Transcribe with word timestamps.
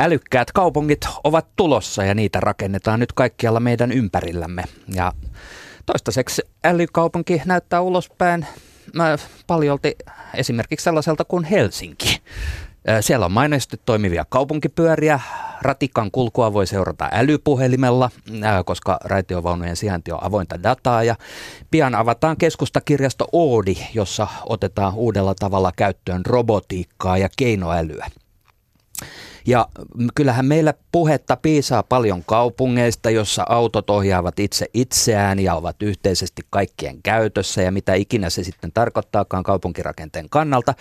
Älykkäät 0.00 0.52
kaupungit 0.52 1.00
ovat 1.24 1.46
tulossa 1.56 2.04
ja 2.04 2.14
niitä 2.14 2.40
rakennetaan 2.40 3.00
nyt 3.00 3.12
kaikkialla 3.12 3.60
meidän 3.60 3.92
ympärillämme. 3.92 4.64
Ja 4.94 5.12
toistaiseksi 5.86 6.42
älykaupunki 6.64 7.42
näyttää 7.44 7.80
ulospäin 7.80 8.46
paljolti 9.46 9.96
esimerkiksi 10.34 10.84
sellaiselta 10.84 11.24
kuin 11.24 11.44
Helsinki. 11.44 12.22
Siellä 13.00 13.26
on 13.26 13.32
mainostettu 13.32 13.82
toimivia 13.86 14.24
kaupunkipyöriä. 14.28 15.20
Ratikan 15.62 16.10
kulkua 16.10 16.52
voi 16.52 16.66
seurata 16.66 17.08
älypuhelimella, 17.12 18.10
koska 18.64 18.98
raitiovaunujen 19.04 19.76
sijainti 19.76 20.12
on 20.12 20.24
avointa 20.24 20.62
dataa. 20.62 21.02
Ja 21.02 21.16
pian 21.70 21.94
avataan 21.94 22.36
keskustakirjasto 22.36 23.28
Oodi, 23.32 23.76
jossa 23.94 24.28
otetaan 24.46 24.94
uudella 24.94 25.34
tavalla 25.34 25.72
käyttöön 25.76 26.26
robotiikkaa 26.26 27.18
ja 27.18 27.28
keinoälyä. 27.36 28.06
Ja 29.48 29.68
kyllähän 30.14 30.46
meillä 30.46 30.74
puhetta 30.92 31.36
piisaa 31.36 31.82
paljon 31.82 32.24
kaupungeista, 32.24 33.10
jossa 33.10 33.44
autot 33.48 33.90
ohjaavat 33.90 34.38
itse 34.38 34.66
itseään 34.74 35.38
ja 35.38 35.54
ovat 35.54 35.82
yhteisesti 35.82 36.42
kaikkien 36.50 37.02
käytössä 37.02 37.62
ja 37.62 37.72
mitä 37.72 37.94
ikinä 37.94 38.30
se 38.30 38.44
sitten 38.44 38.72
tarkoittaakaan 38.72 39.42
kaupunkirakenteen 39.42 40.28
kannalta. 40.30 40.74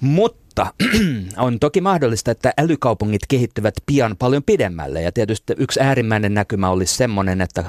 Mutta 0.00 0.66
on 1.36 1.60
toki 1.60 1.80
mahdollista, 1.80 2.30
että 2.30 2.52
älykaupungit 2.58 3.22
kehittyvät 3.28 3.74
pian 3.86 4.16
paljon 4.18 4.42
pidemmälle 4.42 5.02
ja 5.02 5.12
tietysti 5.12 5.54
yksi 5.56 5.80
äärimmäinen 5.80 6.34
näkymä 6.34 6.70
olisi 6.70 6.96
semmoinen, 6.96 7.40
että 7.40 7.64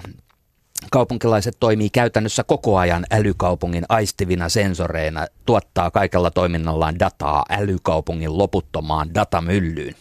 kaupunkilaiset 0.91 1.57
toimii 1.59 1.89
käytännössä 1.89 2.43
koko 2.43 2.77
ajan 2.77 3.05
älykaupungin 3.11 3.85
aistivina 3.89 4.49
sensoreina, 4.49 5.27
tuottaa 5.45 5.91
kaikella 5.91 6.31
toiminnallaan 6.31 6.99
dataa 6.99 7.45
älykaupungin 7.49 8.37
loputtomaan 8.37 9.13
datamyllyyn. 9.13 9.95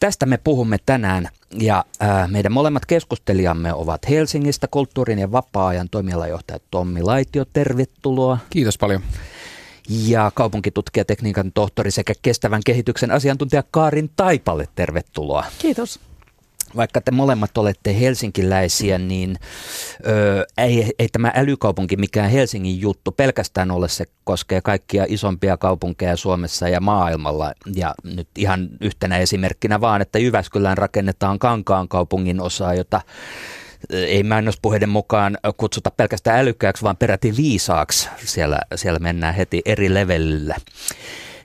Tästä 0.00 0.26
me 0.26 0.38
puhumme 0.44 0.76
tänään 0.86 1.28
ja 1.58 1.84
ää, 2.00 2.28
meidän 2.28 2.52
molemmat 2.52 2.86
keskustelijamme 2.86 3.74
ovat 3.74 4.08
Helsingistä 4.08 4.68
kulttuurin 4.70 5.18
ja 5.18 5.32
vapaa-ajan 5.32 5.88
toimialajohtaja 5.90 6.58
Tommi 6.70 7.02
Laitio. 7.02 7.44
Tervetuloa. 7.52 8.38
Kiitos 8.50 8.78
paljon. 8.78 9.02
Ja 9.88 10.32
kaupunkitutkijatekniikan 10.34 11.52
tohtori 11.52 11.90
sekä 11.90 12.12
kestävän 12.22 12.60
kehityksen 12.66 13.10
asiantuntija 13.10 13.62
Kaarin 13.70 14.10
Taipalle. 14.16 14.68
Tervetuloa. 14.74 15.44
Kiitos 15.58 16.00
vaikka 16.76 17.00
te 17.00 17.10
molemmat 17.10 17.58
olette 17.58 18.00
helsinkiläisiä, 18.00 18.98
niin 18.98 19.36
ö, 20.06 20.46
ei, 20.58 20.92
ei 20.98 21.08
tämä 21.08 21.32
älykaupunki 21.34 21.96
mikään 21.96 22.30
Helsingin 22.30 22.80
juttu 22.80 23.12
pelkästään 23.12 23.70
ole. 23.70 23.88
Se 23.88 24.04
koskee 24.24 24.60
kaikkia 24.60 25.04
isompia 25.08 25.56
kaupunkeja 25.56 26.16
Suomessa 26.16 26.68
ja 26.68 26.80
maailmalla. 26.80 27.52
Ja 27.74 27.94
nyt 28.04 28.28
ihan 28.38 28.68
yhtenä 28.80 29.18
esimerkkinä 29.18 29.80
vaan, 29.80 30.02
että 30.02 30.18
Jyväskylään 30.18 30.78
rakennetaan 30.78 31.38
Kankaan 31.38 31.88
kaupungin 31.88 32.40
osaa, 32.40 32.74
jota 32.74 33.00
ei 33.90 34.22
mainospuheiden 34.22 34.88
mukaan 34.88 35.38
kutsuta 35.56 35.90
pelkästään 35.90 36.38
älykkääksi, 36.38 36.82
vaan 36.82 36.96
peräti 36.96 37.36
viisaaksi. 37.36 38.08
Siellä, 38.24 38.58
siellä 38.74 38.98
mennään 38.98 39.34
heti 39.34 39.62
eri 39.64 39.94
levelillä. 39.94 40.56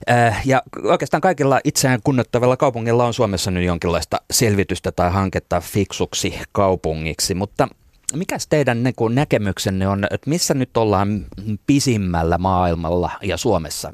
Äh, 0.09 0.41
ja 0.45 0.63
oikeastaan 0.83 1.21
kaikilla 1.21 1.59
itseään 1.63 1.99
kunnottavilla 2.03 2.57
kaupungilla 2.57 3.05
on 3.05 3.13
Suomessa 3.13 3.51
nyt 3.51 3.63
jonkinlaista 3.63 4.21
selvitystä 4.31 4.91
tai 4.91 5.11
hanketta 5.11 5.61
fiksuksi 5.61 6.39
kaupungiksi, 6.51 7.33
mutta 7.33 7.67
mikä 8.13 8.37
teidän 8.49 8.83
niin 8.83 9.15
näkemyksenne 9.15 9.87
on, 9.87 10.03
että 10.11 10.29
missä 10.29 10.53
nyt 10.53 10.77
ollaan 10.77 11.25
pisimmällä 11.67 12.37
maailmalla 12.37 13.11
ja 13.21 13.37
Suomessa? 13.37 13.93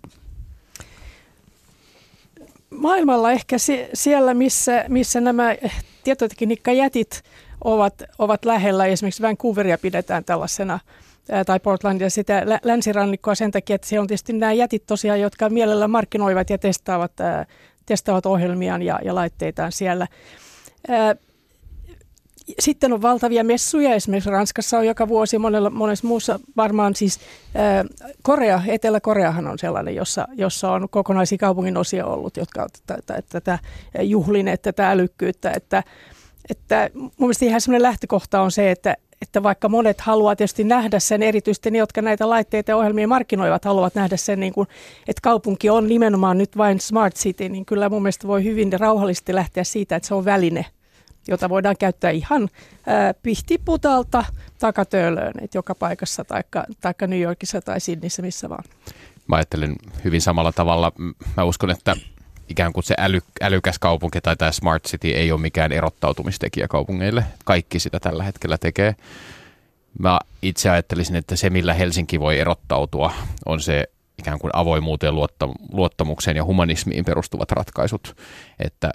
Maailmalla 2.69 3.31
ehkä 3.31 3.55
siellä, 3.93 4.33
missä, 4.33 4.85
missä 4.87 5.21
nämä 5.21 5.55
tietotekniikkajätit 6.03 7.23
ovat, 7.63 8.03
ovat 8.19 8.45
lähellä. 8.45 8.85
Esimerkiksi 8.85 9.21
Vancouveria 9.21 9.77
pidetään 9.77 10.23
tällaisena 10.23 10.79
tai 11.45 11.59
Portlandia 11.59 12.09
sitä 12.09 12.45
länsirannikkoa 12.63 13.35
sen 13.35 13.51
takia, 13.51 13.75
että 13.75 13.87
siellä 13.87 14.01
on 14.01 14.07
tietysti 14.07 14.33
nämä 14.33 14.53
jätit 14.53 14.85
tosiaan, 14.85 15.21
jotka 15.21 15.49
mielellä 15.49 15.87
markkinoivat 15.87 16.49
ja 16.49 16.57
testaavat, 16.57 17.11
testaavat 17.85 18.25
ohjelmiaan 18.25 18.81
ja, 18.81 18.99
ja 19.03 19.15
laitteitaan 19.15 19.71
siellä. 19.71 20.07
Sitten 22.59 22.93
on 22.93 23.01
valtavia 23.01 23.43
messuja, 23.43 23.93
esimerkiksi 23.93 24.29
Ranskassa 24.29 24.77
on 24.77 24.87
joka 24.87 25.07
vuosi, 25.07 25.37
monella, 25.37 25.69
monessa 25.69 26.07
muussa 26.07 26.39
varmaan 26.57 26.95
siis 26.95 27.19
Korea, 28.23 28.61
Etelä-Koreahan 28.67 29.47
on 29.47 29.59
sellainen, 29.59 29.95
jossa, 29.95 30.27
jossa 30.33 30.71
on 30.71 30.89
kokonaisia 30.89 31.37
kaupungin 31.37 31.77
osia 31.77 32.05
ollut, 32.05 32.37
jotka 32.37 32.61
ovat 32.61 32.83
tätä, 32.87 33.21
tätä 33.29 33.59
juhlineet, 34.01 34.61
tätä 34.61 34.91
älykkyyttä, 34.91 35.51
että, 35.51 35.83
että 36.49 36.89
mun 36.93 37.11
mielestä 37.17 37.45
ihan 37.45 37.61
semmoinen 37.61 37.83
lähtökohta 37.83 38.41
on 38.41 38.51
se, 38.51 38.71
että, 38.71 38.95
että 39.21 39.43
vaikka 39.43 39.69
monet 39.69 40.01
haluaa 40.01 40.35
tietysti 40.35 40.63
nähdä 40.63 40.99
sen, 40.99 41.23
erityisesti 41.23 41.71
ne, 41.71 41.77
jotka 41.77 42.01
näitä 42.01 42.29
laitteita 42.29 42.71
ja 42.71 42.77
ohjelmia 42.77 43.07
markkinoivat, 43.07 43.65
haluavat 43.65 43.95
nähdä 43.95 44.17
sen, 44.17 44.39
niin 44.39 44.53
kuin, 44.53 44.67
että 45.07 45.21
kaupunki 45.21 45.69
on 45.69 45.87
nimenomaan 45.87 46.37
nyt 46.37 46.57
vain 46.57 46.79
smart 46.79 47.15
city, 47.15 47.49
niin 47.49 47.65
kyllä 47.65 47.89
mun 47.89 48.01
mielestä 48.01 48.27
voi 48.27 48.43
hyvin 48.43 48.79
rauhallisesti 48.79 49.35
lähteä 49.35 49.63
siitä, 49.63 49.95
että 49.95 50.07
se 50.07 50.15
on 50.15 50.25
väline, 50.25 50.65
jota 51.27 51.49
voidaan 51.49 51.75
käyttää 51.79 52.11
ihan 52.11 52.49
ää, 52.85 53.13
pihtiputalta 53.13 54.25
takatöölöön, 54.59 55.33
että 55.41 55.57
joka 55.57 55.75
paikassa, 55.75 56.25
taikka, 56.25 56.63
taikka 56.81 57.07
New 57.07 57.21
Yorkissa 57.21 57.61
tai 57.61 57.79
Sydneyssä, 57.79 58.21
missä 58.21 58.49
vaan. 58.49 58.63
Mä 59.27 59.35
ajattelen 59.35 59.75
hyvin 60.03 60.21
samalla 60.21 60.51
tavalla. 60.51 60.91
Mä 61.37 61.43
uskon, 61.43 61.71
että 61.71 61.95
ikään 62.49 62.73
kuin 62.73 62.83
se 62.83 62.95
äly, 62.97 63.21
älykäs 63.41 63.79
kaupunki 63.79 64.21
tai 64.21 64.35
tämä 64.35 64.51
smart 64.51 64.83
city 64.83 65.07
ei 65.07 65.31
ole 65.31 65.41
mikään 65.41 65.71
erottautumistekijä 65.71 66.67
kaupungeille. 66.67 67.23
Kaikki 67.45 67.79
sitä 67.79 67.99
tällä 67.99 68.23
hetkellä 68.23 68.57
tekee. 68.57 68.95
Mä 69.99 70.19
itse 70.41 70.69
ajattelisin, 70.69 71.15
että 71.15 71.35
se 71.35 71.49
millä 71.49 71.73
Helsinki 71.73 72.19
voi 72.19 72.39
erottautua 72.39 73.13
on 73.45 73.61
se 73.61 73.85
ikään 74.19 74.39
kuin 74.39 74.51
avoimuuteen, 74.53 75.13
luottamukseen 75.71 76.37
ja 76.37 76.43
humanismiin 76.43 77.05
perustuvat 77.05 77.51
ratkaisut. 77.51 78.15
Että 78.59 78.91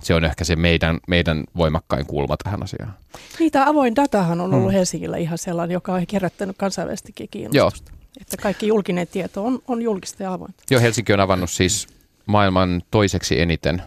se 0.00 0.14
on 0.14 0.24
ehkä 0.24 0.44
se 0.44 0.56
meidän, 0.56 0.98
meidän 1.08 1.44
voimakkain 1.56 2.06
kulma 2.06 2.36
tähän 2.44 2.62
asiaan. 2.62 2.94
Niitä 3.38 3.66
avoin 3.66 3.96
datahan 3.96 4.40
on 4.40 4.54
ollut 4.54 4.70
hmm. 4.70 4.76
Helsingillä 4.76 5.16
ihan 5.16 5.38
sellainen, 5.38 5.74
joka 5.74 5.94
on 5.94 6.06
kerättänyt 6.06 6.56
kansainvälisestikin 6.58 7.28
kiinnostusta. 7.30 7.90
Joo. 7.90 8.00
Että 8.20 8.36
kaikki 8.36 8.66
julkinen 8.66 9.06
tieto 9.06 9.44
on, 9.44 9.62
on 9.68 9.82
julkista 9.82 10.22
ja 10.22 10.32
avointa. 10.32 10.64
Joo, 10.70 10.80
Helsinki 10.80 11.12
on 11.12 11.20
avannut 11.20 11.50
siis 11.50 11.88
maailman 12.30 12.82
toiseksi 12.90 13.40
eniten 13.40 13.82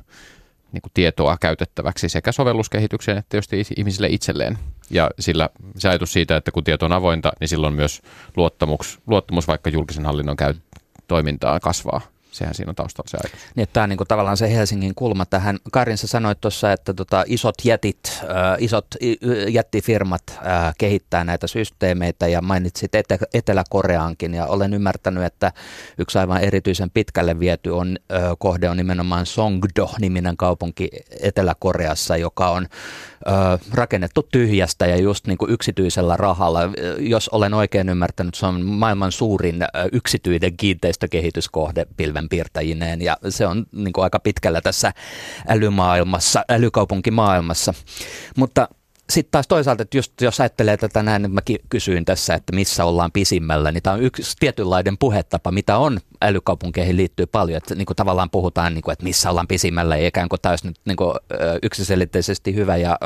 niin 0.71 0.81
kuin 0.81 0.91
tietoa 0.93 1.37
käytettäväksi 1.41 2.09
sekä 2.09 2.31
sovelluskehitykseen 2.31 3.17
että 3.17 3.29
tietysti 3.29 3.75
ihmisille 3.77 4.07
itselleen. 4.07 4.57
Ja 4.89 5.11
sillä 5.19 5.49
se 5.77 5.89
ajatus 5.89 6.13
siitä, 6.13 6.37
että 6.37 6.51
kun 6.51 6.63
tieto 6.63 6.85
on 6.85 6.91
avointa, 6.91 7.31
niin 7.39 7.47
silloin 7.47 7.73
myös 7.73 8.01
luottamus, 8.37 8.99
luottamus 9.07 9.47
vaikka 9.47 9.69
julkisen 9.69 10.05
hallinnon 10.05 10.35
käy, 10.35 10.53
toimintaan 11.07 11.59
kasvaa 11.61 12.12
sehän 12.33 12.53
siinä 12.53 12.69
on 12.69 12.75
taustalla 12.75 13.09
se 13.09 13.17
ajatus. 13.17 13.39
Niin, 13.55 13.67
tämä 13.73 13.83
on 13.83 13.89
niin 13.89 13.97
kuin 13.97 14.07
tavallaan 14.07 14.37
se 14.37 14.55
Helsingin 14.55 14.95
kulma 14.95 15.25
tähän. 15.25 15.57
Karin, 15.71 15.97
sä 15.97 16.07
sanoit 16.07 16.41
tuossa, 16.41 16.71
että 16.71 16.93
tota, 16.93 17.23
isot 17.27 17.55
jätit, 17.63 17.99
äh, 18.23 18.27
isot 18.59 18.87
jättifirmat 19.49 20.23
äh, 20.29 20.73
kehittää 20.77 21.23
näitä 21.23 21.47
systeemeitä 21.47 22.27
ja 22.27 22.41
mainitsit 22.41 22.95
Ete- 22.95 23.27
Etelä-Koreankin 23.33 24.33
ja 24.33 24.45
olen 24.45 24.73
ymmärtänyt, 24.73 25.23
että 25.23 25.51
yksi 25.97 26.17
aivan 26.17 26.41
erityisen 26.41 26.89
pitkälle 26.91 27.39
viety 27.39 27.69
on, 27.69 27.97
äh, 28.11 28.23
kohde 28.39 28.69
on 28.69 28.77
nimenomaan 28.77 29.25
Songdo-niminen 29.25 30.37
kaupunki 30.37 30.89
Etelä-Koreassa, 31.19 32.17
joka 32.17 32.49
on 32.49 32.67
äh, 33.27 33.59
rakennettu 33.73 34.27
tyhjästä 34.31 34.85
ja 34.85 34.97
just 34.97 35.27
niin 35.27 35.37
kuin 35.37 35.51
yksityisellä 35.51 36.17
rahalla. 36.17 36.59
Jos 36.99 37.29
olen 37.29 37.53
oikein 37.53 37.89
ymmärtänyt, 37.89 38.35
se 38.35 38.45
on 38.45 38.65
maailman 38.65 39.11
suurin 39.11 39.61
äh, 39.61 39.69
yksityinen 39.91 40.57
kiinteistökehityskohde 40.57 41.85
pilven 41.97 42.22
piirtäjineen 42.29 43.01
ja 43.01 43.17
se 43.29 43.47
on 43.47 43.65
niin 43.71 43.93
kuin 43.93 44.03
aika 44.03 44.19
pitkällä 44.19 44.61
tässä 44.61 44.93
älymaailmassa, 45.47 46.45
älykaupunkimaailmassa. 46.49 47.73
Mutta 48.37 48.67
sitten 49.09 49.31
taas 49.31 49.47
toisaalta, 49.47 49.83
että 49.83 49.97
just 49.97 50.21
jos 50.21 50.39
ajattelee 50.39 50.77
tätä 50.77 51.03
näin, 51.03 51.21
niin 51.21 51.33
mä 51.33 51.41
kysyin 51.69 52.05
tässä, 52.05 52.33
että 52.33 52.55
missä 52.55 52.85
ollaan 52.85 53.11
pisimmällä, 53.11 53.71
niin 53.71 53.83
tämä 53.83 53.93
on 53.93 54.01
yksi 54.01 54.33
tietynlainen 54.39 54.97
puhetapa, 54.97 55.51
mitä 55.51 55.77
on 55.77 55.99
älykaupunkeihin 56.21 56.97
liittyy 56.97 57.25
paljon, 57.25 57.57
että 57.57 57.75
niin 57.75 57.85
kuin 57.85 57.95
tavallaan 57.95 58.29
puhutaan, 58.29 58.73
niin 58.73 58.81
kuin, 58.81 58.93
että 58.93 59.03
missä 59.03 59.29
ollaan 59.29 59.47
pisimmällä, 59.47 59.97
ja 59.97 60.07
ikään 60.07 60.29
kuin 60.29 60.41
täys 60.41 60.63
nyt 60.63 60.75
niin 60.85 60.95
kuin, 60.95 61.15
yksiselitteisesti 61.63 62.55
hyvä 62.55 62.77
ja 62.77 62.97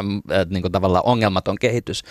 niin 0.50 0.62
kuin 0.62 0.72
tavallaan 0.72 1.06
ongelmaton 1.06 1.56
kehitys. 1.60 2.04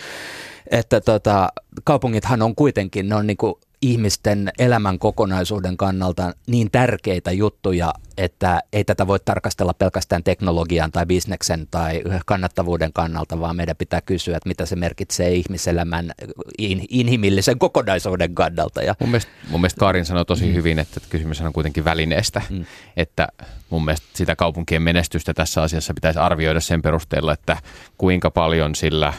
Että 0.71 1.01
tota, 1.01 1.49
kaupungithan 1.83 2.41
on 2.41 2.55
kuitenkin, 2.55 3.09
ne 3.09 3.15
on 3.15 3.27
niin 3.27 3.37
kuin 3.37 3.55
ihmisten 3.81 4.51
elämän 4.59 4.99
kokonaisuuden 4.99 5.77
kannalta 5.77 6.33
niin 6.47 6.71
tärkeitä 6.71 7.31
juttuja, 7.31 7.93
että 8.17 8.59
ei 8.73 8.83
tätä 8.83 9.07
voi 9.07 9.19
tarkastella 9.19 9.73
pelkästään 9.73 10.23
teknologian 10.23 10.91
tai 10.91 11.05
bisneksen 11.05 11.67
tai 11.71 12.01
kannattavuuden 12.25 12.93
kannalta, 12.93 13.39
vaan 13.39 13.55
meidän 13.55 13.75
pitää 13.75 14.01
kysyä, 14.01 14.37
että 14.37 14.49
mitä 14.49 14.65
se 14.65 14.75
merkitsee 14.75 15.33
ihmiselämän 15.33 16.11
in, 16.57 16.85
inhimillisen 16.89 17.59
kokonaisuuden 17.59 18.35
kannalta. 18.35 18.81
Ja 18.81 18.95
mun, 18.99 19.09
mielestä, 19.09 19.31
mun 19.49 19.61
mielestä 19.61 19.79
Karin 19.79 20.05
sanoi 20.05 20.25
tosi 20.25 20.45
mm. 20.45 20.53
hyvin, 20.53 20.79
että 20.79 20.99
kysymys 21.09 21.41
on 21.41 21.53
kuitenkin 21.53 21.85
välineestä, 21.85 22.41
mm. 22.49 22.65
että 22.97 23.27
mun 23.69 23.85
mielestä 23.85 24.07
sitä 24.13 24.35
kaupunkien 24.35 24.81
menestystä 24.81 25.33
tässä 25.33 25.61
asiassa 25.61 25.93
pitäisi 25.93 26.19
arvioida 26.19 26.59
sen 26.59 26.81
perusteella, 26.81 27.33
että 27.33 27.57
kuinka 27.97 28.31
paljon 28.31 28.75
sillä 28.75 29.13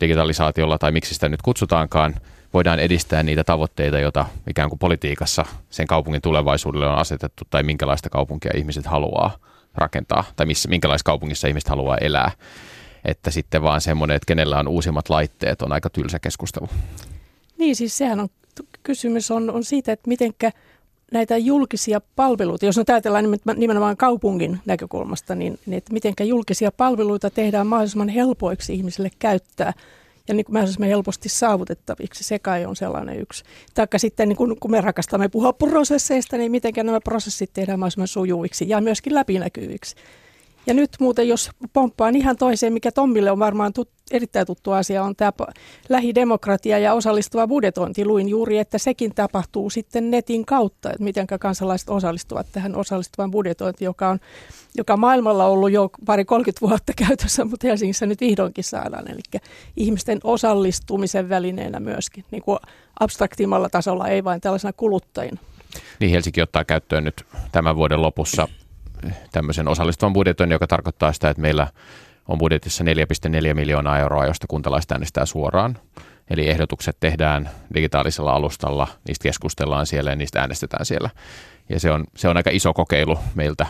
digitalisaatiolla 0.00 0.78
tai 0.78 0.92
miksi 0.92 1.14
sitä 1.14 1.28
nyt 1.28 1.42
kutsutaankaan– 1.42 2.14
voidaan 2.54 2.78
edistää 2.78 3.22
niitä 3.22 3.44
tavoitteita, 3.44 3.98
joita 3.98 4.26
ikään 4.50 4.68
kuin 4.68 4.78
politiikassa 4.78 5.44
sen 5.70 5.86
kaupungin 5.86 6.22
tulevaisuudelle 6.22 6.86
on 6.86 6.98
asetettu, 6.98 7.44
tai 7.50 7.62
minkälaista 7.62 8.10
kaupunkia 8.10 8.52
ihmiset 8.56 8.86
haluaa 8.86 9.38
rakentaa, 9.74 10.24
tai 10.36 10.46
missä, 10.46 10.68
minkälaisessa 10.68 11.04
kaupungissa 11.04 11.48
ihmiset 11.48 11.68
haluaa 11.68 11.98
elää. 11.98 12.30
Että 13.04 13.30
sitten 13.30 13.62
vaan 13.62 13.80
semmoinen, 13.80 14.14
että 14.16 14.26
kenellä 14.26 14.58
on 14.58 14.68
uusimmat 14.68 15.08
laitteet, 15.08 15.62
on 15.62 15.72
aika 15.72 15.90
tylsä 15.90 16.18
keskustelu. 16.18 16.68
Niin, 17.58 17.76
siis 17.76 17.98
sehän 17.98 18.20
on, 18.20 18.28
kysymys 18.82 19.30
on, 19.30 19.50
on 19.50 19.64
siitä, 19.64 19.92
että 19.92 20.08
mitenkä 20.08 20.52
näitä 21.12 21.36
julkisia 21.36 22.00
palveluita, 22.16 22.66
jos 22.66 22.76
nyt 22.76 22.90
ajatellaan 22.90 23.24
nimenomaan 23.56 23.96
kaupungin 23.96 24.60
näkökulmasta, 24.66 25.34
niin, 25.34 25.58
niin 25.66 25.78
että 25.78 25.92
mitenkä 25.92 26.24
julkisia 26.24 26.72
palveluita 26.72 27.30
tehdään 27.30 27.66
mahdollisimman 27.66 28.08
helpoiksi 28.08 28.74
ihmisille 28.74 29.10
käyttää– 29.18 29.72
ja 30.28 30.34
niin 30.34 30.44
kuin 30.44 30.54
mahdollisimman 30.54 30.88
helposti 30.88 31.28
saavutettaviksi. 31.28 32.24
Se 32.24 32.38
kai 32.38 32.64
on 32.66 32.76
sellainen 32.76 33.20
yksi. 33.20 33.44
Taikka 33.74 33.98
sitten 33.98 34.28
niin 34.28 34.36
kun, 34.36 34.56
kun 34.60 34.70
me 34.70 34.80
rakastamme 34.80 35.28
puhua 35.28 35.52
prosesseista, 35.52 36.36
niin 36.36 36.50
miten 36.50 36.72
nämä 36.82 37.00
prosessit 37.00 37.50
tehdään 37.52 37.78
mahdollisimman 37.78 38.08
sujuviksi 38.08 38.68
ja 38.68 38.80
myöskin 38.80 39.14
läpinäkyviksi. 39.14 39.94
Ja 40.68 40.74
nyt 40.74 40.90
muuten, 41.00 41.28
jos 41.28 41.50
pomppaan 41.72 42.16
ihan 42.16 42.36
toiseen, 42.36 42.72
mikä 42.72 42.92
Tommille 42.92 43.30
on 43.30 43.38
varmaan 43.38 43.72
tut, 43.72 43.88
erittäin 44.10 44.46
tuttu 44.46 44.72
asia, 44.72 45.02
on 45.02 45.16
tämä 45.16 45.32
lähidemokratia 45.88 46.78
ja 46.78 46.94
osallistuva 46.94 47.46
budjetointi. 47.46 48.04
Luin 48.04 48.28
juuri, 48.28 48.58
että 48.58 48.78
sekin 48.78 49.14
tapahtuu 49.14 49.70
sitten 49.70 50.10
netin 50.10 50.46
kautta, 50.46 50.90
että 50.90 51.04
miten 51.04 51.26
kansalaiset 51.26 51.90
osallistuvat 51.90 52.46
tähän 52.52 52.76
osallistuvan 52.76 53.30
budjetointiin, 53.30 53.86
joka 53.86 54.08
on 54.08 54.18
joka 54.74 54.96
maailmalla 54.96 55.46
on 55.46 55.52
ollut 55.52 55.70
jo 55.70 55.90
pari 56.06 56.24
30 56.24 56.66
vuotta 56.66 56.92
käytössä, 57.06 57.44
mutta 57.44 57.66
Helsingissä 57.66 58.06
nyt 58.06 58.20
vihdoinkin 58.20 58.64
saadaan. 58.64 59.10
Eli 59.10 59.40
ihmisten 59.76 60.20
osallistumisen 60.24 61.28
välineenä 61.28 61.80
myöskin, 61.80 62.24
niin 62.30 62.42
kuin 62.42 62.58
abstraktimmalla 63.00 63.68
tasolla, 63.68 64.08
ei 64.08 64.24
vain 64.24 64.40
tällaisena 64.40 64.72
kuluttajina. 64.72 65.38
Niin 66.00 66.10
Helsinki 66.10 66.42
ottaa 66.42 66.64
käyttöön 66.64 67.04
nyt 67.04 67.24
tämän 67.52 67.76
vuoden 67.76 68.02
lopussa 68.02 68.48
tämmöisen 69.32 69.68
osallistuvan 69.68 70.12
budjetin, 70.12 70.50
joka 70.50 70.66
tarkoittaa 70.66 71.12
sitä, 71.12 71.30
että 71.30 71.42
meillä 71.42 71.66
on 72.28 72.38
budjetissa 72.38 72.84
4,4 72.84 73.54
miljoonaa 73.54 73.98
euroa, 73.98 74.26
josta 74.26 74.46
kuntalaiset 74.46 74.92
äänestää 74.92 75.26
suoraan. 75.26 75.78
Eli 76.30 76.48
ehdotukset 76.48 76.96
tehdään 77.00 77.50
digitaalisella 77.74 78.32
alustalla, 78.32 78.88
niistä 79.08 79.22
keskustellaan 79.22 79.86
siellä 79.86 80.10
ja 80.10 80.16
niistä 80.16 80.40
äänestetään 80.40 80.86
siellä. 80.86 81.10
Ja 81.68 81.80
se 81.80 81.90
on, 81.90 82.04
se 82.16 82.28
on 82.28 82.36
aika 82.36 82.50
iso 82.52 82.74
kokeilu 82.74 83.18
meiltä 83.34 83.66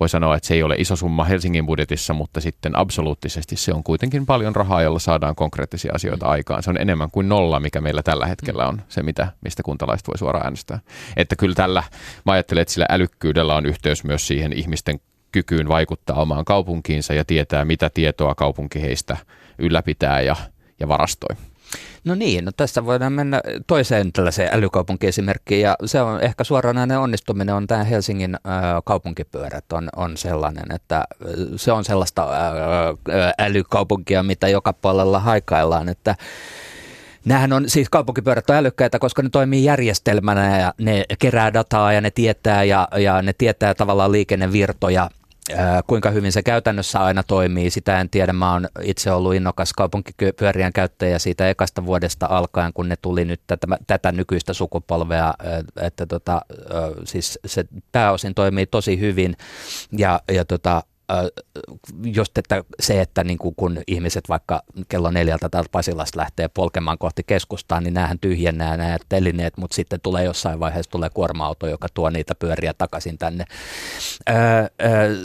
voi 0.00 0.08
sanoa, 0.08 0.36
että 0.36 0.46
se 0.46 0.54
ei 0.54 0.62
ole 0.62 0.74
iso 0.78 0.96
summa 0.96 1.24
Helsingin 1.24 1.66
budjetissa, 1.66 2.14
mutta 2.14 2.40
sitten 2.40 2.78
absoluuttisesti 2.78 3.56
se 3.56 3.74
on 3.74 3.84
kuitenkin 3.84 4.26
paljon 4.26 4.56
rahaa, 4.56 4.82
jolla 4.82 4.98
saadaan 4.98 5.34
konkreettisia 5.34 5.92
asioita 5.94 6.26
mm. 6.26 6.32
aikaan. 6.32 6.62
Se 6.62 6.70
on 6.70 6.80
enemmän 6.80 7.10
kuin 7.10 7.28
nolla, 7.28 7.60
mikä 7.60 7.80
meillä 7.80 8.02
tällä 8.02 8.26
hetkellä 8.26 8.68
on 8.68 8.82
se, 8.88 9.02
mitä, 9.02 9.32
mistä 9.44 9.62
kuntalaiset 9.62 10.08
voi 10.08 10.18
suoraan 10.18 10.44
äänestää. 10.44 10.78
Että 11.16 11.36
kyllä 11.36 11.54
tällä, 11.54 11.82
mä 12.26 12.32
ajattelen, 12.32 12.62
että 12.62 12.74
sillä 12.74 12.86
älykkyydellä 12.90 13.54
on 13.54 13.66
yhteys 13.66 14.04
myös 14.04 14.26
siihen 14.26 14.52
ihmisten 14.52 15.00
kykyyn 15.32 15.68
vaikuttaa 15.68 16.22
omaan 16.22 16.44
kaupunkiinsa 16.44 17.14
ja 17.14 17.24
tietää, 17.24 17.64
mitä 17.64 17.90
tietoa 17.90 18.34
kaupunki 18.34 18.82
heistä 18.82 19.16
ylläpitää 19.58 20.20
ja, 20.20 20.36
ja 20.80 20.88
varastoi. 20.88 21.36
No 22.04 22.14
niin, 22.14 22.44
no 22.44 22.52
tässä 22.56 22.84
voidaan 22.84 23.12
mennä 23.12 23.40
toiseen 23.66 24.12
tällaiseen 24.12 24.54
älykaupunkiesimerkkiin 24.54 25.60
ja 25.60 25.76
se 25.84 26.00
on 26.00 26.20
ehkä 26.20 26.44
suoranainen 26.44 26.98
onnistuminen 26.98 27.54
on 27.54 27.66
tämä 27.66 27.84
Helsingin 27.84 28.36
kaupunkipyörät 28.84 29.72
on, 29.72 29.88
on 29.96 30.16
sellainen, 30.16 30.74
että 30.74 31.04
se 31.56 31.72
on 31.72 31.84
sellaista 31.84 32.28
älykaupunkia, 33.38 34.22
mitä 34.22 34.48
joka 34.48 34.72
puolella 34.72 35.20
haikaillaan, 35.20 35.88
että 35.88 36.14
Nämähän 37.24 37.52
on 37.52 37.70
siis 37.70 37.88
kaupunkipyörät 37.90 38.50
on 38.50 38.56
älykkäitä, 38.56 38.98
koska 38.98 39.22
ne 39.22 39.28
toimii 39.28 39.64
järjestelmänä 39.64 40.58
ja 40.58 40.74
ne 40.78 41.04
kerää 41.18 41.52
dataa 41.52 41.92
ja 41.92 42.00
ne 42.00 42.10
tietää 42.10 42.64
ja, 42.64 42.88
ja 42.96 43.22
ne 43.22 43.32
tietää 43.32 43.74
tavallaan 43.74 44.12
liikennevirtoja 44.12 45.10
Kuinka 45.86 46.10
hyvin 46.10 46.32
se 46.32 46.42
käytännössä 46.42 47.00
aina 47.00 47.22
toimii, 47.22 47.70
sitä 47.70 48.00
en 48.00 48.10
tiedä. 48.10 48.32
Mä 48.32 48.52
oon 48.52 48.68
itse 48.82 49.12
ollut 49.12 49.34
innokas 49.34 49.72
kaupunkipyörien 49.72 50.72
käyttäjä 50.72 51.18
siitä 51.18 51.50
ekasta 51.50 51.86
vuodesta 51.86 52.26
alkaen, 52.30 52.72
kun 52.72 52.88
ne 52.88 52.96
tuli 53.02 53.24
nyt 53.24 53.40
tätä, 53.46 53.66
tätä 53.86 54.12
nykyistä 54.12 54.52
sukupolvea, 54.52 55.34
että 55.80 56.06
tota, 56.06 56.42
siis 57.04 57.38
se 57.46 57.64
pääosin 57.92 58.34
toimii 58.34 58.66
tosi 58.66 59.00
hyvin 59.00 59.36
ja, 59.98 60.20
ja 60.32 60.44
tota, 60.44 60.82
just 62.04 62.38
että 62.38 62.64
se, 62.80 63.00
että 63.00 63.24
niin 63.24 63.38
kuin 63.38 63.54
kun 63.54 63.80
ihmiset 63.86 64.28
vaikka 64.28 64.62
kello 64.88 65.10
neljältä 65.10 65.48
täältä 65.48 65.68
Pasilasta 65.72 66.18
lähtee 66.18 66.48
polkemaan 66.48 66.98
kohti 66.98 67.22
keskustaa, 67.26 67.80
niin 67.80 67.94
näähän 67.94 68.18
tyhjennää 68.18 68.76
nämä 68.76 68.98
telineet, 69.08 69.56
mutta 69.56 69.74
sitten 69.74 70.00
tulee 70.00 70.24
jossain 70.24 70.60
vaiheessa 70.60 70.90
tulee 70.90 71.10
kuorma-auto, 71.10 71.66
joka 71.66 71.88
tuo 71.94 72.10
niitä 72.10 72.34
pyöriä 72.34 72.74
takaisin 72.74 73.18
tänne. 73.18 73.44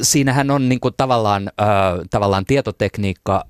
Siinähän 0.02 0.52
on 0.52 0.70
niin 0.70 0.80
kuin 0.80 0.94
tavallaan, 0.98 1.52
öö, 1.62 2.06
tavallaan 2.10 2.46
tietotekniikka 2.46 3.46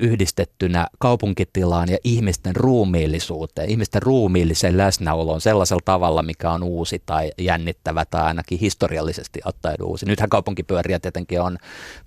yhdistettynä 0.00 0.86
kaupunkitilaan 0.98 1.88
ja 1.88 1.98
ihmisten 2.04 2.56
ruumiillisuuteen, 2.56 3.70
ihmisten 3.70 4.02
ruumiilliseen 4.02 4.78
läsnäoloon 4.78 5.40
sellaisella 5.40 5.82
tavalla, 5.84 6.22
mikä 6.22 6.50
on 6.50 6.62
uusi 6.62 7.02
tai 7.06 7.30
jännittävä 7.38 8.04
tai 8.04 8.22
ainakin 8.22 8.58
historiallisesti 8.58 9.40
ottaen 9.44 9.82
uusi. 9.82 10.06
Nythän 10.06 10.28
kaupunkipyöriä 10.28 10.98
tietenkin 10.98 11.40
on 11.40 11.58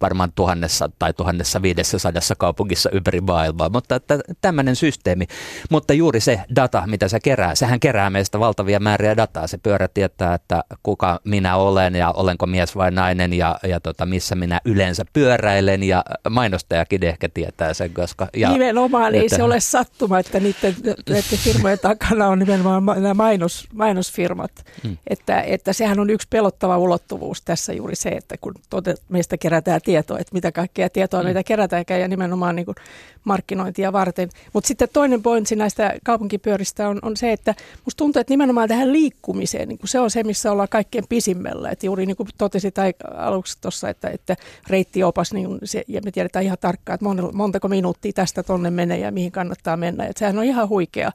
varmaan 0.01 0.31
tuhannessa 0.36 0.89
tai 1.00 1.13
tuhannessa 1.13 1.62
viidessä 1.62 2.00
sadassa 2.00 2.36
kaupungissa 2.36 2.89
ympäri 2.94 3.22
maailmaa, 3.22 3.69
mutta 3.69 4.00
tämmöinen 4.42 4.75
systeemi. 4.75 5.25
Mutta 5.69 5.94
juuri 5.94 6.19
se 6.19 6.42
data, 6.56 6.83
mitä 6.88 7.07
se 7.07 7.19
kerää, 7.19 7.56
sehän 7.56 7.80
kerää 7.80 8.10
meistä 8.10 8.39
valtavia 8.39 8.80
määriä 8.80 9.18
dataa. 9.18 9.48
Se 9.48 9.57
pyörä 9.57 9.88
tietää, 9.88 10.33
että 10.33 10.63
kuka 10.83 11.19
minä 11.24 11.56
olen 11.56 11.95
ja 11.95 12.12
olenko 12.12 12.45
mies 12.45 12.75
vai 12.75 12.92
nainen 12.92 13.33
ja, 13.33 13.60
ja 13.63 13.80
tota, 13.80 14.06
missä 14.06 14.36
minä 14.36 14.60
yleensä 14.66 15.06
pyöräilen 15.13 15.83
ja 15.83 16.04
mainostajakin 16.30 17.01
tietää 17.27 17.73
sen, 17.73 17.94
koska... 17.94 18.27
Ja, 18.35 18.51
nimenomaan 18.51 19.15
ei 19.15 19.29
se 19.29 19.44
ole 19.44 19.59
sattuma, 19.59 20.19
että 20.19 20.39
niiden, 20.39 20.75
niiden 21.09 21.23
firmojen 21.23 21.79
takana 21.79 22.27
on 22.27 22.39
nimenomaan 22.39 23.01
nämä 23.03 23.13
mainos, 23.13 23.68
mainosfirmat. 23.73 24.51
Hmm. 24.83 24.97
Että, 25.07 25.41
että 25.41 25.73
sehän 25.73 26.00
on 26.00 26.09
yksi 26.09 26.27
pelottava 26.29 26.77
ulottuvuus 26.77 27.41
tässä 27.41 27.73
juuri 27.73 27.95
se, 27.95 28.09
että 28.09 28.35
kun 28.41 28.53
tote, 28.69 28.95
meistä 29.09 29.38
kerätään 29.38 29.81
tietoa, 29.81 30.19
että 30.19 30.33
mitä 30.33 30.51
kaikkea 30.51 30.89
tietoa 30.89 31.19
hmm. 31.19 31.27
meitä 31.27 31.44
kerätään 31.44 31.85
ja 31.99 32.07
nimenomaan 32.07 32.56
niin 32.56 32.66
kuin 32.66 32.75
markkinointia 33.23 33.94
varten. 33.94 34.30
Mutta 34.54 34.68
sitten 34.68 34.87
toinen 34.94 35.21
pointsi 35.21 35.56
näistä 35.56 35.94
kaupunkipyöristä 36.04 36.90
on, 36.90 36.99
on 37.01 37.18
se, 37.18 37.31
että 37.31 37.56
musta 37.85 37.97
tuntuu, 37.97 38.19
että 38.19 38.33
nimenomaan 38.33 38.69
tähän 38.69 38.94
liikkumiseen, 38.94 39.69
niin 39.69 39.80
se 39.85 39.99
on 39.99 40.11
se, 40.11 40.23
missä 40.23 40.51
ollaan 40.51 40.69
kaikkein 40.69 41.06
pisimmällä. 41.09 41.69
Että 41.69 41.85
juuri 41.85 42.06
niin 42.06 42.18
kuin 42.18 42.30
totesit 42.37 42.75
aluksi 43.18 43.57
tuossa, 43.61 43.90
että, 43.90 44.09
että 44.09 44.35
reittiopas, 44.68 45.33
niin 45.33 45.59
se, 45.63 45.83
ja 45.87 46.01
me 46.06 46.11
tiedetään 46.11 46.45
ihan 46.45 46.57
tarkkaan, 46.61 46.94
että 46.94 47.04
montako 47.33 47.68
minuuttia 47.68 48.13
tästä 48.13 48.44
tonne 48.44 48.69
menee 48.69 48.97
ja 48.97 49.11
mihin 49.11 49.31
kannattaa 49.31 49.77
mennä. 49.77 50.06
Että 50.06 50.19
sehän 50.19 50.37
on 50.37 50.44
ihan 50.44 50.69
huikea 50.69 51.11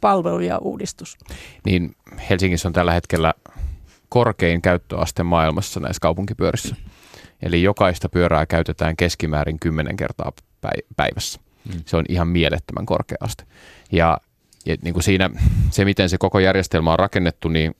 palvelu 0.00 0.40
ja 0.40 0.58
uudistus. 0.58 1.16
Niin 1.64 1.96
Helsingissä 2.30 2.68
on 2.68 2.72
tällä 2.72 2.92
hetkellä 2.92 3.34
korkein 4.08 4.62
käyttöaste 4.62 5.22
maailmassa 5.22 5.80
näissä 5.80 6.00
kaupunkipyörissä. 6.00 6.76
Eli 7.42 7.62
jokaista 7.62 8.08
pyörää 8.08 8.46
käytetään 8.46 8.96
keskimäärin 8.96 9.58
10 9.58 9.96
kertaa 9.96 10.32
päivässä. 10.96 11.40
Mm. 11.64 11.80
Se 11.86 11.96
on 11.96 12.04
ihan 12.08 12.28
mielettömän 12.28 12.86
korkea 12.86 13.16
aste. 13.20 13.44
Ja, 13.92 14.18
ja 14.66 14.76
niin 14.82 14.94
kuin 14.94 15.02
siinä, 15.02 15.30
se 15.70 15.84
miten 15.84 16.08
se 16.08 16.18
koko 16.18 16.38
järjestelmä 16.38 16.92
on 16.92 16.98
rakennettu, 16.98 17.48
niin 17.48 17.74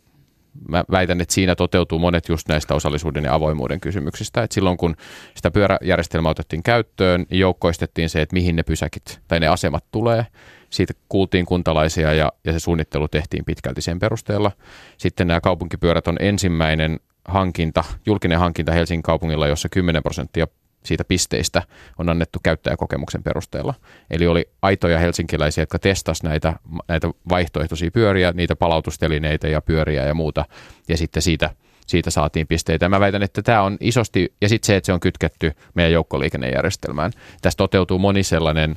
mä 0.69 0.85
väitän, 0.91 1.21
että 1.21 1.35
siinä 1.35 1.55
toteutuu 1.55 1.99
monet 1.99 2.29
just 2.29 2.49
näistä 2.49 2.75
osallisuuden 2.75 3.25
ja 3.25 3.35
avoimuuden 3.35 3.81
kysymyksistä. 3.81 4.43
Et 4.43 4.53
silloin 4.53 4.77
kun 4.77 4.97
sitä 5.35 5.51
pyöräjärjestelmää 5.51 6.31
otettiin 6.31 6.63
käyttöön, 6.63 7.27
niin 7.31 7.41
joukkoistettiin 7.41 8.09
se, 8.09 8.23
että 8.23 8.35
mihin 8.35 8.57
ne 8.57 8.63
pysäkit 8.63 9.21
tai 9.29 9.41
ne 9.41 9.49
asemat 9.49 9.85
tulee. 9.93 10.27
Siitä 10.71 10.93
kuultiin 11.09 11.47
kuntalaisia 11.47 12.13
ja, 12.13 12.33
ja 12.45 12.53
se 12.53 12.59
suunnittelu 12.59 13.09
tehtiin 13.09 13.45
pitkälti 13.45 13.83
sen 13.83 13.99
perusteella. 13.99 14.53
Sitten 14.97 15.27
nämä 15.27 15.41
kaupunkipyörät 15.41 16.09
on 16.09 16.17
ensimmäinen 16.21 17.01
hankinta, 17.25 17.85
julkinen 18.07 18.39
hankinta 18.39 18.73
Helsingin 18.73 19.03
kaupungilla, 19.03 19.47
jossa 19.47 19.69
10 19.69 20.03
prosenttia 20.03 20.47
siitä 20.85 21.05
pisteistä 21.05 21.63
on 21.99 22.09
annettu 22.09 22.39
käyttäjäkokemuksen 22.43 23.23
perusteella. 23.23 23.75
Eli 24.11 24.27
oli 24.27 24.49
aitoja 24.63 24.99
helsinkiläisiä, 24.99 25.63
jotka 25.63 25.79
testasivat 25.79 26.31
näitä, 26.31 26.57
näitä 26.89 27.11
vaihtoehtoisia 27.29 27.91
pyöriä, 27.91 28.33
niitä 28.33 28.57
palautustelineitä 28.57 29.49
ja 29.49 29.61
pyöriä 29.61 30.07
ja 30.07 30.15
muuta, 30.15 30.45
ja 30.89 30.97
sitten 30.97 31.23
siitä, 31.23 31.51
siitä 31.87 32.11
saatiin 32.11 32.47
pisteitä. 32.47 32.89
Mä 32.89 33.01
väitän, 33.01 33.23
että 33.23 33.43
tämä 33.43 33.63
on 33.63 33.77
isosti, 33.81 34.35
ja 34.41 34.49
sitten 34.49 34.67
se, 34.67 34.77
että 34.77 34.87
se 34.87 34.93
on 34.93 35.01
kytketty 35.01 35.53
meidän 35.75 35.93
joukkoliikennejärjestelmään. 35.93 37.13
Tässä 37.43 37.57
toteutuu 37.57 37.99
moni 37.99 38.23
sellainen 38.23 38.77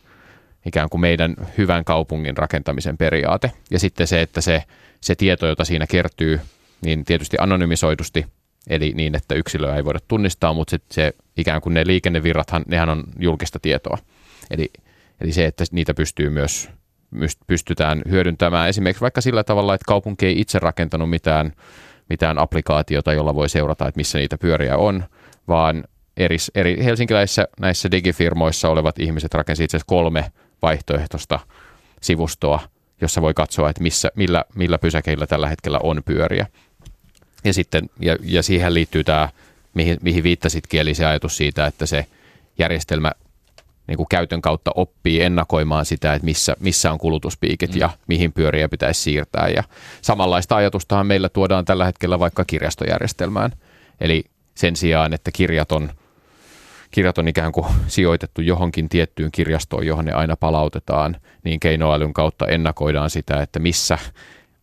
ikään 0.65 0.89
kuin 0.89 1.01
meidän 1.01 1.35
hyvän 1.57 1.85
kaupungin 1.85 2.37
rakentamisen 2.37 2.97
periaate, 2.97 3.51
ja 3.71 3.79
sitten 3.79 4.07
se, 4.07 4.21
että 4.21 4.41
se, 4.41 4.63
se 5.01 5.15
tieto, 5.15 5.47
jota 5.47 5.65
siinä 5.65 5.87
kertyy, 5.87 6.41
niin 6.81 7.05
tietysti 7.05 7.37
anonymisoidusti, 7.39 8.25
eli 8.69 8.93
niin, 8.95 9.15
että 9.15 9.35
yksilöä 9.35 9.75
ei 9.75 9.85
voida 9.85 9.99
tunnistaa, 10.07 10.53
mutta 10.53 10.71
sit 10.71 10.83
se 10.91 11.13
ikään 11.37 11.61
kuin 11.61 11.73
ne 11.73 11.87
liikennevirrathan, 11.87 12.63
nehän 12.67 12.89
on 12.89 13.03
julkista 13.19 13.59
tietoa. 13.59 13.97
Eli, 14.51 14.69
eli 15.21 15.31
se, 15.31 15.45
että 15.45 15.63
niitä 15.71 15.93
pystyy 15.93 16.29
myös 16.29 16.69
pystytään 17.47 18.01
hyödyntämään 18.09 18.69
esimerkiksi 18.69 19.01
vaikka 19.01 19.21
sillä 19.21 19.43
tavalla, 19.43 19.73
että 19.73 19.85
kaupunki 19.87 20.25
ei 20.25 20.39
itse 20.39 20.59
rakentanut 20.59 21.09
mitään, 21.09 21.51
mitään 22.09 22.37
applikaatiota, 22.37 23.13
jolla 23.13 23.35
voi 23.35 23.49
seurata, 23.49 23.87
että 23.87 23.99
missä 23.99 24.17
niitä 24.17 24.37
pyöriä 24.37 24.77
on, 24.77 25.03
vaan 25.47 25.83
eri, 26.17 26.37
eri 26.55 26.83
helsinkiläisissä 26.83 27.47
näissä 27.59 27.91
digifirmoissa 27.91 28.69
olevat 28.69 28.99
ihmiset 28.99 29.33
rakensivat 29.33 29.65
itse 29.65 29.77
asiassa 29.77 29.89
kolme 29.89 30.31
vaihtoehtoista 30.61 31.39
sivustoa, 32.01 32.59
jossa 33.01 33.21
voi 33.21 33.33
katsoa, 33.33 33.69
että 33.69 33.83
missä, 33.83 34.11
millä, 34.15 34.45
millä 34.55 34.77
pysäkeillä 34.77 35.27
tällä 35.27 35.47
hetkellä 35.47 35.79
on 35.83 36.01
pyöriä. 36.05 36.47
Ja, 37.45 37.53
sitten, 37.53 37.89
ja, 37.99 38.17
ja 38.21 38.43
siihen 38.43 38.73
liittyy 38.73 39.03
tämä, 39.03 39.29
mihin, 39.73 39.97
mihin 40.01 40.23
viittasitkin, 40.23 40.79
eli 40.79 40.93
se 40.93 41.05
ajatus 41.05 41.37
siitä, 41.37 41.65
että 41.65 41.85
se 41.85 42.05
järjestelmä 42.57 43.11
niin 43.87 43.97
kuin 43.97 44.07
käytön 44.09 44.41
kautta 44.41 44.71
oppii 44.75 45.21
ennakoimaan 45.21 45.85
sitä, 45.85 46.13
että 46.13 46.25
missä, 46.25 46.55
missä 46.59 46.91
on 46.91 46.97
kulutuspiikit 46.97 47.73
mm. 47.73 47.79
ja 47.79 47.89
mihin 48.07 48.33
pyöriä 48.33 48.69
pitäisi 48.69 49.01
siirtää. 49.01 49.47
Ja 49.47 49.63
samanlaista 50.01 50.55
ajatustahan 50.55 51.07
meillä 51.07 51.29
tuodaan 51.29 51.65
tällä 51.65 51.85
hetkellä 51.85 52.19
vaikka 52.19 52.45
kirjastojärjestelmään. 52.45 53.51
Eli 54.01 54.23
sen 54.55 54.75
sijaan, 54.75 55.13
että 55.13 55.31
kirjat 55.31 55.71
on, 55.71 55.89
kirjat 56.91 57.17
on 57.17 57.27
ikään 57.27 57.51
kuin 57.51 57.65
sijoitettu 57.87 58.41
johonkin 58.41 58.89
tiettyyn 58.89 59.31
kirjastoon, 59.31 59.85
johon 59.85 60.05
ne 60.05 60.11
aina 60.11 60.35
palautetaan, 60.35 61.17
niin 61.43 61.59
keinoälyn 61.59 62.13
kautta 62.13 62.47
ennakoidaan 62.47 63.09
sitä, 63.09 63.41
että 63.41 63.59
missä 63.59 63.97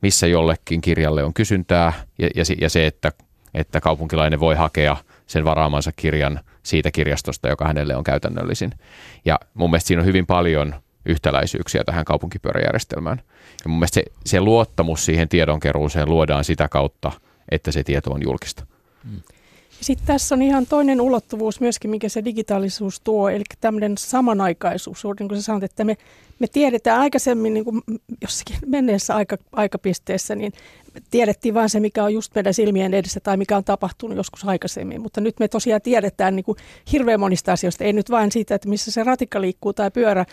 missä 0.03 0.27
jollekin 0.27 0.81
kirjalle 0.81 1.25
on 1.25 1.35
kysyntää 1.35 1.93
ja, 2.19 2.29
ja, 2.35 2.45
ja 2.61 2.71
se, 2.71 2.87
että, 2.87 3.13
että 3.55 3.81
kaupunkilainen 3.81 4.41
voi 4.41 4.55
hakea 4.55 4.97
sen 5.27 5.45
varaamansa 5.45 5.93
kirjan 5.97 6.41
siitä 6.63 6.91
kirjastosta, 6.91 7.49
joka 7.49 7.67
hänelle 7.67 7.97
on 7.97 8.05
käytännöllisin. 8.05 8.73
Ja 9.25 9.41
mun 9.55 9.71
mielestä 9.71 9.89
siinä 9.89 10.01
on 10.01 10.07
hyvin 10.07 10.27
paljon 10.27 10.75
yhtäläisyyksiä 11.07 11.85
tähän 11.85 12.05
kaupunkipyöräjärjestelmään. 12.05 13.23
Ja 13.65 13.69
mun 13.69 13.79
mielestä 13.79 13.95
se, 13.95 14.03
se 14.27 14.41
luottamus 14.41 15.05
siihen 15.05 15.29
tiedonkeruuseen 15.29 16.09
luodaan 16.09 16.45
sitä 16.45 16.69
kautta, 16.69 17.13
että 17.51 17.73
se 17.73 17.85
tieto 17.85 18.13
on 18.13 18.23
julkista. 18.23 18.67
Mm. 19.05 19.21
Sitten 19.83 20.07
tässä 20.07 20.35
on 20.35 20.43
ihan 20.43 20.67
toinen 20.67 21.01
ulottuvuus 21.01 21.61
myöskin, 21.61 21.91
mikä 21.91 22.09
se 22.09 22.25
digitaalisuus 22.25 23.01
tuo, 23.01 23.29
eli 23.29 23.43
tämmöinen 23.61 23.99
samanaikaisuus. 23.99 25.05
Niin 25.19 25.29
kuin 25.29 25.41
sä 25.41 25.45
sanot, 25.45 25.63
että 25.63 25.85
me, 25.85 25.97
me 26.39 26.47
tiedetään 26.47 27.01
aikaisemmin 27.01 27.55
niin 27.55 27.65
kuin 27.65 27.83
jossakin 28.23 28.57
menneessä 28.67 29.15
aika, 29.15 29.37
aikapisteessä, 29.53 30.35
niin 30.35 30.53
tiedettiin 31.11 31.55
vain 31.55 31.69
se, 31.69 31.81
mikä 31.81 32.05
on 32.05 32.15
just 32.15 32.35
meidän 32.35 32.55
silmien 32.55 32.95
edessä 32.95 33.21
tai 33.21 33.37
mikä 33.37 33.57
on 33.57 33.65
tapahtunut 33.65 34.17
joskus 34.17 34.45
aikaisemmin. 34.45 35.01
Mutta 35.01 35.21
nyt 35.21 35.39
me 35.41 35.49
tosiaan 35.49 35.83
tiedetään 35.83 36.37
niin 36.37 36.45
kuin 36.45 36.59
hirveän 36.93 37.21
monista 37.21 37.53
asioista, 37.53 37.85
ei 37.85 37.93
nyt 37.93 38.11
vain 38.11 38.33
siitä, 38.33 38.55
että 38.55 38.69
missä 38.69 38.91
se 38.91 39.05
ratikka 39.05 39.41
liikkuu 39.41 39.73
tai 39.73 39.91
pyörä, 39.91 40.27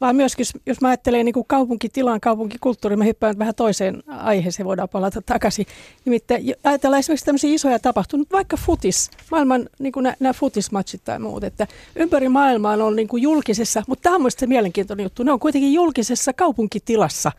vaan 0.00 0.16
myöskin, 0.16 0.46
jos 0.66 0.80
mä 0.80 0.88
ajattelen 0.88 1.24
niin 1.24 1.32
kuin 1.32 1.46
kaupunkitilan, 1.48 2.20
kaupunkikulttuuri, 2.20 2.96
mä 2.96 3.04
hyppään 3.04 3.38
vähän 3.38 3.54
toiseen 3.54 4.02
aiheeseen, 4.06 4.66
voidaan 4.66 4.88
palata 4.88 5.22
takaisin. 5.26 5.66
Nimittäin 6.04 6.54
ajatellaan 6.64 7.00
esimerkiksi 7.00 7.26
tämmöisiä 7.26 7.54
isoja 7.54 7.78
tapahtumia, 7.78 8.26
vaikka 8.32 8.56
futis, 8.56 9.10
maailman 9.30 9.68
niin 9.78 9.92
kuin 9.92 10.14
nämä 10.20 10.32
futismatchit 10.32 11.04
tai 11.04 11.18
muut, 11.18 11.44
että 11.44 11.66
ympäri 11.96 12.28
maailmaa 12.28 12.72
on 12.72 12.96
niin 12.96 13.08
kuin 13.08 13.22
julkisessa, 13.22 13.82
mutta 13.86 14.02
tämä 14.02 14.24
on 14.24 14.30
se 14.30 14.46
mielenkiintoinen 14.46 15.04
juttu, 15.04 15.22
ne 15.22 15.32
on 15.32 15.40
kuitenkin 15.40 15.72
julkisessa 15.72 16.32
kaupunkitilassa. 16.32 17.32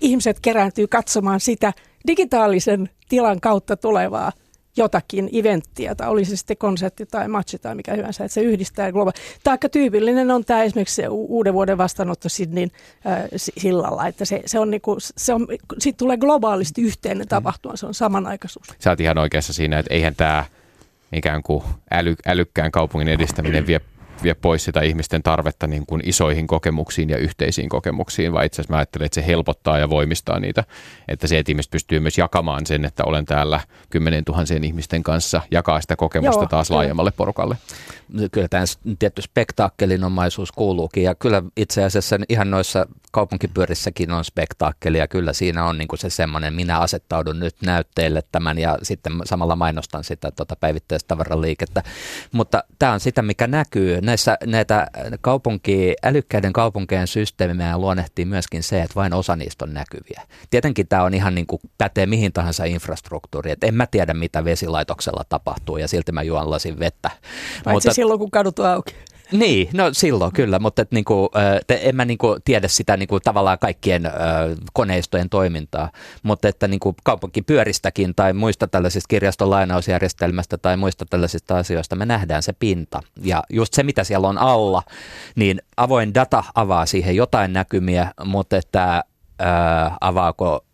Ihmiset 0.00 0.40
kerääntyy 0.40 0.86
katsomaan 0.86 1.40
sitä 1.40 1.72
digitaalisen 2.06 2.90
tilan 3.08 3.40
kautta 3.40 3.76
tulevaa 3.76 4.32
jotakin 4.76 5.30
eventtiä, 5.32 5.94
tai 5.94 6.08
oli 6.08 6.24
se 6.24 6.36
sitten 6.36 6.56
konsertti 6.56 7.06
tai 7.06 7.28
matchi 7.28 7.58
tai 7.58 7.74
mikä 7.74 7.94
hyvänsä, 7.94 8.24
että 8.24 8.34
se 8.34 8.40
yhdistää 8.40 8.92
globaali. 8.92 9.18
Taikka 9.44 9.68
tyypillinen 9.68 10.30
on 10.30 10.44
tämä 10.44 10.62
esimerkiksi 10.62 10.94
se 10.94 11.08
uuden 11.08 11.54
vuoden 11.54 11.78
vastaanotto 11.78 12.28
Sydneyn 12.28 12.70
äh, 13.06 13.22
sillalla, 13.34 14.06
että 14.06 14.24
se, 14.24 14.42
se 14.46 14.58
on 14.58 14.70
niinku, 14.70 14.96
se 15.00 15.34
on, 15.34 15.46
siitä 15.78 15.96
tulee 15.96 16.16
globaalisti 16.16 16.82
yhteinen 16.82 17.28
tapahtuma, 17.28 17.76
se 17.76 17.86
on 17.86 17.94
samanaikaisuus. 17.94 18.66
Sä 18.78 18.90
oot 18.90 19.00
ihan 19.00 19.18
oikeassa 19.18 19.52
siinä, 19.52 19.78
että 19.78 19.94
eihän 19.94 20.14
tämä 20.14 20.44
ikään 21.12 21.42
kuin 21.42 21.64
äly, 21.92 22.16
älykkään 22.26 22.70
kaupungin 22.70 23.08
edistäminen 23.08 23.66
vie 23.66 23.80
vie 24.22 24.34
pois 24.34 24.64
sitä 24.64 24.80
ihmisten 24.80 25.22
tarvetta 25.22 25.66
niin 25.66 25.86
kuin 25.86 26.02
isoihin 26.04 26.46
kokemuksiin 26.46 27.10
ja 27.10 27.18
yhteisiin 27.18 27.68
kokemuksiin, 27.68 28.32
vaan 28.32 28.44
itse 28.44 28.56
asiassa 28.62 28.72
mä 28.72 28.78
ajattelen, 28.78 29.06
että 29.06 29.14
se 29.14 29.26
helpottaa 29.26 29.78
ja 29.78 29.90
voimistaa 29.90 30.40
niitä. 30.40 30.64
Että 31.08 31.26
se, 31.26 31.38
että 31.38 31.52
ihmiset 31.52 31.70
pystyy 31.70 32.00
myös 32.00 32.18
jakamaan 32.18 32.66
sen, 32.66 32.84
että 32.84 33.04
olen 33.04 33.24
täällä 33.24 33.60
kymmenen 33.90 34.24
tuhansien 34.24 34.64
ihmisten 34.64 35.02
kanssa, 35.02 35.42
jakaa 35.50 35.80
sitä 35.80 35.96
kokemusta 35.96 36.42
Joo, 36.42 36.48
taas 36.48 36.70
laajemmalle 36.70 37.10
porukalle. 37.10 37.56
Kyllä 38.32 38.48
tämä 38.48 38.64
tietty 38.98 39.22
spektaakkelinomaisuus 39.22 40.52
kuuluukin 40.52 41.02
ja 41.02 41.14
kyllä 41.14 41.42
itse 41.56 41.84
asiassa 41.84 42.16
ihan 42.28 42.50
noissa 42.50 42.86
kaupunkipyörissäkin 43.10 44.12
on 44.12 44.24
spektaakkelia. 44.24 45.08
Kyllä 45.08 45.32
siinä 45.32 45.64
on 45.64 45.78
niin 45.78 45.88
kuin 45.88 45.98
se 45.98 46.10
semmoinen, 46.10 46.54
minä 46.54 46.78
asettaudun 46.78 47.40
nyt 47.40 47.56
näytteelle 47.62 48.22
tämän 48.32 48.58
ja 48.58 48.78
sitten 48.82 49.12
samalla 49.24 49.56
mainostan 49.56 50.04
sitä 50.04 50.30
tuota 50.30 50.56
päivittäistavaraliikettä. 50.56 51.82
Mutta 52.32 52.64
tämä 52.78 52.92
on 52.92 53.00
sitä, 53.00 53.22
mikä 53.22 53.46
näkyy. 53.46 54.00
Näissä 54.06 54.38
näitä 54.44 54.86
kaupunki, 55.20 55.94
älykkäiden 56.02 56.52
kaupunkien 56.52 57.06
systeemejä 57.06 57.78
luonnehtii 57.78 58.24
myöskin 58.24 58.62
se, 58.62 58.82
että 58.82 58.94
vain 58.94 59.12
osa 59.14 59.36
niistä 59.36 59.64
on 59.64 59.74
näkyviä. 59.74 60.22
Tietenkin 60.50 60.88
tämä 60.88 61.02
on 61.02 61.14
ihan 61.14 61.34
niin 61.34 61.46
kuin 61.46 61.60
pätee 61.78 62.06
mihin 62.06 62.32
tahansa 62.32 62.64
infrastruktuuriin. 62.64 63.52
Et 63.52 63.64
en 63.64 63.74
mä 63.74 63.86
tiedä, 63.86 64.14
mitä 64.14 64.44
vesilaitoksella 64.44 65.22
tapahtuu 65.28 65.76
ja 65.76 65.88
silti 65.88 66.12
mä 66.12 66.22
juon 66.22 66.50
lasin 66.50 66.78
vettä. 66.78 67.10
Paitsi 67.64 67.72
Mutta, 67.72 67.94
silloin, 67.94 68.18
kun 68.18 68.30
kadut 68.30 68.58
on 68.58 68.66
auki. 68.66 68.94
Niin, 69.32 69.68
no 69.74 69.84
silloin 69.92 70.32
kyllä, 70.32 70.58
mutta 70.58 70.82
et 70.82 70.92
niinku, 70.92 71.30
te, 71.66 71.80
en 71.82 71.96
mä 71.96 72.04
niinku 72.04 72.36
tiedä 72.44 72.68
sitä 72.68 72.96
niinku 72.96 73.20
tavallaan 73.20 73.58
kaikkien 73.58 74.06
ö, 74.06 74.10
koneistojen 74.72 75.28
toimintaa, 75.28 75.90
mutta 76.22 76.48
että 76.48 76.68
niinku 76.68 76.94
kaupunkipyöristäkin 77.04 78.14
tai 78.14 78.32
muista 78.32 78.66
tällaisista 78.66 79.08
kirjaston 79.08 79.50
lainausjärjestelmästä 79.50 80.58
tai 80.58 80.76
muista 80.76 81.06
tällaisista 81.10 81.56
asioista 81.58 81.96
me 81.96 82.06
nähdään 82.06 82.42
se 82.42 82.52
pinta. 82.52 83.00
Ja 83.22 83.42
just 83.50 83.74
se, 83.74 83.82
mitä 83.82 84.04
siellä 84.04 84.28
on 84.28 84.38
alla, 84.38 84.82
niin 85.36 85.62
avoin 85.76 86.14
data 86.14 86.44
avaa 86.54 86.86
siihen 86.86 87.16
jotain 87.16 87.52
näkymiä, 87.52 88.12
mutta 88.24 88.56
että 88.56 89.04
ö, 89.40 89.44
avaako 90.00 90.64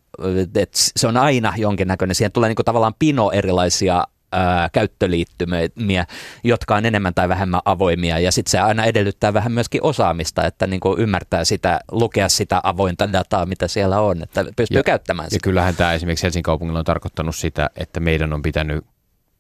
että 0.54 0.78
se 0.96 1.06
on 1.06 1.16
aina 1.16 1.52
jonkinnäköinen, 1.56 2.14
siihen 2.14 2.32
tulee 2.32 2.48
niinku 2.48 2.64
tavallaan 2.64 2.94
pino 2.98 3.30
erilaisia 3.30 4.04
ää, 4.32 4.68
käyttöliittymiä, 4.72 6.06
jotka 6.44 6.76
on 6.76 6.86
enemmän 6.86 7.14
tai 7.14 7.28
vähemmän 7.28 7.60
avoimia 7.64 8.18
ja 8.18 8.32
sitten 8.32 8.50
se 8.50 8.58
aina 8.58 8.84
edellyttää 8.84 9.34
vähän 9.34 9.52
myöskin 9.52 9.82
osaamista, 9.82 10.46
että 10.46 10.66
niin 10.66 10.80
kuin 10.80 11.00
ymmärtää 11.00 11.44
sitä, 11.44 11.80
lukea 11.90 12.28
sitä 12.28 12.60
avointa 12.62 13.12
dataa, 13.12 13.46
mitä 13.46 13.68
siellä 13.68 14.00
on, 14.00 14.22
että 14.22 14.44
pystyy 14.56 14.78
ja, 14.78 14.82
käyttämään 14.82 15.26
sitä. 15.26 15.36
Ja 15.36 15.40
kyllähän 15.44 15.76
tämä 15.76 15.92
esimerkiksi 15.92 16.22
Helsingin 16.22 16.42
kaupungilla 16.42 16.78
on 16.78 16.84
tarkoittanut 16.84 17.36
sitä, 17.36 17.70
että 17.76 18.00
meidän 18.00 18.32
on 18.32 18.42
pitänyt 18.42 18.84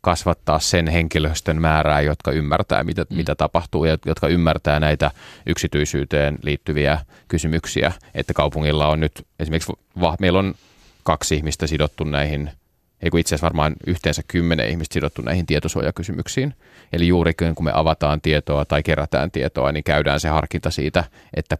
kasvattaa 0.02 0.58
sen 0.58 0.88
henkilöstön 0.88 1.60
määrää, 1.60 2.00
jotka 2.00 2.30
ymmärtää, 2.30 2.84
mitä, 2.84 3.06
mm. 3.10 3.16
mitä 3.16 3.34
tapahtuu 3.34 3.84
ja 3.84 3.98
jotka 4.06 4.28
ymmärtää 4.28 4.80
näitä 4.80 5.10
yksityisyyteen 5.46 6.38
liittyviä 6.42 6.98
kysymyksiä. 7.28 7.92
Että 8.14 8.34
kaupungilla 8.34 8.88
on 8.88 9.00
nyt 9.00 9.26
esimerkiksi, 9.40 9.72
va, 10.00 10.16
meillä 10.20 10.38
on 10.38 10.54
kaksi 11.02 11.34
ihmistä 11.34 11.66
sidottu 11.66 12.04
näihin 12.04 12.50
ei 13.02 13.10
kun 13.10 13.20
itse 13.20 13.34
asiassa 13.34 13.44
varmaan 13.44 13.74
yhteensä 13.86 14.22
kymmenen 14.28 14.68
ihmistä 14.68 14.94
sidottu 14.94 15.22
näihin 15.22 15.46
tietosuojakysymyksiin. 15.46 16.54
Eli 16.92 17.08
juuri 17.08 17.32
kun 17.54 17.64
me 17.64 17.70
avataan 17.74 18.20
tietoa 18.20 18.64
tai 18.64 18.82
kerätään 18.82 19.30
tietoa, 19.30 19.72
niin 19.72 19.84
käydään 19.84 20.20
se 20.20 20.28
harkinta 20.28 20.70
siitä, 20.70 21.04
että 21.34 21.58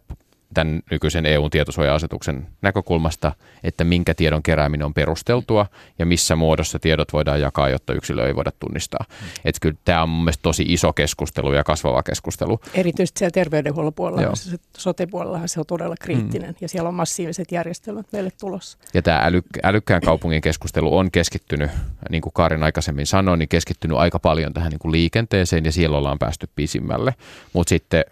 tämän 0.53 0.81
nykyisen 0.91 1.25
EUn 1.25 1.49
tietosuoja-asetuksen 1.49 2.47
näkökulmasta, 2.61 3.31
että 3.63 3.83
minkä 3.83 4.13
tiedon 4.13 4.43
kerääminen 4.43 4.85
on 4.85 4.93
perusteltua 4.93 5.65
ja 5.99 6.05
missä 6.05 6.35
muodossa 6.35 6.79
tiedot 6.79 7.13
voidaan 7.13 7.41
jakaa, 7.41 7.69
jotta 7.69 7.93
yksilö 7.93 8.27
ei 8.27 8.35
voida 8.35 8.51
tunnistaa. 8.59 9.05
Mm. 9.09 9.27
Että 9.45 9.59
kyllä 9.61 9.77
tämä 9.85 10.03
on 10.03 10.09
mun 10.09 10.23
mielestä 10.23 10.41
tosi 10.41 10.63
iso 10.67 10.93
keskustelu 10.93 11.53
ja 11.53 11.63
kasvava 11.63 12.03
keskustelu. 12.03 12.59
Erityisesti 12.73 13.19
siellä 13.19 13.31
terveydenhuollon 13.31 13.93
puolella, 13.93 14.35
se 14.35 14.57
sote-puolellahan 14.77 15.49
se 15.49 15.59
on 15.59 15.65
todella 15.65 15.95
kriittinen 15.99 16.49
mm. 16.49 16.55
ja 16.61 16.69
siellä 16.69 16.87
on 16.87 16.95
massiiviset 16.95 17.51
järjestelmät 17.51 18.07
meille 18.11 18.29
tulossa. 18.39 18.77
Ja 18.93 19.01
tämä 19.01 19.29
älyk- 19.29 19.59
älykkään 19.63 20.01
kaupungin 20.01 20.41
keskustelu 20.41 20.97
on 20.97 21.11
keskittynyt, 21.11 21.71
niin 22.09 22.21
kuin 22.21 22.33
Karin 22.33 22.63
aikaisemmin 22.63 23.07
sanoi, 23.07 23.37
niin 23.37 23.49
keskittynyt 23.49 23.97
aika 23.97 24.19
paljon 24.19 24.53
tähän 24.53 24.69
niin 24.69 24.79
kuin 24.79 24.91
liikenteeseen 24.91 25.65
ja 25.65 25.71
siellä 25.71 25.97
ollaan 25.97 26.19
päästy 26.19 26.49
pisimmälle. 26.55 27.15
Mutta 27.53 27.69
sitten 27.69 28.03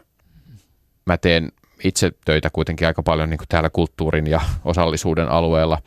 mä 1.06 1.18
teen 1.18 1.52
itse 1.84 2.12
töitä 2.26 2.50
kuitenkin 2.50 2.88
aika 2.88 3.04
paljon 3.04 3.30
niin 3.30 3.38
kuin 3.38 3.48
täällä 3.48 3.70
kulttuurin 3.70 4.28
ja 4.28 4.42
osallisuuden 4.66 5.30
alueella, 5.30 5.78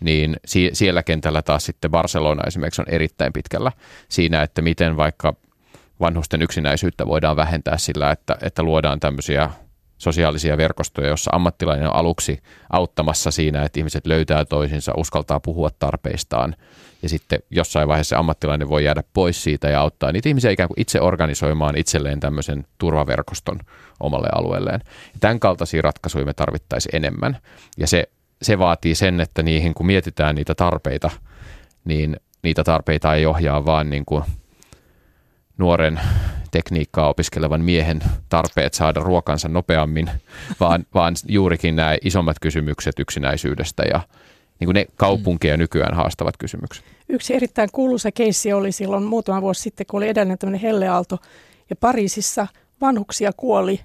niin 0.00 0.36
si- 0.44 0.70
siellä 0.72 1.02
kentällä 1.02 1.42
taas 1.42 1.64
sitten 1.64 1.90
Barcelona 1.90 2.42
esimerkiksi 2.46 2.82
on 2.82 2.88
erittäin 2.88 3.32
pitkällä 3.32 3.72
siinä, 4.08 4.42
että 4.42 4.62
miten 4.62 4.96
vaikka 4.96 5.34
vanhusten 6.00 6.42
yksinäisyyttä 6.42 7.06
voidaan 7.06 7.36
vähentää 7.36 7.78
sillä, 7.78 8.10
että, 8.10 8.36
että 8.42 8.62
luodaan 8.62 9.00
tämmöisiä 9.00 9.50
sosiaalisia 10.00 10.56
verkostoja, 10.56 11.08
jossa 11.08 11.30
ammattilainen 11.34 11.88
on 11.88 11.96
aluksi 11.96 12.42
auttamassa 12.70 13.30
siinä, 13.30 13.64
että 13.64 13.80
ihmiset 13.80 14.06
löytää 14.06 14.44
toisinsa, 14.44 14.92
uskaltaa 14.96 15.40
puhua 15.40 15.70
tarpeistaan 15.78 16.56
ja 17.02 17.08
sitten 17.08 17.42
jossain 17.50 17.88
vaiheessa 17.88 18.18
ammattilainen 18.18 18.68
voi 18.68 18.84
jäädä 18.84 19.02
pois 19.12 19.42
siitä 19.42 19.68
ja 19.68 19.80
auttaa 19.80 20.12
niitä 20.12 20.28
ihmisiä 20.28 20.50
ikään 20.50 20.68
kuin 20.68 20.80
itse 20.80 21.00
organisoimaan 21.00 21.76
itselleen 21.76 22.20
tämmöisen 22.20 22.66
turvaverkoston 22.78 23.58
omalle 24.00 24.28
alueelleen. 24.32 24.80
Ja 24.84 25.20
tämän 25.20 25.40
kaltaisia 25.40 25.82
ratkaisuja 25.82 26.24
me 26.24 26.34
tarvittaisiin 26.34 26.96
enemmän 26.96 27.38
ja 27.76 27.86
se, 27.86 28.08
se 28.42 28.58
vaatii 28.58 28.94
sen, 28.94 29.20
että 29.20 29.42
niihin 29.42 29.74
kun 29.74 29.86
mietitään 29.86 30.34
niitä 30.34 30.54
tarpeita, 30.54 31.10
niin 31.84 32.16
niitä 32.42 32.64
tarpeita 32.64 33.14
ei 33.14 33.26
ohjaa 33.26 33.64
vaan 33.64 33.90
niin 33.90 34.04
kuin 34.04 34.24
nuoren 35.58 36.00
tekniikkaa 36.50 37.08
opiskelevan 37.08 37.60
miehen 37.60 38.00
tarpeet 38.28 38.74
saada 38.74 39.00
ruokansa 39.00 39.48
nopeammin, 39.48 40.10
vaan, 40.60 40.86
vaan 40.94 41.14
juurikin 41.28 41.76
nämä 41.76 41.96
isommat 42.04 42.36
kysymykset 42.40 42.98
yksinäisyydestä 42.98 43.82
ja 43.82 44.00
niin 44.60 44.66
kuin 44.66 44.74
ne 44.74 44.86
kaupunkeja 44.96 45.56
nykyään 45.56 45.94
haastavat 45.94 46.36
kysymykset. 46.36 46.84
Yksi 47.08 47.34
erittäin 47.34 47.68
kuuluisa 47.72 48.12
keissi 48.12 48.52
oli 48.52 48.72
silloin 48.72 49.04
muutama 49.04 49.42
vuosi 49.42 49.62
sitten, 49.62 49.86
kun 49.86 49.98
oli 49.98 50.08
edellinen 50.08 50.38
tämmöinen 50.38 50.60
helleaalto 50.60 51.18
ja 51.70 51.76
Pariisissa 51.76 52.46
vanhuksia 52.80 53.30
kuoli 53.36 53.80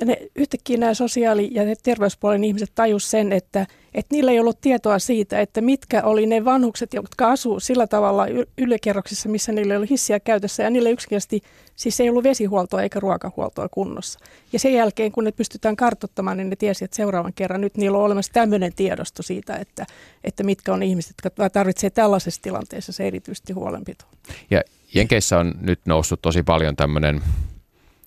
ja 0.00 0.06
ne, 0.06 0.18
yhtäkkiä 0.36 0.76
nämä 0.76 0.94
sosiaali- 0.94 1.48
ja 1.52 1.62
terveyspuolen 1.82 2.44
ihmiset 2.44 2.72
tajus 2.74 3.10
sen, 3.10 3.32
että, 3.32 3.66
että 3.94 4.14
niillä 4.14 4.32
ei 4.32 4.40
ollut 4.40 4.60
tietoa 4.60 4.98
siitä, 4.98 5.40
että 5.40 5.60
mitkä 5.60 6.02
oli 6.02 6.26
ne 6.26 6.44
vanhukset, 6.44 6.94
jotka 6.94 7.30
asuu 7.30 7.60
sillä 7.60 7.86
tavalla 7.86 8.26
ylikerroksissa, 8.58 9.28
missä 9.28 9.52
niillä 9.52 9.76
ollut 9.76 9.90
hissiä 9.90 10.20
käytössä. 10.20 10.62
Ja 10.62 10.70
niillä 10.70 10.90
yksinkertaisesti 10.90 11.42
siis 11.76 12.00
ei 12.00 12.10
ollut 12.10 12.24
vesihuoltoa 12.24 12.82
eikä 12.82 13.00
ruokahuoltoa 13.00 13.68
kunnossa. 13.68 14.18
Ja 14.52 14.58
sen 14.58 14.72
jälkeen, 14.72 15.12
kun 15.12 15.24
ne 15.24 15.32
pystytään 15.32 15.76
kartoittamaan, 15.76 16.36
niin 16.36 16.50
ne 16.50 16.56
tiesi, 16.56 16.84
että 16.84 16.96
seuraavan 16.96 17.32
kerran 17.32 17.60
nyt 17.60 17.76
niillä 17.76 17.98
on 17.98 18.04
olemassa 18.04 18.32
tämmöinen 18.32 18.72
tiedosto 18.74 19.22
siitä, 19.22 19.56
että, 19.56 19.86
että 20.24 20.42
mitkä 20.42 20.72
on 20.72 20.82
ihmiset, 20.82 21.14
jotka 21.24 21.50
tarvitsevat 21.50 21.94
tällaisessa 21.94 22.42
tilanteessa 22.42 22.92
se 22.92 23.06
erityisesti 23.06 23.52
huolenpitoa. 23.52 24.08
Ja 24.50 24.62
Jenkeissä 24.94 25.38
on 25.38 25.54
nyt 25.60 25.80
noussut 25.86 26.22
tosi 26.22 26.42
paljon 26.42 26.76
tämmöinen 26.76 27.22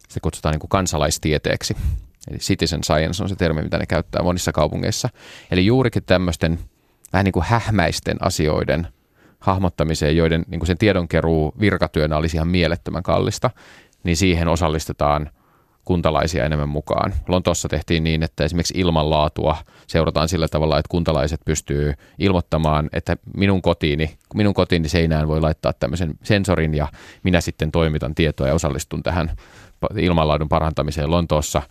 se 0.09 0.19
kutsutaan 0.19 0.53
niin 0.53 0.59
kuin 0.59 0.69
kansalaistieteeksi. 0.69 1.75
Eli 2.29 2.37
citizen 2.37 2.83
science 2.83 3.23
on 3.23 3.29
se 3.29 3.35
termi, 3.35 3.61
mitä 3.61 3.77
ne 3.77 3.85
käyttää 3.85 4.23
monissa 4.23 4.51
kaupungeissa. 4.51 5.09
Eli 5.51 5.65
juurikin 5.65 6.03
tämmöisten 6.03 6.59
vähän 7.13 7.25
niin 7.25 7.33
kuin 7.33 7.45
hähmäisten 7.45 8.17
asioiden 8.19 8.87
hahmottamiseen, 9.39 10.17
joiden 10.17 10.45
niin 10.47 10.59
kuin 10.59 10.67
sen 10.67 10.77
tiedonkeruu 10.77 11.53
virkatyönä 11.59 12.17
olisi 12.17 12.37
ihan 12.37 12.47
mielettömän 12.47 13.03
kallista, 13.03 13.49
niin 14.03 14.17
siihen 14.17 14.47
osallistetaan 14.47 15.29
kuntalaisia 15.85 16.45
enemmän 16.45 16.69
mukaan. 16.69 17.13
Lontoossa 17.27 17.69
tehtiin 17.69 18.03
niin, 18.03 18.23
että 18.23 18.43
esimerkiksi 18.43 18.73
ilmanlaatua 18.77 19.57
seurataan 19.87 20.29
sillä 20.29 20.47
tavalla, 20.47 20.79
että 20.79 20.89
kuntalaiset 20.89 21.41
pystyy 21.45 21.93
ilmoittamaan, 22.19 22.89
että 22.93 23.17
minun 23.37 23.61
kotiini, 23.61 24.17
minun 24.35 24.53
kotiini 24.53 24.89
seinään 24.89 25.27
voi 25.27 25.41
laittaa 25.41 25.73
tämmöisen 25.73 26.13
sensorin 26.23 26.73
ja 26.73 26.87
minä 27.23 27.41
sitten 27.41 27.71
toimitan 27.71 28.15
tietoa 28.15 28.47
ja 28.47 28.53
osallistun 28.53 29.03
tähän 29.03 29.31
ilmanlaadun 29.97 30.49
parantamiseen 30.49 31.11
Lontoossa 31.11 31.61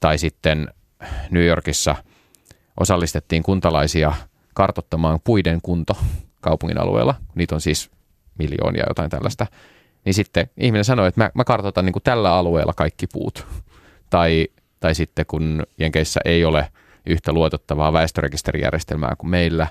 tai 0.00 0.18
sitten 0.18 0.68
New 1.30 1.46
Yorkissa 1.46 1.94
osallistettiin 2.80 3.42
kuntalaisia 3.42 4.12
kartottamaan 4.54 5.18
puiden 5.24 5.58
kunto 5.62 5.96
kaupungin 6.40 6.80
alueella. 6.80 7.14
Niitä 7.34 7.54
on 7.54 7.60
siis 7.60 7.90
miljoonia 8.38 8.84
jotain 8.88 9.10
tällaista. 9.10 9.46
Niin 10.04 10.14
sitten 10.14 10.50
ihminen 10.56 10.84
sanoi, 10.84 11.08
että 11.08 11.20
mä, 11.20 11.30
mä 11.34 11.44
kartoitan 11.44 11.84
niin 11.84 11.92
kuin 11.92 12.02
tällä 12.02 12.34
alueella 12.34 12.72
kaikki 12.72 13.06
puut. 13.12 13.46
Tai, 14.10 14.48
tai 14.80 14.94
sitten 14.94 15.26
kun 15.26 15.66
Jenkeissä 15.78 16.20
ei 16.24 16.44
ole 16.44 16.68
yhtä 17.06 17.32
luotettavaa 17.32 17.92
väestörekisterijärjestelmää 17.92 19.14
kuin 19.18 19.30
meillä, 19.30 19.66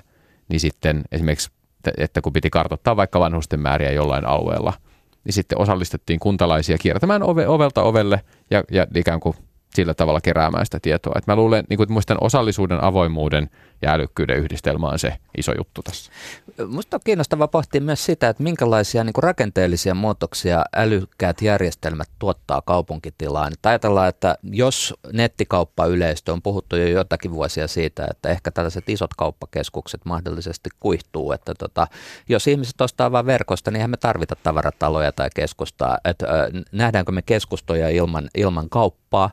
niin 0.48 0.60
sitten 0.60 1.02
esimerkiksi, 1.12 1.50
että 1.98 2.20
kun 2.20 2.32
piti 2.32 2.50
kartoittaa 2.50 2.96
vaikka 2.96 3.20
vanhusten 3.20 3.60
määriä 3.60 3.92
jollain 3.92 4.26
alueella– 4.26 4.72
niin 5.24 5.32
sitten 5.32 5.60
osallistettiin 5.60 6.20
kuntalaisia 6.20 6.78
kiertämään 6.78 7.22
ove, 7.22 7.48
ovelta 7.48 7.82
ovelle 7.82 8.20
ja, 8.50 8.64
ja 8.70 8.86
ikään 8.94 9.20
kuin 9.20 9.36
sillä 9.74 9.94
tavalla 9.94 10.20
keräämään 10.20 10.66
sitä 10.66 10.78
tietoa. 10.82 11.14
Et 11.18 11.26
mä 11.26 11.36
luulen, 11.36 11.64
niin 11.68 11.76
kuin, 11.76 11.98
että 11.98 12.16
osallisuuden, 12.20 12.84
avoimuuden 12.84 13.50
ja 13.82 13.92
älykkyyden 13.92 14.38
yhdistelmä 14.38 14.88
on 14.88 14.98
se 14.98 15.16
iso 15.38 15.52
juttu 15.58 15.82
tässä. 15.82 16.12
Minusta 16.58 16.96
on 16.96 17.00
kiinnostavaa 17.04 17.48
pohtia 17.48 17.80
myös 17.80 18.04
sitä, 18.04 18.28
että 18.28 18.42
minkälaisia 18.42 19.04
niin 19.04 19.14
rakenteellisia 19.18 19.94
muutoksia 19.94 20.64
älykkäät 20.76 21.42
järjestelmät 21.42 22.08
tuottaa 22.18 22.62
kaupunkitilaan. 22.62 23.52
Että 23.52 23.68
ajatellaan, 23.68 24.08
että 24.08 24.36
jos 24.42 24.94
nettikauppa 25.12 25.86
yleistö 25.86 26.32
on 26.32 26.42
puhuttu 26.42 26.76
jo 26.76 26.86
jotakin 26.86 27.32
vuosia 27.32 27.68
siitä, 27.68 28.06
että 28.10 28.28
ehkä 28.28 28.50
tällaiset 28.50 28.88
isot 28.88 29.14
kauppakeskukset 29.14 30.00
mahdollisesti 30.04 30.70
kuihtuu, 30.80 31.32
että 31.32 31.54
tota, 31.54 31.86
jos 32.28 32.46
ihmiset 32.46 32.80
ostaa 32.80 33.12
vain 33.12 33.26
verkosta, 33.26 33.70
niin 33.70 33.76
eihän 33.76 33.90
me 33.90 33.96
tarvita 33.96 34.36
tavarataloja 34.42 35.12
tai 35.12 35.28
keskustaa. 35.34 35.98
Että, 36.04 36.26
nähdäänkö 36.72 37.12
me 37.12 37.22
keskustoja 37.22 37.88
ilman, 37.88 38.28
ilman 38.34 38.68
kauppaa, 38.68 39.30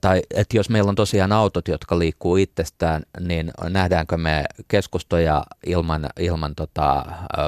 tai 0.00 0.22
että 0.34 0.56
jos 0.56 0.70
meillä 0.70 0.88
on 0.88 0.94
tosiaan 0.94 1.32
autot, 1.32 1.68
jotka 1.68 1.98
liikkuu 1.98 2.36
itsestään, 2.36 3.02
niin 3.20 3.45
niin 3.46 3.72
nähdäänkö 3.72 4.16
me 4.16 4.44
keskustoja 4.68 5.44
ilman, 5.66 6.08
ilman 6.18 6.54
tota, 6.54 7.04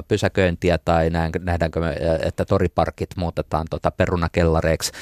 pysäköintiä 0.08 0.78
tai 0.78 1.10
nähdäänkö 1.40 1.80
me, 1.80 1.96
että 2.22 2.44
toriparkit 2.44 3.10
muutetaan 3.16 3.66
tota 3.70 3.90
perunakellareiksi 3.90 4.92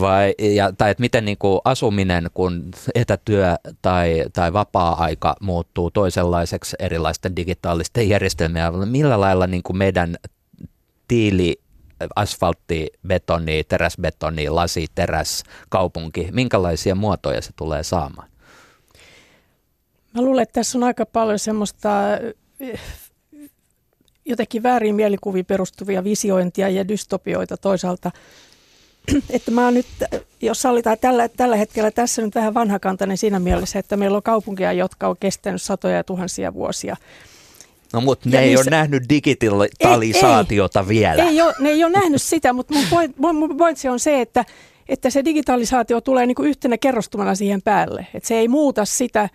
vai, 0.00 0.34
ja, 0.38 0.72
tai 0.72 0.90
että 0.90 1.00
miten 1.00 1.24
niin 1.24 1.38
kuin 1.38 1.60
asuminen, 1.64 2.30
kun 2.34 2.70
etätyö 2.94 3.56
tai, 3.82 4.24
tai 4.32 4.52
vapaa-aika 4.52 5.36
muuttuu 5.40 5.90
toisenlaiseksi 5.90 6.76
erilaisten 6.78 7.36
digitaalisten 7.36 8.08
järjestelmien, 8.08 8.88
millä 8.88 9.20
lailla 9.20 9.46
niin 9.46 9.62
kuin 9.62 9.76
meidän 9.76 10.16
tiili 11.08 11.64
asfaltti, 12.16 12.90
betoni, 13.06 13.64
teräsbetoni, 13.64 14.48
lasi, 14.48 14.86
teräs, 14.94 15.44
kaupunki, 15.68 16.28
minkälaisia 16.32 16.94
muotoja 16.94 17.42
se 17.42 17.50
tulee 17.56 17.82
saamaan? 17.82 18.33
Mä 20.14 20.22
luulen, 20.22 20.42
että 20.42 20.52
tässä 20.52 20.78
on 20.78 20.84
aika 20.84 21.06
paljon 21.06 21.38
semmoista 21.38 21.90
eh, 22.60 22.80
jotenkin 24.24 24.62
väärin 24.62 24.94
mielikuviin 24.94 25.46
perustuvia 25.46 26.04
visiointia 26.04 26.68
ja 26.68 26.88
dystopioita 26.88 27.56
toisaalta. 27.56 28.10
Että 29.30 29.50
mä 29.50 29.64
oon 29.64 29.74
nyt, 29.74 29.86
jos 30.42 30.62
sallitaan 30.62 30.96
tällä, 31.00 31.28
tällä 31.28 31.56
hetkellä 31.56 31.90
tässä 31.90 32.22
nyt 32.22 32.34
vähän 32.34 32.54
vanhakantainen 32.54 33.18
siinä 33.18 33.40
mielessä, 33.40 33.78
että 33.78 33.96
meillä 33.96 34.16
on 34.16 34.22
kaupunkeja, 34.22 34.72
jotka 34.72 35.08
on 35.08 35.16
kestänyt 35.20 35.62
satoja 35.62 35.96
ja 35.96 36.04
tuhansia 36.04 36.54
vuosia. 36.54 36.96
No 37.92 38.00
mutta 38.00 38.28
ne 38.28 38.36
ja 38.36 38.40
ei 38.40 38.48
niissä... 38.48 38.62
ole 38.62 38.70
nähnyt 38.70 39.02
digitalisaatiota 39.08 40.80
ei, 40.80 40.88
vielä. 40.88 41.22
Ei 41.28 41.42
ole, 41.42 41.54
ne 41.58 41.68
ei 41.68 41.84
ole 41.84 41.92
nähnyt 41.92 42.22
sitä, 42.22 42.52
mutta 42.52 42.74
mun, 42.74 42.84
point, 42.90 43.18
mun 43.18 43.56
pointsi 43.56 43.88
on 43.88 44.00
se, 44.00 44.20
että, 44.20 44.44
että 44.88 45.10
se 45.10 45.24
digitalisaatio 45.24 46.00
tulee 46.00 46.26
niin 46.26 46.34
kuin 46.34 46.48
yhtenä 46.48 46.78
kerrostumana 46.78 47.34
siihen 47.34 47.62
päälle. 47.62 48.06
Että 48.14 48.26
se 48.26 48.34
ei 48.34 48.48
muuta 48.48 48.84
sitä 48.84 49.28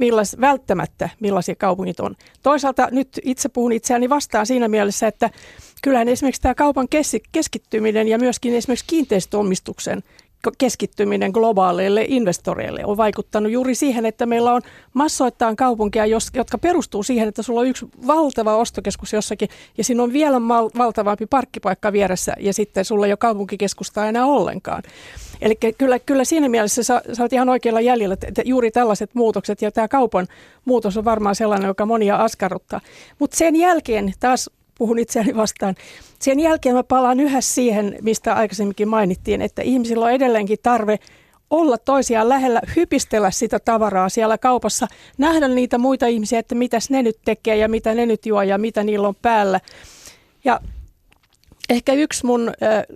millais, 0.00 0.36
välttämättä 0.40 1.08
millaisia 1.20 1.54
kaupungit 1.54 2.00
on. 2.00 2.16
Toisaalta 2.42 2.88
nyt 2.90 3.20
itse 3.24 3.48
puhun 3.48 3.72
itseäni 3.72 4.08
vastaan 4.08 4.46
siinä 4.46 4.68
mielessä, 4.68 5.06
että 5.06 5.30
kyllähän 5.82 6.08
esimerkiksi 6.08 6.42
tämä 6.42 6.54
kaupan 6.54 6.88
keskittyminen 7.32 8.08
ja 8.08 8.18
myöskin 8.18 8.54
esimerkiksi 8.54 8.84
kiinteistöomistuksen 8.88 10.02
keskittyminen 10.58 11.30
globaaleille 11.30 12.04
investoreille 12.08 12.84
on 12.84 12.96
vaikuttanut 12.96 13.52
juuri 13.52 13.74
siihen, 13.74 14.06
että 14.06 14.26
meillä 14.26 14.52
on 14.52 14.62
massoittain 14.94 15.56
kaupunkia, 15.56 16.06
jotka 16.34 16.58
perustuu 16.58 17.02
siihen, 17.02 17.28
että 17.28 17.42
sulla 17.42 17.60
on 17.60 17.66
yksi 17.66 17.86
valtava 18.06 18.56
ostokeskus 18.56 19.12
jossakin 19.12 19.48
ja 19.78 19.84
siinä 19.84 20.02
on 20.02 20.12
vielä 20.12 20.38
mal- 20.38 20.70
valtavampi 20.78 21.26
parkkipaikka 21.26 21.92
vieressä 21.92 22.32
ja 22.40 22.54
sitten 22.54 22.84
sulla 22.84 23.06
ei 23.06 23.12
ole 23.12 23.16
kaupunkikeskusta 23.16 24.06
enää 24.06 24.26
ollenkaan. 24.26 24.82
Eli 25.40 25.58
kyllä, 25.78 25.98
kyllä 25.98 26.24
siinä 26.24 26.48
mielessä 26.48 26.82
sä, 26.82 27.02
sä 27.12 27.22
olet 27.22 27.32
ihan 27.32 27.48
oikealla 27.48 27.80
jäljellä, 27.80 28.16
että 28.26 28.42
juuri 28.44 28.70
tällaiset 28.70 29.14
muutokset 29.14 29.62
ja 29.62 29.70
tämä 29.72 29.88
kaupan 29.88 30.26
muutos 30.64 30.96
on 30.96 31.04
varmaan 31.04 31.34
sellainen, 31.34 31.68
joka 31.68 31.86
monia 31.86 32.16
askarruttaa. 32.16 32.80
Mutta 33.18 33.36
sen 33.36 33.56
jälkeen 33.56 34.12
taas 34.20 34.50
puhun 34.80 34.98
itseäni 34.98 35.36
vastaan. 35.36 35.74
Sen 36.18 36.40
jälkeen 36.40 36.74
mä 36.74 36.82
palaan 36.82 37.20
yhä 37.20 37.40
siihen, 37.40 37.98
mistä 38.02 38.34
aikaisemminkin 38.34 38.88
mainittiin, 38.88 39.42
että 39.42 39.62
ihmisillä 39.62 40.04
on 40.04 40.12
edelleenkin 40.12 40.58
tarve 40.62 40.98
olla 41.50 41.78
toisiaan 41.78 42.28
lähellä, 42.28 42.60
hypistellä 42.76 43.30
sitä 43.30 43.58
tavaraa 43.58 44.08
siellä 44.08 44.38
kaupassa, 44.38 44.88
nähdä 45.18 45.48
niitä 45.48 45.78
muita 45.78 46.06
ihmisiä, 46.06 46.38
että 46.38 46.54
mitäs 46.54 46.90
ne 46.90 47.02
nyt 47.02 47.18
tekee 47.24 47.56
ja 47.56 47.68
mitä 47.68 47.94
ne 47.94 48.06
nyt 48.06 48.26
juo 48.26 48.42
ja 48.42 48.58
mitä 48.58 48.84
niillä 48.84 49.08
on 49.08 49.14
päällä. 49.14 49.60
Ja 50.44 50.60
ehkä 51.70 51.92
yksi 51.92 52.26
mun 52.26 52.52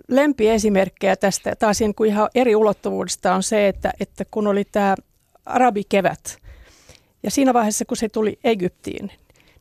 lempiesimerkkejä 0.08 1.16
tästä 1.16 1.56
taas 1.58 1.78
kuin 1.96 2.10
ihan 2.10 2.28
eri 2.34 2.56
ulottuvuudesta 2.56 3.34
on 3.34 3.42
se, 3.42 3.68
että, 3.68 3.92
että 4.00 4.24
kun 4.30 4.46
oli 4.46 4.64
tämä 4.64 4.94
arabikevät 5.46 6.38
ja 7.22 7.30
siinä 7.30 7.54
vaiheessa 7.54 7.84
kun 7.84 7.96
se 7.96 8.08
tuli 8.08 8.38
Egyptiin, 8.44 9.10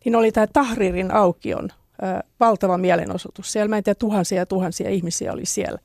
niin 0.05 0.15
oli 0.15 0.31
tämä 0.31 0.47
Tahririn 0.47 1.13
aukion 1.13 1.69
valtava 2.39 2.77
mielenosoitus. 2.77 3.51
Siellä 3.51 3.69
mä 3.69 3.77
en 3.77 3.83
tiedä, 3.83 3.95
tuhansia 3.99 4.37
ja 4.37 4.45
tuhansia 4.45 4.89
ihmisiä 4.89 5.33
oli 5.33 5.45
siellä. 5.45 5.79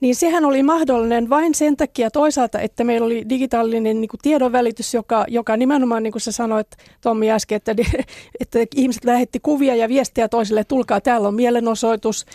Niin 0.00 0.14
sehän 0.14 0.44
oli 0.44 0.62
mahdollinen 0.62 1.30
vain 1.30 1.54
sen 1.54 1.76
takia 1.76 2.10
toisaalta, 2.10 2.60
että 2.60 2.84
meillä 2.84 3.04
oli 3.04 3.24
digitaalinen 3.28 4.00
niin 4.00 4.08
kuin 4.08 4.20
tiedonvälitys, 4.22 4.94
joka, 4.94 5.24
joka 5.28 5.56
nimenomaan, 5.56 6.02
niin 6.02 6.12
kuin 6.12 6.22
sä 6.22 6.32
sanoit 6.32 6.66
Tommi 7.00 7.30
äsken, 7.30 7.56
että, 7.56 7.74
että 8.40 8.58
ihmiset 8.76 9.04
lähetti 9.04 9.40
kuvia 9.40 9.74
ja 9.74 9.88
viestiä 9.88 10.28
toisille, 10.28 10.64
tulkaa, 10.64 11.00
täällä 11.00 11.28
on 11.28 11.34
mielenosoitus. 11.34 12.26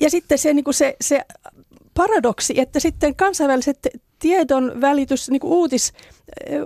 Ja 0.00 0.10
sitten 0.10 0.38
se, 0.38 0.54
niin 0.54 0.64
kuin 0.64 0.74
se, 0.74 0.96
se 1.00 1.22
paradoksi, 1.94 2.60
että 2.60 2.80
sitten 2.80 3.16
kansainväliset 3.16 3.78
tiedon 4.18 4.80
välitys, 4.80 5.30
niin 5.30 5.40
kuin 5.40 5.52
uutis, 5.52 5.92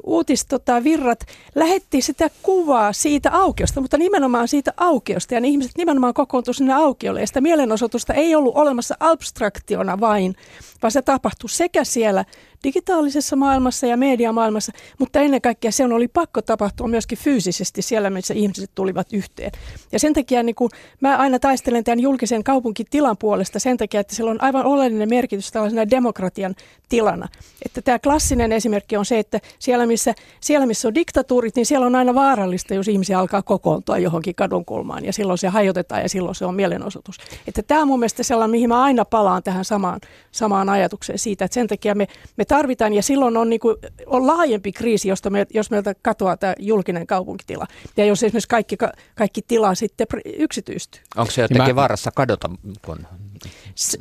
uutis 0.05 0.47
tota, 0.47 0.85
virrat 0.85 1.27
lähetti 1.55 2.03
sitä 2.03 2.31
kuvaa 2.43 2.93
siitä 2.93 3.31
aukiosta, 3.33 3.81
mutta 3.81 3.99
nimenomaan 3.99 4.49
siitä 4.49 4.73
aukiosta. 4.77 5.35
Ja 5.35 5.41
ne 5.41 5.49
ihmiset 5.49 5.73
nimenomaan 5.79 6.15
kokoontuivat 6.15 6.57
sinne 6.57 6.75
aukiolle. 6.75 7.21
Ja 7.21 7.27
sitä 7.27 7.41
mielenosoitusta 7.41 8.15
ei 8.15 8.35
ollut 8.35 8.57
olemassa 8.57 8.95
abstraktiona 9.01 10.01
vain, 10.01 10.35
vaan 10.83 10.91
se 10.91 11.03
tapahtui 11.03 11.51
sekä 11.51 11.85
siellä 11.85 12.25
digitaalisessa 12.65 13.37
maailmassa 13.37 13.87
ja 13.87 13.97
mediamaailmassa, 13.97 14.73
mutta 14.99 15.21
ennen 15.21 15.41
kaikkea 15.41 15.73
se 15.73 15.85
oli 15.85 16.09
pakko 16.09 16.43
tapahtua 16.43 16.89
myöskin 16.89 17.19
fyysisesti 17.19 17.83
siellä, 17.83 18.11
missä 18.11 18.35
ihmiset 18.35 18.71
tulivat 18.75 19.13
yhteen. 19.13 19.53
Ja 19.93 19.99
sen 19.99 20.13
takia 20.13 20.43
niin 20.43 20.55
kuin, 20.55 20.71
mä 21.01 21.17
aina 21.17 21.39
taistelen 21.39 21.85
tämän 21.85 22.01
julkisen 22.01 22.45
kaupunkitilan 22.45 23.17
puolesta 23.17 23.59
sen 23.59 23.77
takia, 23.77 24.01
että 24.01 24.15
sillä 24.15 24.31
on 24.31 24.43
aivan 24.43 24.67
oleellinen 24.67 25.09
merkitys 25.09 25.53
tällaisena 25.53 25.91
demokratian 25.91 26.55
tilana. 26.89 27.29
Että 27.65 27.83
tämä 27.83 27.99
klassinen 27.99 28.53
esimerkki 28.53 28.97
on 28.97 29.05
se, 29.05 29.19
että 29.19 29.41
siellä 29.59 29.87
missä, 29.87 30.15
siellä 30.41 30.67
missä 30.67 30.89
on 30.89 30.95
diktatuurit, 30.95 31.57
niin 31.57 31.67
siellä 31.67 31.87
on 31.87 31.95
aina 31.95 32.15
vaarallista, 32.15 32.75
jos 32.75 32.89
ihmisiä 32.89 33.19
alkaa 33.19 33.43
kokoontua 33.43 33.99
johonkin 33.99 34.35
kadunkulmaan 34.35 35.05
ja 35.05 35.13
silloin 35.13 35.39
se 35.39 35.49
hajotetaan 35.49 36.03
ja 36.03 36.09
silloin 36.09 36.35
se 36.35 36.45
on 36.45 36.55
mielenosoitus. 36.55 37.17
Että 37.47 37.63
tämä 37.63 37.83
on 37.83 37.89
mun 37.89 37.99
mielestä 37.99 38.23
sellainen, 38.23 38.51
mihin 38.51 38.69
mä 38.69 38.83
aina 38.83 39.05
palaan 39.05 39.43
tähän 39.43 39.65
samaan, 39.65 40.01
samaan 40.33 40.69
ajatukseen 40.69 41.19
siitä, 41.19 41.45
että 41.45 41.55
sen 41.55 41.67
takia 41.67 41.95
me, 41.95 42.09
me 42.37 42.45
tarvitaan 42.51 42.95
ja 42.95 43.03
silloin 43.03 43.37
on, 43.37 43.51
niin 43.51 43.61
kuin, 43.61 43.77
on 44.07 44.27
laajempi 44.27 44.73
kriisi, 44.73 45.09
josta 45.09 45.31
me, 45.31 45.47
jos 45.55 45.71
meiltä 45.71 45.95
katoaa 46.03 46.37
tämä 46.37 46.55
julkinen 46.59 47.07
kaupunkitila 47.07 47.67
ja 47.97 48.05
jos 48.05 48.23
esimerkiksi 48.23 48.49
kaikki, 48.49 48.77
kaikki 49.15 49.43
tila 49.49 49.75
sitten 49.75 50.07
yksityistyy. 50.25 51.03
Onko 51.17 51.31
se 51.31 51.43
jotenkin 51.43 51.75
mä... 51.75 51.75
vaarassa 51.75 52.11
kadota, 52.15 52.51
kun 52.87 53.07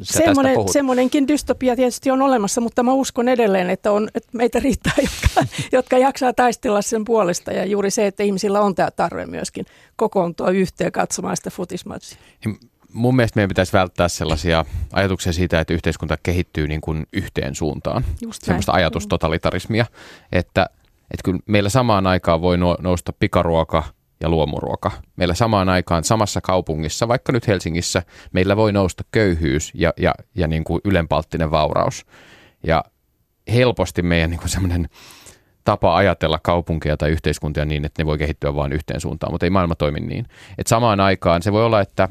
Semmoinen, 0.02 0.56
semmoinenkin 0.72 1.28
dystopia 1.28 1.76
tietysti 1.76 2.12
on 2.12 2.22
olemassa, 2.22 2.62
mutta 2.62 2.84
mä 2.84 2.94
uskon 2.94 3.30
edelleen, 3.30 3.70
että, 3.70 3.92
on, 3.92 4.10
että 4.16 4.30
meitä 4.34 4.60
riittää, 4.60 4.94
jotka, 5.08 5.46
jotka 5.72 5.98
jaksaa 5.98 6.34
taistella 6.34 6.82
sen 6.82 7.06
puolesta. 7.06 7.52
Ja 7.52 7.66
juuri 7.66 7.92
se, 7.92 8.08
että 8.08 8.24
ihmisillä 8.24 8.62
on 8.62 8.76
tämä 8.76 8.92
tarve 8.92 9.26
myöskin 9.26 9.66
kokoontua 9.96 10.50
yhteen 10.50 10.92
katsomaan 10.92 11.38
sitä 11.38 11.50
futismatsia. 11.50 12.18
Mun 12.94 13.16
mielestä 13.16 13.38
meidän 13.38 13.50
pitäisi 13.50 13.74
välttää 13.74 14.08
sellaisia 14.08 14.66
ajatuksia 14.94 15.34
siitä, 15.34 15.60
että 15.60 15.74
yhteiskunta 15.74 16.18
kehittyy 16.24 16.68
niin 16.68 16.82
kuin 16.82 17.06
yhteen 17.14 17.56
suuntaan. 17.56 18.06
Just 18.22 18.44
Semmoista 18.44 18.72
näin. 18.72 18.82
ajatustotalitarismia, 18.82 19.86
että, 20.32 20.70
että 21.12 21.24
kyllä 21.24 21.40
meillä 21.46 21.70
samaan 21.70 22.08
aikaan 22.08 22.42
voi 22.42 22.58
nousta 22.58 23.14
pikaruoka– 23.14 23.84
ja 24.22 24.30
luomuruoka. 24.30 24.92
Meillä 25.16 25.34
samaan 25.34 25.70
aikaan 25.70 26.04
samassa 26.04 26.42
kaupungissa, 26.42 27.08
vaikka 27.08 27.32
nyt 27.32 27.48
Helsingissä, 27.48 28.04
meillä 28.32 28.56
voi 28.56 28.72
nousta 28.72 29.04
köyhyys 29.12 29.72
ja, 29.74 29.94
ja, 29.98 30.14
ja 30.36 30.48
niin 30.48 30.64
kuin 30.64 30.82
ylenpalttinen 30.86 31.52
vauraus. 31.52 32.06
Ja 32.64 32.84
helposti 33.54 34.02
meidän 34.02 34.30
niin 34.30 34.40
kuin 34.40 34.50
semmoinen 34.50 34.90
tapa 35.64 35.96
ajatella 35.96 36.40
kaupunkia 36.44 36.98
tai 36.98 37.10
yhteiskuntia 37.10 37.66
niin, 37.66 37.86
että 37.86 38.02
ne 38.02 38.06
voi 38.06 38.18
kehittyä 38.18 38.56
vain 38.56 38.74
yhteen 38.74 39.02
suuntaan, 39.02 39.34
mutta 39.34 39.46
ei 39.46 39.50
maailma 39.50 39.76
toimi 39.76 40.00
niin. 40.00 40.26
Et 40.58 40.68
samaan 40.68 41.00
aikaan 41.00 41.42
se 41.42 41.52
voi 41.52 41.66
olla, 41.66 41.82
että, 41.82 42.10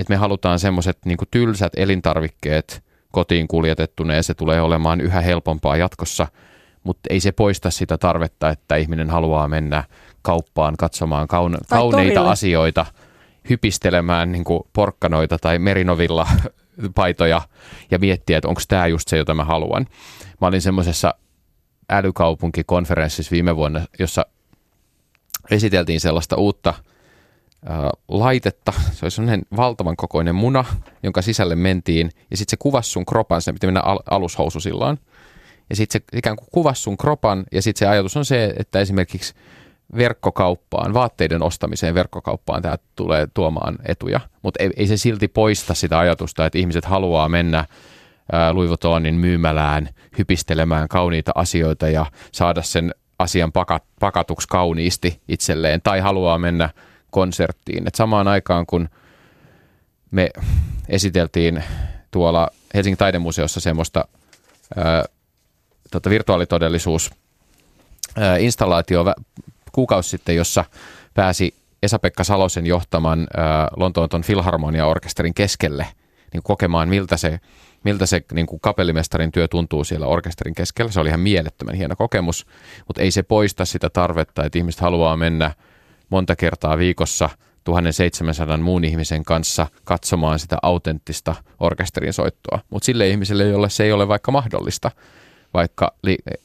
että 0.00 0.12
me 0.12 0.16
halutaan 0.16 0.58
semmoiset 0.58 0.98
niin 1.04 1.18
tylsät 1.30 1.72
elintarvikkeet 1.76 2.82
kotiin 3.12 3.48
kuljetettuna 3.48 4.14
ja 4.14 4.22
se 4.22 4.34
tulee 4.34 4.60
olemaan 4.60 5.00
yhä 5.00 5.20
helpompaa 5.20 5.76
jatkossa, 5.76 6.26
mutta 6.84 7.00
ei 7.10 7.20
se 7.20 7.32
poista 7.32 7.70
sitä 7.70 7.98
tarvetta, 7.98 8.50
että 8.50 8.76
ihminen 8.76 9.10
haluaa 9.10 9.48
mennä 9.48 9.84
kauppaan 10.22 10.74
katsomaan 10.78 11.28
kaun- 11.28 11.58
kauneita 11.70 12.14
torille. 12.14 12.32
asioita, 12.32 12.86
hypistelemään 13.50 14.32
niin 14.32 14.44
porkkanoita 14.72 15.38
tai 15.38 15.58
merinovilla 15.58 16.26
paitoja 16.94 17.42
ja 17.90 17.98
miettiä, 17.98 18.38
että 18.38 18.48
onko 18.48 18.60
tämä 18.68 18.86
just 18.86 19.08
se, 19.08 19.16
jota 19.16 19.34
mä 19.34 19.44
haluan. 19.44 19.86
Mä 20.40 20.46
olin 20.46 20.62
semmoisessa 20.62 21.14
älykaupunkikonferenssissa 21.90 23.30
viime 23.30 23.56
vuonna, 23.56 23.80
jossa 23.98 24.26
esiteltiin 25.50 26.00
sellaista 26.00 26.36
uutta 26.36 26.74
laitetta. 28.08 28.72
Se 28.92 29.04
oli 29.04 29.10
sellainen 29.10 29.42
valtavan 29.56 29.96
kokoinen 29.96 30.34
muna, 30.34 30.64
jonka 31.02 31.22
sisälle 31.22 31.54
mentiin. 31.54 32.10
Ja 32.30 32.36
sitten 32.36 32.50
se 32.50 32.56
kuvasi 32.56 32.90
sun 32.90 33.06
kropan, 33.06 33.42
sinne 33.42 33.54
piti 33.54 33.66
mennä 33.66 33.80
al- 33.80 34.02
alushoususillaan. 34.10 34.98
Ja 35.70 35.76
sitten 35.76 36.00
se 36.00 36.18
ikään 36.18 36.36
kuin 36.36 36.48
kuvasi 36.52 36.82
sun 36.82 36.96
kropan. 36.96 37.44
Ja 37.52 37.62
sitten 37.62 37.78
se 37.78 37.86
ajatus 37.86 38.16
on 38.16 38.24
se, 38.24 38.54
että 38.58 38.80
esimerkiksi– 38.80 39.34
verkkokauppaan, 39.96 40.94
vaatteiden 40.94 41.42
ostamiseen 41.42 41.94
verkkokauppaan 41.94 42.62
tämä 42.62 42.76
tulee 42.96 43.28
tuomaan 43.34 43.78
etuja, 43.86 44.20
mutta 44.42 44.62
ei, 44.62 44.70
ei 44.76 44.86
se 44.86 44.96
silti 44.96 45.28
poista 45.28 45.74
sitä 45.74 45.98
ajatusta, 45.98 46.46
että 46.46 46.58
ihmiset 46.58 46.84
haluaa 46.84 47.28
mennä 47.28 47.64
Louis 48.52 48.68
Vuittonin 48.68 49.14
myymälään 49.14 49.88
hypistelemään 50.18 50.88
kauniita 50.88 51.32
asioita 51.34 51.88
ja 51.88 52.06
saada 52.32 52.62
sen 52.62 52.94
asian 53.18 53.52
pakat, 53.52 53.84
pakatuksi 54.00 54.48
kauniisti 54.48 55.20
itselleen. 55.28 55.82
Tai 55.82 56.00
haluaa 56.00 56.38
mennä 56.38 56.70
konserttiin. 57.10 57.88
Et 57.88 57.94
samaan 57.94 58.28
aikaan 58.28 58.66
kun 58.66 58.88
me 60.10 60.30
esiteltiin 60.88 61.64
tuolla 62.10 62.48
Helsingin 62.74 62.98
taidemuseossa 62.98 63.60
semmoista 63.60 64.04
ää, 64.76 65.04
tota 65.90 66.10
virtuaalitodellisuus 66.10 67.10
installaatio 68.38 69.04
kuukausi 69.72 70.08
sitten, 70.08 70.36
jossa 70.36 70.64
pääsi 71.14 71.54
Esa-Pekka 71.82 72.24
Salosen 72.24 72.66
johtaman 72.66 73.20
äh, 73.20 73.46
Lontoon 73.76 74.22
Filharmonia-orkesterin 74.22 75.34
keskelle 75.34 75.86
niin 76.32 76.42
kokemaan, 76.42 76.88
miltä 76.88 77.16
se, 77.16 77.40
miltä 77.84 78.06
se 78.06 78.24
niin 78.32 78.46
kuin 78.46 78.60
kapellimestarin 78.60 79.32
työ 79.32 79.48
tuntuu 79.48 79.84
siellä 79.84 80.06
orkesterin 80.06 80.54
keskellä. 80.54 80.90
Se 80.90 81.00
oli 81.00 81.08
ihan 81.08 81.20
mielettömän 81.20 81.74
hieno 81.74 81.96
kokemus, 81.96 82.46
mutta 82.86 83.02
ei 83.02 83.10
se 83.10 83.22
poista 83.22 83.64
sitä 83.64 83.90
tarvetta, 83.90 84.44
että 84.44 84.58
ihmiset 84.58 84.80
haluaa 84.80 85.16
mennä 85.16 85.54
monta 86.10 86.36
kertaa 86.36 86.78
viikossa 86.78 87.30
1700 87.64 88.56
muun 88.56 88.84
ihmisen 88.84 89.24
kanssa 89.24 89.66
katsomaan 89.84 90.38
sitä 90.38 90.58
autenttista 90.62 91.34
orkesterin 91.60 92.12
soittoa. 92.12 92.58
Mutta 92.70 92.86
sille 92.86 93.08
ihmiselle, 93.08 93.44
jolle 93.44 93.70
se 93.70 93.84
ei 93.84 93.92
ole 93.92 94.08
vaikka 94.08 94.32
mahdollista, 94.32 94.90
vaikka 95.54 95.94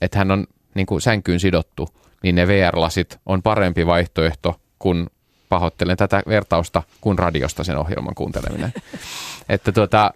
että 0.02 0.18
hän 0.18 0.32
on 0.32 0.48
niin 0.76 0.86
kuin 0.86 1.02
sänkyyn 1.02 1.40
sidottu– 1.40 1.88
niin 2.26 2.36
ne 2.36 2.48
VR-lasit 2.48 3.20
on 3.26 3.44
parempi 3.44 3.86
vaihtoehto 3.86 4.60
kuin 4.80 5.08
pahoittelen 5.50 5.98
tätä 5.98 6.24
vertausta 6.28 6.84
kuin 7.02 7.20
radiosta 7.20 7.64
sen 7.64 7.78
ohjelman 7.78 8.16
kuunteleminen. 8.16 8.74
että 9.50 9.72
tuota, 9.72 10.14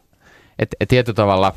et, 0.59 0.75
et 0.79 0.89
tietyllä 0.89 1.15
tavalla 1.15 1.55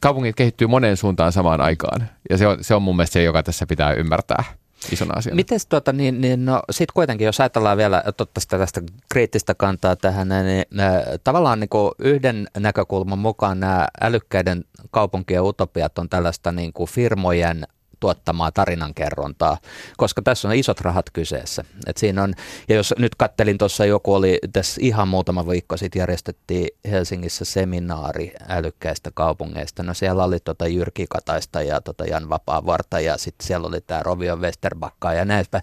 kaupungit 0.00 0.36
kehittyy 0.36 0.66
moneen 0.66 0.96
suuntaan 0.96 1.32
samaan 1.32 1.60
aikaan 1.60 2.08
ja 2.30 2.38
se 2.38 2.46
on, 2.46 2.58
se 2.60 2.74
on 2.74 2.82
mun 2.82 2.96
mielestä 2.96 3.12
se, 3.12 3.22
joka 3.22 3.42
tässä 3.42 3.66
pitää 3.66 3.92
ymmärtää. 3.92 4.44
Isona 4.92 5.14
asiana. 5.16 5.36
Miten 5.36 5.60
tuota, 5.68 5.92
niin, 5.92 6.20
niin 6.20 6.44
no, 6.44 6.62
sitten 6.70 6.94
kuitenkin, 6.94 7.24
jos 7.24 7.40
ajatellaan 7.40 7.76
vielä, 7.76 8.02
että 8.06 8.26
tästä 8.58 8.82
kriittistä 9.08 9.54
kantaa 9.54 9.96
tähän, 9.96 10.28
niin 10.28 10.80
äh, 10.80 11.02
tavallaan 11.24 11.60
niin 11.60 11.68
kuin 11.68 11.92
yhden 11.98 12.46
näkökulman 12.58 13.18
mukaan 13.18 13.60
nämä 13.60 13.88
älykkäiden 14.00 14.64
kaupunkien 14.90 15.42
utopiat 15.42 15.98
on 15.98 16.08
tällaista 16.08 16.52
niin 16.52 16.72
kuin 16.72 16.90
firmojen 16.90 17.62
tuottamaa 18.04 18.52
tarinankerrontaa, 18.52 19.58
koska 19.96 20.22
tässä 20.22 20.48
on 20.48 20.54
isot 20.54 20.80
rahat 20.80 21.10
kyseessä. 21.12 21.64
Et 21.86 21.96
siinä 21.96 22.22
on, 22.22 22.34
ja 22.68 22.76
jos 22.76 22.94
nyt 22.98 23.14
kattelin 23.14 23.58
tuossa 23.58 23.84
joku 23.84 24.14
oli, 24.14 24.38
tässä 24.52 24.80
ihan 24.84 25.08
muutama 25.08 25.48
viikko 25.48 25.76
sitten 25.76 26.00
järjestettiin 26.00 26.68
Helsingissä 26.90 27.44
seminaari 27.44 28.32
älykkäistä 28.48 29.10
kaupungeista. 29.14 29.82
No 29.82 29.94
siellä 29.94 30.24
oli 30.24 30.40
tota 30.40 30.66
Jyrki 30.66 31.06
Kataista 31.10 31.62
ja 31.62 31.80
tota 31.80 32.04
Jan 32.04 32.28
Vapaavarta 32.28 33.00
ja 33.00 33.18
sitten 33.18 33.46
siellä 33.46 33.66
oli 33.66 33.80
tämä 33.80 34.02
Rovio 34.02 34.36
Westerbakka 34.36 35.12
ja 35.12 35.24
näistä. 35.24 35.62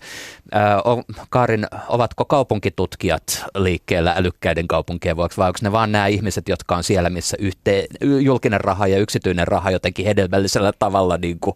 Kaarin, 1.30 1.68
ovatko 1.88 2.26
kaupunkitutkijat 2.26 3.46
liikkeellä 3.56 4.14
älykkäiden 4.18 4.68
kaupunkien 4.68 5.18
vuoksi 5.18 5.38
vai 5.38 5.48
onko 5.48 5.60
ne 5.62 5.72
vaan 5.72 5.92
nämä 5.92 6.08
ihmiset, 6.08 6.50
jotka 6.50 6.76
on 6.76 6.84
siellä, 6.84 7.10
missä 7.10 7.38
yhteen, 7.40 7.88
julkinen 8.22 8.62
raha 8.62 8.88
ja 8.88 9.00
yksityinen 9.00 9.48
raha 9.48 9.72
jotenkin 9.72 10.06
hedelmällisellä 10.06 10.72
tavalla 10.80 11.18
niin 11.18 11.40
kuin 11.40 11.56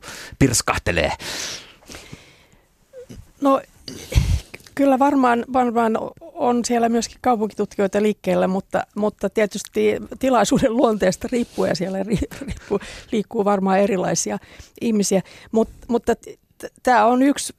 purskahtelee? 0.75 1.11
No 3.41 3.61
kyllä 4.75 4.99
varmaan, 4.99 5.45
varmaan 5.53 5.97
on 6.21 6.65
siellä 6.65 6.89
myöskin 6.89 7.17
kaupunkitutkijoita 7.21 8.01
liikkeellä, 8.01 8.47
mutta, 8.47 8.87
mutta 8.95 9.29
tietysti 9.29 9.99
tilaisuuden 10.19 10.77
luonteesta 10.77 11.27
riippuen 11.31 11.75
siellä 11.75 12.03
riippuu, 12.03 12.79
liikkuu 13.11 13.45
varmaan 13.45 13.79
erilaisia 13.79 14.37
ihmisiä. 14.81 15.21
Mut, 15.51 15.69
mutta 15.87 16.13
tämä 16.83 17.05
on 17.05 17.21
yksi 17.21 17.53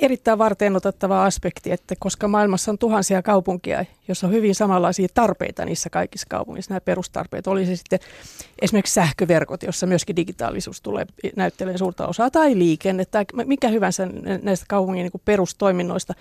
erittäin 0.00 0.38
varten 0.38 0.76
otettava 0.76 1.24
aspekti, 1.24 1.72
että 1.72 1.94
koska 1.98 2.28
maailmassa 2.28 2.70
on 2.70 2.78
tuhansia 2.78 3.22
kaupunkia, 3.22 3.84
joissa 4.08 4.26
on 4.26 4.32
hyvin 4.32 4.54
samanlaisia 4.54 5.08
tarpeita 5.14 5.64
niissä 5.64 5.90
kaikissa 5.90 6.26
kaupungissa, 6.30 6.70
nämä 6.70 6.80
perustarpeet, 6.80 7.46
oli 7.46 7.66
se 7.66 7.76
sitten 7.76 7.98
esimerkiksi 8.62 8.94
sähköverkot, 8.94 9.62
jossa 9.62 9.86
myöskin 9.86 10.16
digitaalisuus 10.16 10.80
tulee 10.80 11.06
näyttelemään 11.36 11.78
suurta 11.78 12.06
osaa, 12.06 12.30
tai 12.30 12.58
liikenne, 12.58 13.04
tai 13.04 13.24
mikä 13.44 13.68
hyvänsä 13.68 14.08
näistä 14.42 14.66
kaupungin 14.68 15.02
niin 15.02 15.22
perustoiminnoista. 15.24 16.14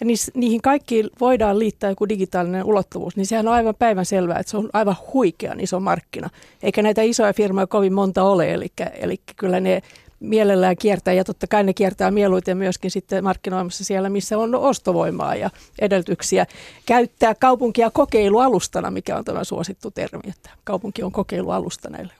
Ja 0.00 0.06
niihin 0.34 0.62
kaikkiin 0.62 1.10
voidaan 1.20 1.58
liittää 1.58 1.90
joku 1.90 2.08
digitaalinen 2.08 2.64
ulottuvuus, 2.64 3.16
niin 3.16 3.26
sehän 3.26 3.48
on 3.48 3.54
aivan 3.54 3.74
päivän 3.78 4.06
selvää, 4.06 4.38
että 4.38 4.50
se 4.50 4.56
on 4.56 4.70
aivan 4.72 4.96
huikean 5.14 5.60
iso 5.60 5.80
markkina, 5.80 6.30
eikä 6.62 6.82
näitä 6.82 7.02
isoja 7.02 7.32
firmoja 7.32 7.66
kovin 7.66 7.92
monta 7.92 8.22
ole, 8.22 8.52
eli, 8.52 8.72
eli 9.00 9.20
kyllä 9.36 9.60
ne 9.60 9.82
mielellään 10.20 10.76
kiertää 10.76 11.14
ja 11.14 11.24
totta 11.24 11.46
kai 11.46 11.64
ne 11.64 11.74
kiertää 11.74 12.10
mieluiten 12.10 12.56
myöskin 12.56 12.90
sitten 12.90 13.24
markkinoimassa 13.24 13.84
siellä, 13.84 14.08
missä 14.08 14.38
on 14.38 14.54
ostovoimaa 14.54 15.34
ja 15.34 15.50
edellytyksiä 15.78 16.46
käyttää 16.86 17.34
kaupunkia 17.34 17.90
kokeilualustana, 17.90 18.90
mikä 18.90 19.16
on 19.16 19.24
tämä 19.24 19.44
suosittu 19.44 19.90
termi, 19.90 20.20
että 20.28 20.50
kaupunki 20.64 21.02
on 21.02 21.12
kokeilualusta 21.12 21.90
näille. 21.90 22.12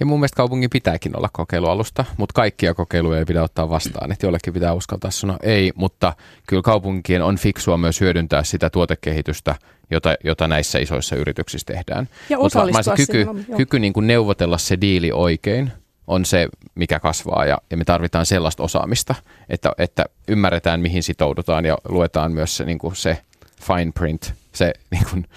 Ja 0.00 0.06
mun 0.06 0.18
mielestä 0.18 0.36
kaupungin 0.36 0.70
pitääkin 0.70 1.16
olla 1.16 1.28
kokeilualusta, 1.32 2.04
mutta 2.16 2.32
kaikkia 2.32 2.74
kokeiluja 2.74 3.18
ei 3.18 3.24
pidä 3.24 3.42
ottaa 3.42 3.70
vastaan. 3.70 4.12
Että 4.12 4.26
jollekin 4.26 4.52
pitää 4.52 4.72
uskaltaa 4.72 5.10
sanoa 5.10 5.36
ei, 5.42 5.72
mutta 5.74 6.12
kyllä 6.46 6.62
kaupunkien 6.62 7.22
on 7.22 7.36
fiksua 7.36 7.76
myös 7.76 8.00
hyödyntää 8.00 8.44
sitä 8.44 8.70
tuotekehitystä, 8.70 9.54
jota, 9.90 10.14
jota 10.24 10.48
näissä 10.48 10.78
isoissa 10.78 11.16
yrityksissä 11.16 11.66
tehdään. 11.66 12.08
Ja 12.28 12.38
osallistua 12.38 12.94
kyky, 12.94 13.26
kyky 13.56 13.78
niin 13.78 13.92
kuin 13.92 14.06
neuvotella 14.06 14.58
se 14.58 14.80
diili 14.80 15.12
oikein 15.12 15.72
on 16.08 16.24
se, 16.24 16.48
mikä 16.74 17.00
kasvaa 17.00 17.44
ja, 17.46 17.58
ja 17.70 17.76
me 17.76 17.84
tarvitaan 17.84 18.26
sellaista 18.26 18.62
osaamista, 18.62 19.14
että, 19.48 19.72
että 19.78 20.04
ymmärretään, 20.28 20.80
mihin 20.80 21.02
sitoudutaan 21.02 21.64
ja 21.64 21.78
luetaan 21.88 22.32
myös 22.32 22.56
se, 22.56 22.64
niin 22.64 22.78
kuin 22.78 22.96
se 22.96 23.18
fine 23.62 23.92
print, 23.92 24.34
se 24.52 24.72
niin 24.90 25.04
kuin, 25.10 25.28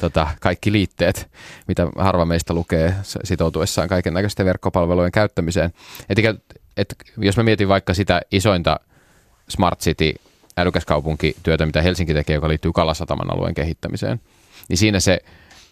tota, 0.00 0.26
kaikki 0.40 0.72
liitteet, 0.72 1.30
mitä 1.68 1.86
harva 1.98 2.24
meistä 2.24 2.54
lukee 2.54 2.94
sitoutuessaan 3.24 3.88
kaiken 3.88 4.14
näköisten 4.14 4.46
verkkopalvelujen 4.46 5.12
käyttämiseen. 5.12 5.72
Et, 6.08 6.18
et, 6.76 6.94
jos 7.18 7.36
mä 7.36 7.42
mietin 7.42 7.68
vaikka 7.68 7.94
sitä 7.94 8.20
isointa 8.30 8.80
Smart 9.48 9.80
City 9.80 10.14
älykäskaupunkityötä, 10.56 11.66
mitä 11.66 11.82
Helsinki 11.82 12.14
tekee, 12.14 12.34
joka 12.34 12.48
liittyy 12.48 12.72
Kalasataman 12.72 13.32
alueen 13.32 13.54
kehittämiseen, 13.54 14.20
niin 14.68 14.78
siinä 14.78 15.00
se 15.00 15.20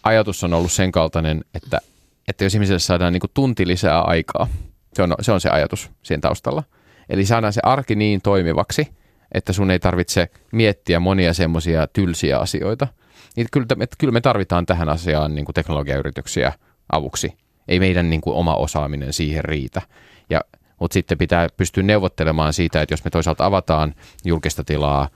ajatus 0.03 0.43
on 0.43 0.53
ollut 0.53 0.71
sen 0.71 0.91
kaltainen, 0.91 1.45
että 1.53 1.81
että 2.27 2.43
jos 2.43 2.53
ihmiselle 2.55 2.79
saadaan 2.79 3.13
niin 3.13 3.21
kuin 3.21 3.31
tunti 3.33 3.67
lisää 3.67 4.01
aikaa, 4.01 4.47
se 4.93 5.03
on, 5.03 5.15
se 5.21 5.31
on 5.31 5.41
se 5.41 5.49
ajatus 5.49 5.91
siinä 6.03 6.21
taustalla. 6.21 6.63
Eli 7.09 7.25
saadaan 7.25 7.53
se 7.53 7.61
arki 7.63 7.95
niin 7.95 8.21
toimivaksi, 8.21 8.87
että 9.31 9.53
sun 9.53 9.71
ei 9.71 9.79
tarvitse 9.79 10.29
miettiä 10.51 10.99
monia 10.99 11.33
semmoisia 11.33 11.87
tylsiä 11.87 12.39
asioita. 12.39 12.87
Niin 13.35 13.47
kyllä, 13.51 13.65
että 13.79 13.95
kyllä 13.99 14.13
me 14.13 14.21
tarvitaan 14.21 14.65
tähän 14.65 14.89
asiaan 14.89 15.35
niin 15.35 15.45
kuin 15.45 15.53
teknologiayrityksiä 15.53 16.53
avuksi. 16.91 17.33
Ei 17.67 17.79
meidän 17.79 18.09
niin 18.09 18.21
kuin 18.21 18.35
oma 18.35 18.55
osaaminen 18.55 19.13
siihen 19.13 19.45
riitä. 19.45 19.81
Ja, 20.29 20.41
mutta 20.79 20.93
sitten 20.93 21.17
pitää 21.17 21.47
pystyä 21.57 21.83
neuvottelemaan 21.83 22.53
siitä, 22.53 22.81
että 22.81 22.93
jos 22.93 23.03
me 23.03 23.09
toisaalta 23.09 23.45
avataan 23.45 23.95
julkista 24.25 24.63
tilaa 24.63 25.09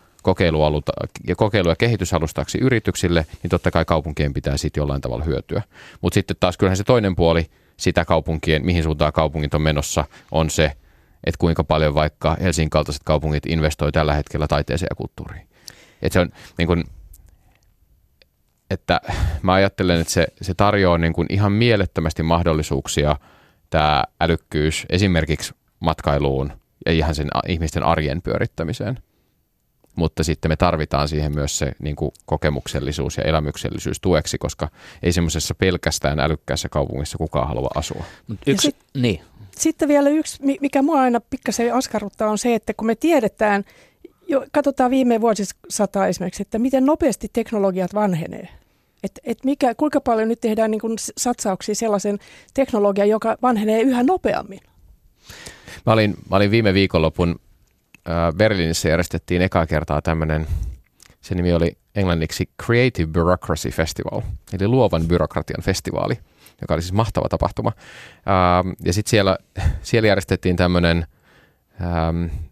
ja 1.27 1.36
kokeilu- 1.36 1.69
ja 1.69 1.75
kehitysalustaksi 1.75 2.57
yrityksille, 2.57 3.25
niin 3.43 3.49
totta 3.49 3.71
kai 3.71 3.86
kaupunkien 3.86 4.34
pitää 4.34 4.57
sitten 4.57 4.81
jollain 4.81 5.01
tavalla 5.01 5.23
hyötyä. 5.23 5.62
Mutta 6.01 6.13
sitten 6.13 6.38
taas 6.39 6.57
kyllähän 6.57 6.77
se 6.77 6.84
toinen 6.84 7.15
puoli 7.15 7.45
sitä 7.77 8.05
kaupunkien, 8.05 8.65
mihin 8.65 8.84
suuntaan 8.84 9.13
kaupungit 9.13 9.53
on 9.53 9.62
menossa, 9.62 10.05
on 10.31 10.49
se, 10.49 10.71
että 11.23 11.38
kuinka 11.39 11.63
paljon 11.63 11.93
vaikka 11.93 12.38
Helsingin 12.41 12.69
kaltaiset 12.69 13.03
kaupungit 13.03 13.45
investoi 13.45 13.91
tällä 13.91 14.13
hetkellä 14.13 14.47
taiteeseen 14.47 14.88
ja 14.89 14.95
kulttuuriin. 14.95 15.47
Et 16.01 16.12
se 16.12 16.19
on 16.19 16.29
niin 16.57 16.67
kun, 16.67 16.84
että 18.69 19.01
mä 19.41 19.53
ajattelen, 19.53 20.01
että 20.01 20.13
se, 20.13 20.27
se 20.41 20.53
tarjoaa 20.53 20.97
niin 20.97 21.13
kun 21.13 21.25
ihan 21.29 21.51
mielettömästi 21.51 22.23
mahdollisuuksia 22.23 23.15
tämä 23.69 24.03
älykkyys 24.21 24.86
esimerkiksi 24.89 25.53
matkailuun 25.79 26.51
ja 26.86 26.91
ihan 26.91 27.15
sen 27.15 27.27
ihmisten 27.47 27.84
arjen 27.84 28.21
pyörittämiseen– 28.21 28.99
mutta 29.95 30.23
sitten 30.23 30.51
me 30.51 30.56
tarvitaan 30.56 31.08
siihen 31.08 31.36
myös 31.36 31.58
se 31.58 31.71
niin 31.80 31.95
kuin 31.95 32.12
kokemuksellisuus 32.25 33.17
ja 33.17 33.23
elämyksellisyys 33.23 33.99
tueksi, 34.01 34.38
koska 34.38 34.69
ei 35.04 35.12
semmoisessa 35.12 35.56
pelkästään 35.56 36.19
älykkäässä 36.19 36.69
kaupungissa 36.69 37.17
kukaan 37.17 37.47
halua 37.47 37.69
asua. 37.75 38.04
Yksi, 38.47 38.67
sit, 38.67 38.75
niin. 38.93 39.21
Sitten 39.58 39.88
vielä 39.88 40.10
yksi, 40.10 40.43
mikä 40.62 40.82
mua 40.82 41.01
aina 41.01 41.21
pikkasen 41.30 41.73
askarruttaa, 41.73 42.30
on 42.30 42.38
se, 42.38 42.56
että 42.56 42.73
kun 42.73 42.88
me 42.88 42.95
tiedetään, 42.95 43.63
jo, 44.27 44.45
katsotaan 44.51 44.91
viime 44.91 45.21
vuosisataa 45.21 46.08
esimerkiksi, 46.08 46.41
että 46.41 46.60
miten 46.60 46.86
nopeasti 46.86 47.30
teknologiat 47.34 47.93
vanhenee. 47.93 48.47
Et, 49.04 49.19
et 49.23 49.43
mikä, 49.43 49.75
kuinka 49.75 50.01
paljon 50.01 50.27
nyt 50.27 50.41
tehdään 50.41 50.71
niin 50.71 50.82
kuin 50.82 50.93
satsauksia 51.17 51.75
sellaisen 51.75 52.19
teknologian, 52.54 53.10
joka 53.10 53.38
vanhenee 53.41 53.82
yhä 53.82 54.04
nopeammin? 54.04 54.60
Mä 55.86 55.93
olin, 55.93 56.15
mä 56.30 56.36
olin 56.36 56.51
viime 56.51 56.73
viikonlopun 56.73 57.39
Berliinissä 58.38 58.90
järjestettiin 58.90 59.42
ekaa 59.42 59.68
kertaa 59.68 60.02
tämmöinen, 60.02 60.48
se 61.22 61.36
nimi 61.36 61.54
oli 61.54 61.78
englanniksi 61.96 62.50
Creative 62.66 63.12
Bureaucracy 63.12 63.70
Festival, 63.70 64.22
eli 64.54 64.68
luovan 64.68 65.08
byrokratian 65.08 65.64
festivaali, 65.64 66.20
joka 66.62 66.74
oli 66.74 66.82
siis 66.82 66.94
mahtava 66.94 67.30
tapahtuma. 67.30 67.72
Ja 68.86 68.94
sitten 68.94 69.10
siellä, 69.10 69.38
siellä 69.82 70.08
järjestettiin 70.08 70.56
tämmöinen 70.56 71.08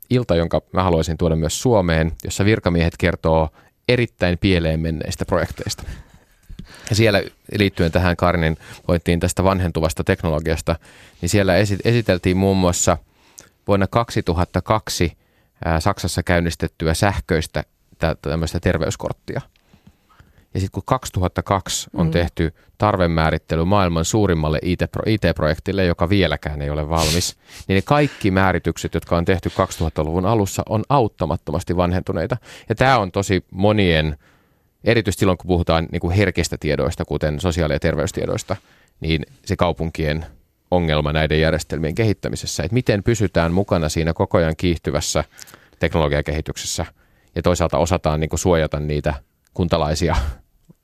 ilta, 0.10 0.36
jonka 0.36 0.62
mä 0.74 0.84
haluaisin 0.84 1.18
tuoda 1.18 1.36
myös 1.36 1.62
Suomeen, 1.62 2.12
jossa 2.24 2.46
virkamiehet 2.46 2.94
kertoo 2.98 3.50
erittäin 3.90 4.38
pieleen 4.38 4.80
menneistä 4.80 5.26
projekteista. 5.26 5.84
Ja 6.90 6.96
siellä 6.96 7.22
liittyen 7.58 7.92
tähän 7.92 8.16
Karnin 8.16 8.58
voittiin 8.88 9.20
tästä 9.20 9.44
vanhentuvasta 9.44 10.04
teknologiasta, 10.04 10.76
niin 11.22 11.30
siellä 11.30 11.56
esiteltiin 11.84 12.38
muun 12.38 12.58
muassa 12.58 12.98
vuonna 13.68 13.88
2002 13.88 15.18
Saksassa 15.80 16.24
käynnistettyä 16.24 16.94
sähköistä 16.94 17.64
tämmöistä 18.22 18.60
terveyskorttia. 18.60 19.42
Ja 20.54 20.60
sitten 20.60 20.72
kun 20.72 20.84
2002 20.86 21.90
on 21.94 22.06
mm. 22.06 22.12
tehty 22.12 22.54
tarvemäärittely 22.78 23.66
maailman 23.66 24.06
suurimmalle 24.06 24.60
IT-projektille, 24.66 25.86
joka 25.86 26.10
vieläkään 26.10 26.62
ei 26.62 26.70
ole 26.70 26.90
valmis, 26.90 27.38
niin 27.68 27.76
ne 27.76 27.82
kaikki 27.82 28.32
määritykset, 28.32 28.94
jotka 28.94 29.18
on 29.18 29.26
tehty 29.26 29.50
2000-luvun 29.50 30.26
alussa, 30.26 30.64
on 30.70 30.84
auttamattomasti 30.90 31.78
vanhentuneita. 31.78 32.38
Ja 32.70 32.76
tämä 32.76 33.00
on 33.00 33.12
tosi 33.12 33.46
monien, 33.52 34.18
erityisesti 34.84 35.20
silloin 35.20 35.38
kun 35.38 35.48
puhutaan 35.48 35.88
niin 35.92 36.00
kuin 36.00 36.16
herkistä 36.16 36.58
tiedoista, 36.60 37.06
kuten 37.06 37.40
sosiaali- 37.40 37.74
ja 37.74 37.80
terveystiedoista, 37.80 38.56
niin 39.00 39.26
se 39.46 39.56
kaupunkien 39.56 40.26
ongelma 40.72 41.14
näiden 41.14 41.42
järjestelmien 41.42 41.96
kehittämisessä, 41.96 42.64
että 42.64 42.74
miten 42.74 43.04
pysytään 43.04 43.54
mukana 43.54 43.90
siinä 43.90 44.14
koko 44.14 44.38
ajan 44.38 44.56
kiihtyvässä 44.58 45.24
teknologiakehityksessä 45.80 46.86
ja 47.36 47.42
toisaalta 47.42 47.78
osataan 47.78 48.20
niin 48.20 48.30
kuin 48.30 48.40
suojata 48.40 48.80
niitä 48.80 49.14
kuntalaisia 49.54 50.16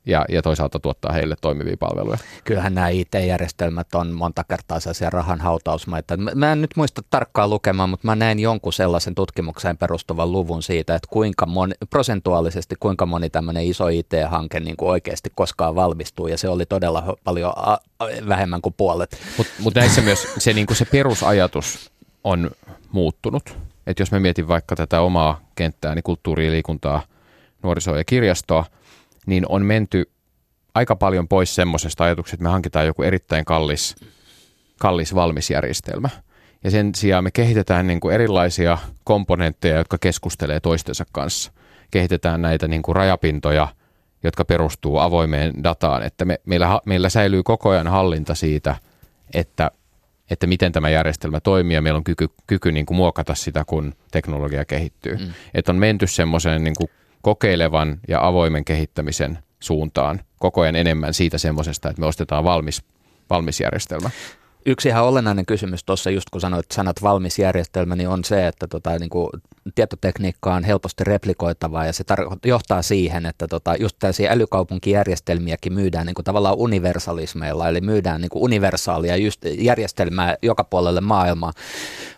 ja, 0.06 0.26
ja 0.30 0.42
toisaalta 0.42 0.80
tuottaa 0.80 1.12
heille 1.12 1.36
toimivia 1.42 1.78
palveluja. 1.80 2.18
Kyllähän 2.44 2.76
nämä 2.76 2.90
IT-järjestelmät 2.90 3.96
on 3.96 4.12
monta 4.12 4.44
kertaa 4.44 4.80
sellaisia 4.80 5.10
rahan 5.10 5.42
hautausmaita. 5.42 6.18
Mä 6.18 6.52
en 6.52 6.62
nyt 6.62 6.72
muista 6.76 7.02
tarkkaan 7.10 7.50
lukemaan, 7.50 7.90
mutta 7.90 8.08
mä 8.08 8.16
näin 8.16 8.40
jonkun 8.40 8.74
sellaisen 8.74 9.16
tutkimukseen 9.16 9.78
perustuvan 9.78 10.32
luvun 10.32 10.64
siitä, 10.64 10.96
että 10.96 11.08
kuinka 11.12 11.46
moni, 11.46 11.74
prosentuaalisesti 11.90 12.76
kuinka 12.80 13.06
moni 13.06 13.30
tämmöinen 13.30 13.66
iso 13.66 13.88
IT-hanke 13.88 14.60
niin 14.60 14.78
kuin 14.78 14.90
oikeasti 14.90 15.32
koskaan 15.36 15.76
valmistuu, 15.76 16.28
ja 16.28 16.38
se 16.38 16.50
oli 16.50 16.66
todella 16.66 17.16
paljon 17.24 17.54
a- 17.56 17.78
vähemmän 18.28 18.62
kuin 18.62 18.76
puolet. 18.78 19.18
Mutta 19.38 19.54
mut 19.60 19.76
näissä 19.76 20.02
myös 20.02 20.28
se, 20.38 20.54
niin 20.54 20.68
kuin 20.68 20.78
se 20.78 20.86
perusajatus 20.86 21.92
on 22.24 22.52
muuttunut. 22.92 23.58
Et 23.88 24.00
jos 24.00 24.12
me 24.12 24.20
mietin 24.20 24.48
vaikka 24.48 24.76
tätä 24.76 25.02
omaa 25.02 25.42
kenttää, 25.56 25.96
niin 25.96 26.04
kulttuuria, 26.04 26.52
liikuntaa, 26.52 27.02
nuorisoa 27.64 27.98
ja 27.98 28.04
kirjastoa, 28.04 28.66
niin 29.26 29.46
on 29.50 29.66
menty 29.66 30.12
aika 30.76 30.96
paljon 30.96 31.28
pois 31.28 31.56
semmoisesta 31.56 32.04
ajatuksesta, 32.04 32.36
että 32.36 32.44
me 32.44 32.50
hankitaan 32.50 32.86
joku 32.86 33.04
erittäin 33.04 33.46
kallis, 33.46 33.96
kallis 34.80 35.16
valmis 35.16 35.50
järjestelmä. 35.50 36.10
Ja 36.64 36.72
sen 36.72 36.96
sijaan 36.96 37.24
me 37.24 37.32
kehitetään 37.32 37.88
niin 37.88 38.00
kuin 38.00 38.16
erilaisia 38.16 38.78
komponentteja, 39.04 39.78
jotka 39.78 39.98
keskustelee 39.98 40.60
toistensa 40.60 41.06
kanssa. 41.12 41.52
Kehitetään 41.92 42.42
näitä 42.42 42.68
niin 42.68 42.82
kuin 42.82 42.96
rajapintoja, 42.96 43.68
jotka 44.24 44.46
perustuu 44.46 44.98
avoimeen 44.98 45.64
dataan, 45.64 46.04
että 46.04 46.26
me, 46.26 46.40
meillä, 46.46 46.82
meillä 46.86 47.10
säilyy 47.10 47.44
koko 47.44 47.70
ajan 47.70 47.88
hallinta 47.88 48.36
siitä, 48.36 48.76
että, 49.34 49.72
että 50.30 50.48
miten 50.48 50.72
tämä 50.72 50.90
järjestelmä 50.90 51.40
toimii 51.40 51.76
ja 51.76 51.82
meillä 51.82 51.98
on 51.98 52.04
kyky, 52.04 52.30
kyky 52.48 52.72
niin 52.72 52.86
kuin 52.86 52.98
muokata 52.98 53.36
sitä, 53.36 53.64
kun 53.68 53.94
teknologia 54.12 54.66
kehittyy. 54.66 55.16
Mm. 55.16 55.34
Että 55.54 55.72
on 55.72 55.78
menty 55.78 56.08
semmoiseen 56.08 56.64
niin 56.64 56.76
kuin 56.78 56.90
kokeilevan 57.26 58.00
ja 58.08 58.28
avoimen 58.28 58.66
kehittämisen 58.66 59.38
suuntaan 59.60 60.22
koko 60.40 60.62
ajan 60.62 60.76
enemmän 60.76 61.14
siitä 61.14 61.38
semmoisesta, 61.38 61.90
että 61.90 62.00
me 62.00 62.06
ostetaan 62.06 62.44
valmis, 62.44 62.84
valmis 63.30 63.60
järjestelmä. 63.60 64.10
Yksi 64.68 64.90
ihan 64.90 65.04
olennainen 65.04 65.46
kysymys 65.46 65.84
tuossa, 65.84 66.10
just 66.10 66.30
kun 66.30 66.42
sanoit 66.42 66.66
sanat 66.74 67.02
valmis 67.02 67.40
järjestelmä, 67.40 67.96
niin 67.96 68.10
on 68.10 68.24
se, 68.24 68.48
että 68.48 68.68
tota, 68.68 69.00
niin 69.00 69.10
kuin 69.10 69.30
tietotekniikka 69.76 70.56
on 70.56 70.64
helposti 70.64 71.04
replikoitavaa 71.04 71.86
ja 71.86 71.94
se 71.94 72.04
tar- 72.12 72.40
johtaa 72.46 72.82
siihen, 72.82 73.26
että 73.26 73.48
tota, 73.48 73.76
just 73.80 73.96
tällaisia 74.00 74.32
älykaupunkijärjestelmiäkin 74.32 75.74
myydään 75.74 76.06
niin 76.06 76.14
kuin 76.14 76.26
tavallaan 76.26 76.58
universalismeilla, 76.58 77.70
eli 77.70 77.82
myydään 77.82 78.22
niin 78.22 78.30
kuin 78.30 78.44
universaalia 78.44 79.16
just 79.16 79.42
järjestelmää 79.58 80.36
joka 80.42 80.64
puolelle 80.64 81.02
maailmaa. 81.02 81.54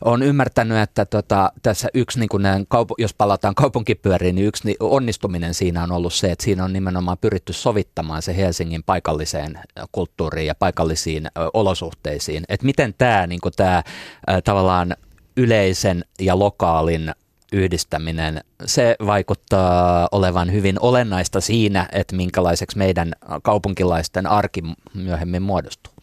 Olen 0.06 0.22
ymmärtänyt, 0.22 0.78
että 0.78 1.06
tota, 1.06 1.52
tässä 1.62 1.88
yksi, 1.94 2.20
niin 2.20 2.30
kuin 2.30 2.44
kaup- 2.46 2.96
jos 2.98 3.14
palataan 3.14 3.56
kaupunkipyöriin, 3.56 4.36
niin 4.36 4.48
yksi 4.48 4.76
onnistuminen 4.80 5.54
siinä 5.54 5.84
on 5.84 5.92
ollut 5.92 6.14
se, 6.14 6.32
että 6.32 6.44
siinä 6.44 6.64
on 6.64 6.74
nimenomaan 6.74 7.18
pyritty 7.18 7.54
sovittamaan 7.54 8.22
se 8.22 8.38
Helsingin 8.38 8.84
paikalliseen 8.84 9.60
kulttuuriin 9.92 10.48
ja 10.48 10.56
paikallisiin 10.56 11.28
olosuhteisiin. 11.54 12.37
Että 12.50 12.66
miten 12.66 12.94
tämä, 12.98 13.28
niin 13.28 13.42
kuin 13.42 13.54
tämä 13.56 13.84
tavallaan 14.44 14.96
yleisen 15.38 16.06
ja 16.20 16.40
lokaalin 16.40 17.12
yhdistäminen, 17.54 18.42
se 18.66 18.96
vaikuttaa 19.06 20.08
olevan 20.12 20.52
hyvin 20.52 20.76
olennaista 20.80 21.42
siinä, 21.42 21.88
että 21.92 22.16
minkälaiseksi 22.16 22.78
meidän 22.78 23.14
kaupunkilaisten 23.44 24.28
arki 24.28 24.64
myöhemmin 24.94 25.42
muodostuu. 25.42 25.94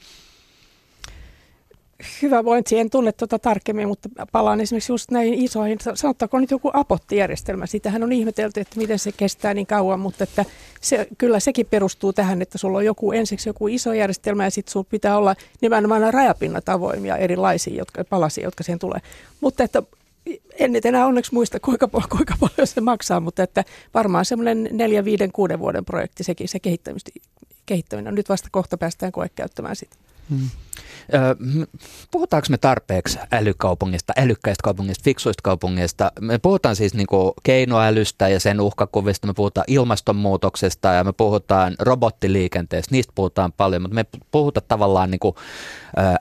Hyvä 2.23 2.43
pointti, 2.43 2.79
en 2.79 2.91
tunne 2.91 3.13
tuota 3.13 3.39
tarkemmin, 3.39 3.89
mutta 3.89 4.09
palaan 4.33 4.61
esimerkiksi 4.61 4.93
just 4.93 5.11
näihin 5.11 5.35
isoihin, 5.35 5.79
sanottaako 5.95 6.39
nyt 6.39 6.51
joku 6.51 6.71
apottijärjestelmä, 6.73 7.67
sitähän 7.67 8.03
on 8.03 8.13
ihmetelty, 8.13 8.61
että 8.61 8.79
miten 8.79 8.99
se 8.99 9.13
kestää 9.13 9.55
niin 9.55 9.67
kauan, 9.67 10.01
mutta 10.01 10.25
että 10.25 10.45
se, 10.81 11.09
kyllä 11.19 11.41
sekin 11.41 11.67
perustuu 11.67 12.13
tähän, 12.13 12.43
että 12.43 12.59
sulla 12.59 12.79
on 12.79 12.85
joku 12.85 13.13
ensiksi 13.13 13.49
joku 13.49 13.69
iso 13.69 13.93
järjestelmä 13.93 14.45
ja 14.45 14.51
sitten 14.51 14.73
sulla 14.73 14.87
pitää 14.91 15.19
olla 15.19 15.35
nimenomaan 15.61 16.15
rajapinnat 16.15 16.69
avoimia 16.69 17.17
erilaisia 17.17 17.77
jotka, 17.77 18.05
palasia, 18.05 18.45
jotka 18.45 18.63
siihen 18.63 18.79
tulee. 18.79 19.01
Mutta 19.41 19.65
että 19.65 19.83
en 20.59 20.73
nyt 20.73 20.87
enää 20.87 21.07
onneksi 21.07 21.35
muista, 21.35 21.61
kuinka, 21.61 21.89
kuinka 21.89 22.35
paljon 22.41 22.67
se 22.67 22.81
maksaa, 22.81 23.21
mutta 23.21 23.43
että 23.43 23.65
varmaan 23.95 24.25
semmoinen 24.25 24.69
neljä, 24.73 25.05
viiden, 25.05 25.33
kuuden 25.33 25.59
vuoden 25.59 25.85
projekti 25.85 26.25
sekin, 26.25 26.49
se 26.49 26.59
kehittäminen. 27.67 28.15
Nyt 28.15 28.29
vasta 28.29 28.49
kohta 28.53 28.79
päästään 28.79 29.13
koekäyttämään 29.13 29.77
sitä. 29.77 29.97
Hmm. 30.31 30.49
Puhutaanko 32.11 32.47
me 32.51 32.59
tarpeeksi 32.59 33.19
älykaupungista, 33.33 34.13
älykkäistä 34.17 34.63
kaupungeista, 34.63 35.05
fiksuista 35.05 35.41
kaupungeista? 35.43 36.13
Me 36.21 36.39
puhutaan 36.39 36.77
siis 36.77 36.95
niin 36.95 37.07
keinoälystä 37.43 38.29
ja 38.29 38.41
sen 38.41 38.61
uhkakuvista, 38.61 39.27
me 39.27 39.35
puhutaan 39.35 39.65
ilmastonmuutoksesta 39.69 40.89
ja 40.89 41.05
me 41.05 41.13
puhutaan 41.13 41.75
robottiliikenteestä, 41.79 42.95
niistä 42.95 43.13
puhutaan 43.15 43.53
paljon, 43.53 43.83
mutta 43.83 43.95
me 43.95 44.05
puhutaan 44.31 44.67
tavallaan 44.69 45.11
niin 45.11 45.19
kuin 45.19 45.35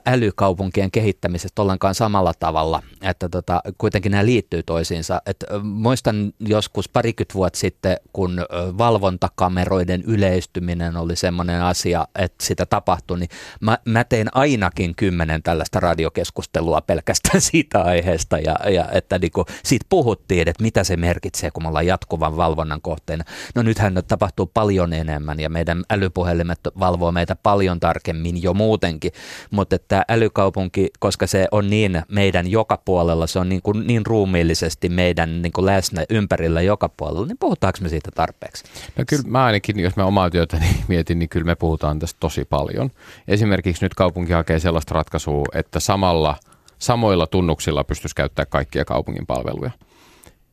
älykaupunkien 0.06 0.90
kehittämisestä 0.90 1.62
ollenkaan 1.62 1.94
samalla 1.94 2.32
tavalla, 2.38 2.82
että 3.02 3.28
tota, 3.28 3.60
kuitenkin 3.78 4.12
nämä 4.12 4.26
liittyy 4.26 4.62
toisiinsa. 4.62 5.22
Et 5.26 5.44
muistan 5.62 6.32
joskus 6.40 6.88
parikymmentä 6.88 7.34
vuotta 7.34 7.58
sitten, 7.58 7.96
kun 8.12 8.40
valvontakameroiden 8.78 10.02
yleistyminen 10.02 10.96
oli 10.96 11.16
semmoinen 11.16 11.62
asia, 11.62 12.08
että 12.18 12.44
sitä 12.44 12.66
tapahtui, 12.66 13.18
niin 13.18 13.30
mä, 13.60 13.78
mä 13.84 14.04
tein 14.04 14.28
ainakin 14.44 14.94
kymmenen 14.96 15.42
tällaista 15.42 15.80
radiokeskustelua 15.80 16.80
pelkästään 16.80 17.40
siitä 17.50 17.82
aiheesta 17.82 18.38
ja, 18.38 18.56
ja 18.70 18.88
että 18.92 19.18
niinku, 19.18 19.44
siitä 19.64 19.86
puhuttiin, 19.88 20.48
että 20.48 20.62
mitä 20.62 20.84
se 20.84 20.96
merkitsee, 20.96 21.50
kun 21.50 21.62
me 21.62 21.68
ollaan 21.68 21.86
jatkuvan 21.86 22.36
valvonnan 22.36 22.80
kohteena. 22.80 23.24
No 23.54 23.62
nythän 23.62 24.02
tapahtuu 24.08 24.50
paljon 24.54 24.92
enemmän 24.92 25.40
ja 25.40 25.48
meidän 25.48 25.84
älypuhelimet 25.90 26.60
valvoo 26.78 27.12
meitä 27.12 27.36
paljon 27.36 27.80
tarkemmin 27.80 28.42
jo 28.42 28.54
muutenkin, 28.54 29.12
mutta 29.50 29.76
että 29.76 30.04
älykaupunki, 30.08 30.90
koska 30.98 31.26
se 31.26 31.48
on 31.50 31.70
niin 31.70 32.02
meidän 32.08 32.50
joka 32.50 32.76
puolella, 32.84 33.26
se 33.26 33.38
on 33.38 33.48
niin, 33.48 33.62
kuin 33.62 33.86
niin 33.86 34.06
ruumiillisesti 34.06 34.88
meidän 34.88 35.42
niin 35.42 35.52
kuin 35.52 35.66
läsnä 35.66 36.04
ympärillä 36.10 36.62
joka 36.62 36.88
puolella, 36.88 37.26
niin 37.26 37.38
puhutaanko 37.38 37.78
me 37.82 37.88
siitä 37.88 38.10
tarpeeksi? 38.14 38.64
No 38.98 39.04
kyllä 39.08 39.24
mä 39.26 39.44
ainakin, 39.44 39.80
jos 39.80 39.96
mä 39.96 40.04
omaa 40.04 40.30
työtäni 40.30 40.66
mietin, 40.88 41.18
niin 41.18 41.28
kyllä 41.28 41.46
me 41.46 41.54
puhutaan 41.54 41.98
tästä 41.98 42.16
tosi 42.20 42.44
paljon. 42.44 42.90
Esimerkiksi 43.28 43.84
nyt 43.84 43.94
kaupunki 43.94 44.33
hakee 44.34 44.58
sellaista 44.58 44.94
ratkaisua, 44.94 45.44
että 45.54 45.80
samalla, 45.80 46.36
samoilla 46.78 47.26
tunnuksilla 47.26 47.84
pystyisi 47.84 48.14
käyttämään 48.14 48.50
kaikkia 48.50 48.84
kaupungin 48.84 49.26
palveluja. 49.26 49.70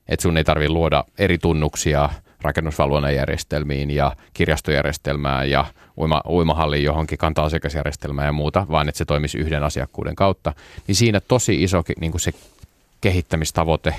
Että 0.07 0.23
sun 0.23 0.37
ei 0.37 0.43
tarvitse 0.43 0.73
luoda 0.73 1.03
eri 1.17 1.37
tunnuksia 1.37 2.09
rakennusvalvonnan 2.41 3.15
järjestelmiin 3.15 3.91
ja 3.91 4.15
kirjastojärjestelmään 4.33 5.49
ja 5.49 5.65
uima, 5.97 6.21
uimahalliin 6.29 6.83
johonkin 6.83 7.17
kanta-asiakasjärjestelmään 7.17 8.25
ja 8.25 8.31
muuta, 8.31 8.65
vaan 8.71 8.89
että 8.89 8.97
se 8.97 9.05
toimisi 9.05 9.37
yhden 9.37 9.63
asiakkuuden 9.63 10.15
kautta. 10.15 10.53
Niin 10.87 10.95
siinä 10.95 11.19
tosi 11.19 11.63
iso 11.63 11.83
niin 11.99 12.11
kuin 12.11 12.21
se 12.21 12.31
kehittämistavoite 13.01 13.95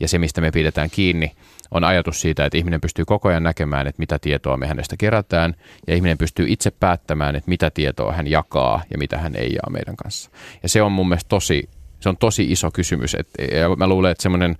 ja 0.00 0.08
se, 0.08 0.18
mistä 0.18 0.40
me 0.40 0.50
pidetään 0.50 0.90
kiinni, 0.90 1.32
on 1.74 1.84
ajatus 1.84 2.20
siitä, 2.20 2.44
että 2.44 2.58
ihminen 2.58 2.80
pystyy 2.80 3.04
koko 3.04 3.28
ajan 3.28 3.42
näkemään, 3.42 3.86
että 3.86 4.00
mitä 4.00 4.18
tietoa 4.18 4.56
me 4.56 4.66
hänestä 4.66 4.96
kerätään, 4.96 5.54
ja 5.86 5.94
ihminen 5.94 6.18
pystyy 6.18 6.46
itse 6.48 6.70
päättämään, 6.70 7.36
että 7.36 7.48
mitä 7.48 7.70
tietoa 7.70 8.12
hän 8.12 8.26
jakaa 8.26 8.82
ja 8.90 8.98
mitä 8.98 9.18
hän 9.18 9.36
ei 9.36 9.52
jaa 9.52 9.70
meidän 9.70 9.96
kanssa. 9.96 10.30
Ja 10.62 10.68
se 10.68 10.82
on 10.82 10.92
mun 10.92 11.08
mielestä 11.08 11.28
tosi, 11.28 11.68
se 12.00 12.08
on 12.08 12.16
tosi 12.16 12.52
iso 12.52 12.70
kysymys, 12.70 13.14
että, 13.14 13.42
ja 13.42 13.76
mä 13.76 13.86
luulen, 13.86 14.12
että 14.12 14.22
semmoinen 14.22 14.56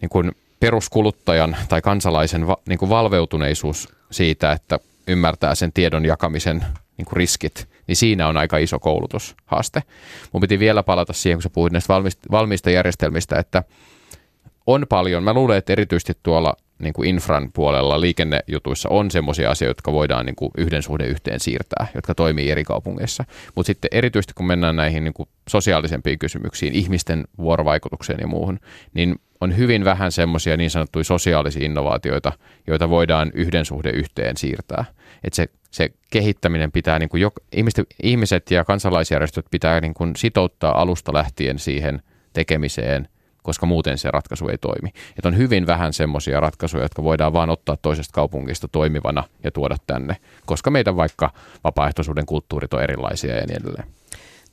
niin 0.00 0.08
kuin 0.08 0.32
peruskuluttajan 0.60 1.56
tai 1.68 1.82
kansalaisen 1.82 2.46
va, 2.46 2.56
niin 2.68 2.78
kuin 2.78 2.88
valveutuneisuus 2.88 3.88
siitä, 4.10 4.52
että 4.52 4.78
ymmärtää 5.06 5.54
sen 5.54 5.72
tiedon 5.72 6.04
jakamisen 6.04 6.64
niin 6.96 7.06
kuin 7.06 7.16
riskit, 7.16 7.68
niin 7.86 7.96
siinä 7.96 8.28
on 8.28 8.36
aika 8.36 8.58
iso 8.58 8.78
koulutushaaste. 8.78 9.82
Mun 10.32 10.40
piti 10.40 10.58
vielä 10.58 10.82
palata 10.82 11.12
siihen, 11.12 11.36
kun 11.36 11.42
sä 11.42 11.50
puhuit 11.50 11.72
näistä 11.72 11.94
valmiista 12.30 12.70
järjestelmistä, 12.70 13.38
että 13.38 13.62
on 14.66 14.86
paljon, 14.88 15.22
mä 15.22 15.32
luulen, 15.32 15.58
että 15.58 15.72
erityisesti 15.72 16.12
tuolla 16.22 16.56
niin 16.78 16.92
kuin 16.92 17.08
infran 17.08 17.52
puolella 17.52 18.00
liikennejutuissa 18.00 18.88
on 18.88 19.10
semmoisia 19.10 19.50
asioita, 19.50 19.70
jotka 19.70 19.92
voidaan 19.92 20.26
niin 20.26 20.36
kuin 20.36 20.50
yhden 20.58 20.82
suhde 20.82 21.06
yhteen 21.06 21.40
siirtää, 21.40 21.86
jotka 21.94 22.14
toimii 22.14 22.50
eri 22.50 22.64
kaupungeissa. 22.64 23.24
Mutta 23.54 23.66
sitten 23.66 23.88
erityisesti 23.92 24.34
kun 24.34 24.46
mennään 24.46 24.76
näihin 24.76 25.04
niin 25.04 25.14
kuin 25.14 25.28
sosiaalisempiin 25.48 26.18
kysymyksiin, 26.18 26.74
ihmisten 26.74 27.24
vuorovaikutukseen 27.38 28.20
ja 28.20 28.26
muuhun, 28.26 28.58
niin 28.94 29.16
on 29.40 29.56
hyvin 29.56 29.84
vähän 29.84 30.12
semmoisia 30.12 30.56
niin 30.56 30.70
sanottuja 30.70 31.04
sosiaalisia 31.04 31.64
innovaatioita, 31.64 32.32
joita 32.66 32.88
voidaan 32.88 33.30
yhden 33.34 33.64
suhde 33.64 33.90
yhteen 33.90 34.36
siirtää. 34.36 34.84
Et 35.24 35.32
se, 35.32 35.48
se 35.70 35.90
kehittäminen 36.10 36.72
pitää, 36.72 36.98
niin 36.98 37.08
kuin 37.08 37.20
jo, 37.20 37.32
ihmiset, 37.52 37.86
ihmiset 38.02 38.50
ja 38.50 38.64
kansalaisjärjestöt 38.64 39.46
pitää 39.50 39.80
niin 39.80 39.94
kuin 39.94 40.16
sitouttaa 40.16 40.80
alusta 40.80 41.12
lähtien 41.12 41.58
siihen 41.58 42.02
tekemiseen, 42.32 43.08
koska 43.46 43.66
muuten 43.66 43.98
se 43.98 44.10
ratkaisu 44.10 44.48
ei 44.48 44.58
toimi. 44.58 44.92
Et 45.18 45.26
on 45.26 45.36
hyvin 45.36 45.66
vähän 45.66 45.92
semmoisia 45.92 46.40
ratkaisuja, 46.40 46.84
jotka 46.84 47.02
voidaan 47.02 47.32
vaan 47.32 47.50
ottaa 47.50 47.76
toisesta 47.76 48.12
kaupungista 48.14 48.68
toimivana 48.68 49.24
ja 49.44 49.50
tuoda 49.50 49.76
tänne, 49.86 50.16
koska 50.46 50.70
meidän 50.70 50.96
vaikka 50.96 51.30
vapaaehtoisuuden 51.64 52.26
kulttuurit 52.26 52.74
on 52.74 52.82
erilaisia 52.82 53.36
ja 53.36 53.46
niin 53.46 53.60
edelleen. 53.60 53.88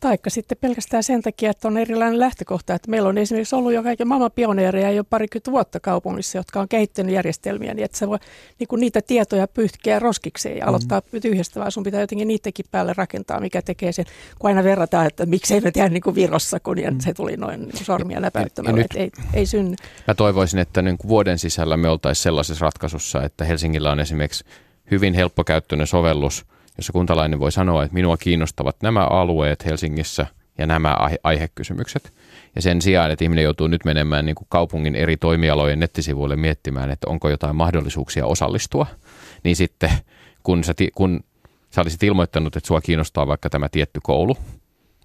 Taikka 0.03 0.29
sitten 0.29 0.57
pelkästään 0.61 1.03
sen 1.03 1.21
takia, 1.21 1.51
että 1.51 1.67
on 1.67 1.77
erilainen 1.77 2.19
lähtökohta. 2.19 2.73
Että 2.73 2.89
meillä 2.89 3.09
on 3.09 3.17
esimerkiksi 3.17 3.55
ollut 3.55 3.73
jo 3.73 3.83
kaiken 3.83 4.07
maailman 4.07 4.31
pioneereja 4.31 4.91
jo 4.91 5.03
parikymmentä 5.03 5.51
vuotta 5.51 5.79
kaupungissa, 5.79 6.37
jotka 6.37 6.59
on 6.59 6.67
kehittänyt 6.67 7.15
järjestelmiä, 7.15 7.73
niin 7.73 7.85
että 7.85 7.97
se 7.97 8.07
voi 8.07 8.17
niin 8.59 8.67
kuin 8.67 8.79
niitä 8.79 9.01
tietoja 9.01 9.47
pyyhkiä 9.47 9.99
roskikseen 9.99 10.57
ja 10.57 10.67
aloittaa 10.67 11.01
mm. 11.11 11.21
tyhjästä, 11.21 11.59
vaan 11.59 11.71
sun 11.71 11.83
pitää 11.83 12.01
jotenkin 12.01 12.27
niidenkin 12.27 12.65
päälle 12.71 12.93
rakentaa, 12.97 13.39
mikä 13.39 13.61
tekee 13.61 13.91
sen, 13.91 14.05
kun 14.39 14.47
aina 14.47 14.63
verrataan, 14.63 15.07
että 15.07 15.25
miksei 15.25 15.61
me 15.61 15.71
tehdä 15.71 15.89
niin 15.89 16.03
kuin 16.03 16.15
Virossa, 16.15 16.59
kun 16.59 16.77
mm. 16.91 16.99
se 16.99 17.13
tuli 17.13 17.37
noin 17.37 17.61
niin 17.61 17.85
sormia 17.85 18.21
läpäyttämällä, 18.21 18.81
että 18.81 18.99
ei, 18.99 19.11
ei 19.33 19.45
synny. 19.45 19.75
Mä 20.07 20.13
toivoisin, 20.13 20.59
että 20.59 20.81
niin 20.81 20.97
kuin 20.97 21.09
vuoden 21.09 21.39
sisällä 21.39 21.77
me 21.77 21.89
oltaisiin 21.89 22.23
sellaisessa 22.23 22.65
ratkaisussa, 22.65 23.23
että 23.23 23.45
Helsingillä 23.45 23.91
on 23.91 23.99
esimerkiksi 23.99 24.43
hyvin 24.91 25.13
helppokäyttöinen 25.13 25.87
sovellus, 25.87 26.45
jossa 26.77 26.93
kuntalainen 26.93 27.39
voi 27.39 27.51
sanoa, 27.51 27.83
että 27.83 27.93
minua 27.93 28.17
kiinnostavat 28.17 28.75
nämä 28.81 29.05
alueet 29.05 29.65
Helsingissä 29.65 30.27
ja 30.57 30.67
nämä 30.67 30.95
aihe- 30.99 31.19
aihekysymykset. 31.23 32.13
Ja 32.55 32.61
sen 32.61 32.81
sijaan, 32.81 33.11
että 33.11 33.25
ihminen 33.25 33.43
joutuu 33.43 33.67
nyt 33.67 33.85
menemään 33.85 34.25
niin 34.25 34.35
kuin 34.35 34.47
kaupungin 34.49 34.95
eri 34.95 35.17
toimialojen 35.17 35.79
nettisivuille 35.79 36.35
miettimään, 36.35 36.91
että 36.91 37.09
onko 37.09 37.29
jotain 37.29 37.55
mahdollisuuksia 37.55 38.25
osallistua, 38.25 38.85
niin 39.43 39.55
sitten 39.55 39.91
kun 40.43 40.63
sä, 40.63 40.73
kun 40.95 41.23
sä 41.69 41.81
olisit 41.81 42.03
ilmoittanut, 42.03 42.55
että 42.55 42.67
sua 42.67 42.81
kiinnostaa 42.81 43.27
vaikka 43.27 43.49
tämä 43.49 43.69
tietty 43.69 43.99
koulu, 44.03 44.37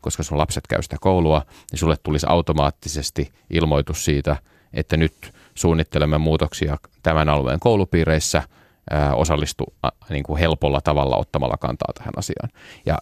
koska 0.00 0.22
sun 0.22 0.38
lapset 0.38 0.66
käy 0.66 0.82
sitä 0.82 0.96
koulua, 1.00 1.42
niin 1.70 1.78
sulle 1.78 1.96
tulisi 2.02 2.26
automaattisesti 2.28 3.32
ilmoitus 3.50 4.04
siitä, 4.04 4.36
että 4.72 4.96
nyt 4.96 5.32
suunnittelemme 5.54 6.18
muutoksia 6.18 6.76
tämän 7.02 7.28
alueen 7.28 7.60
koulupiireissä– 7.60 8.42
osallistu 9.14 9.64
niin 10.10 10.22
kuin 10.22 10.38
helpolla 10.38 10.80
tavalla 10.80 11.16
ottamalla 11.16 11.56
kantaa 11.56 11.92
tähän 11.94 12.12
asiaan. 12.16 12.48
Ja, 12.86 12.98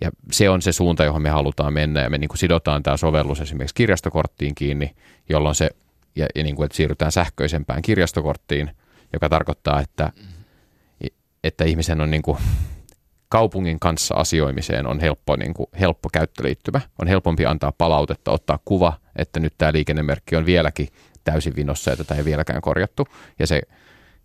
ja 0.00 0.10
se 0.32 0.50
on 0.50 0.62
se 0.62 0.72
suunta, 0.72 1.04
johon 1.04 1.22
me 1.22 1.30
halutaan 1.30 1.72
mennä 1.72 2.02
ja 2.02 2.10
me 2.10 2.18
niin 2.18 2.28
kuin 2.28 2.38
sidotaan 2.38 2.82
tämä 2.82 2.96
sovellus 2.96 3.40
esimerkiksi 3.40 3.74
kirjastokorttiin 3.74 4.54
kiinni, 4.54 4.94
jolloin 5.28 5.54
se, 5.54 5.70
ja, 6.16 6.26
ja 6.34 6.42
niin 6.42 6.56
kuin, 6.56 6.64
että 6.64 6.76
siirrytään 6.76 7.12
sähköisempään 7.12 7.82
kirjastokorttiin, 7.82 8.70
joka 9.12 9.28
tarkoittaa, 9.28 9.80
että, 9.80 10.12
että 11.44 11.64
ihmisen 11.64 12.00
on 12.00 12.10
niin 12.10 12.22
kuin, 12.22 12.38
kaupungin 13.30 13.80
kanssa 13.80 14.14
asioimiseen 14.14 14.86
on 14.86 15.00
helppo, 15.00 15.36
niin 15.36 15.54
kuin, 15.54 15.66
helppo 15.80 16.08
käyttöliittymä. 16.12 16.80
On 16.98 17.08
helpompi 17.08 17.46
antaa 17.46 17.72
palautetta, 17.72 18.30
ottaa 18.30 18.58
kuva, 18.64 18.92
että 19.16 19.40
nyt 19.40 19.54
tämä 19.58 19.72
liikennemerkki 19.72 20.36
on 20.36 20.46
vieläkin 20.46 20.88
täysin 21.24 21.56
vinossa 21.56 21.90
ja 21.90 21.96
tätä 21.96 22.14
ei 22.14 22.24
vieläkään 22.24 22.60
korjattu. 22.60 23.06
Ja 23.38 23.46
se 23.46 23.62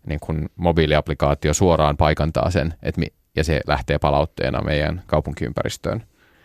niin 0.08 0.20
kuin 0.20 0.50
mobiiliaplikaatio 0.56 1.54
suoraan 1.54 1.98
paikantaa 1.98 2.52
sen, 2.52 2.74
että 2.84 3.02
mi- 3.02 3.14
ja 3.36 3.44
se 3.44 3.62
lähtee 3.68 4.00
palautteena 4.00 4.62
meidän 4.62 5.04
kaupunkiympäristöön. 5.06 6.04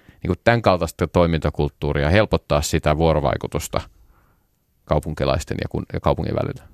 Niin 0.08 0.28
kuin 0.28 0.38
tämän 0.44 0.62
kaltaista 0.62 1.06
toimintakulttuuria 1.06 2.10
helpottaa 2.10 2.62
sitä 2.62 2.96
vuorovaikutusta 2.96 3.80
kaupunkilaisten 4.84 5.56
ja, 5.62 5.68
kun, 5.68 5.86
ja 5.92 6.00
kaupungin 6.00 6.34
välillä. 6.34 6.68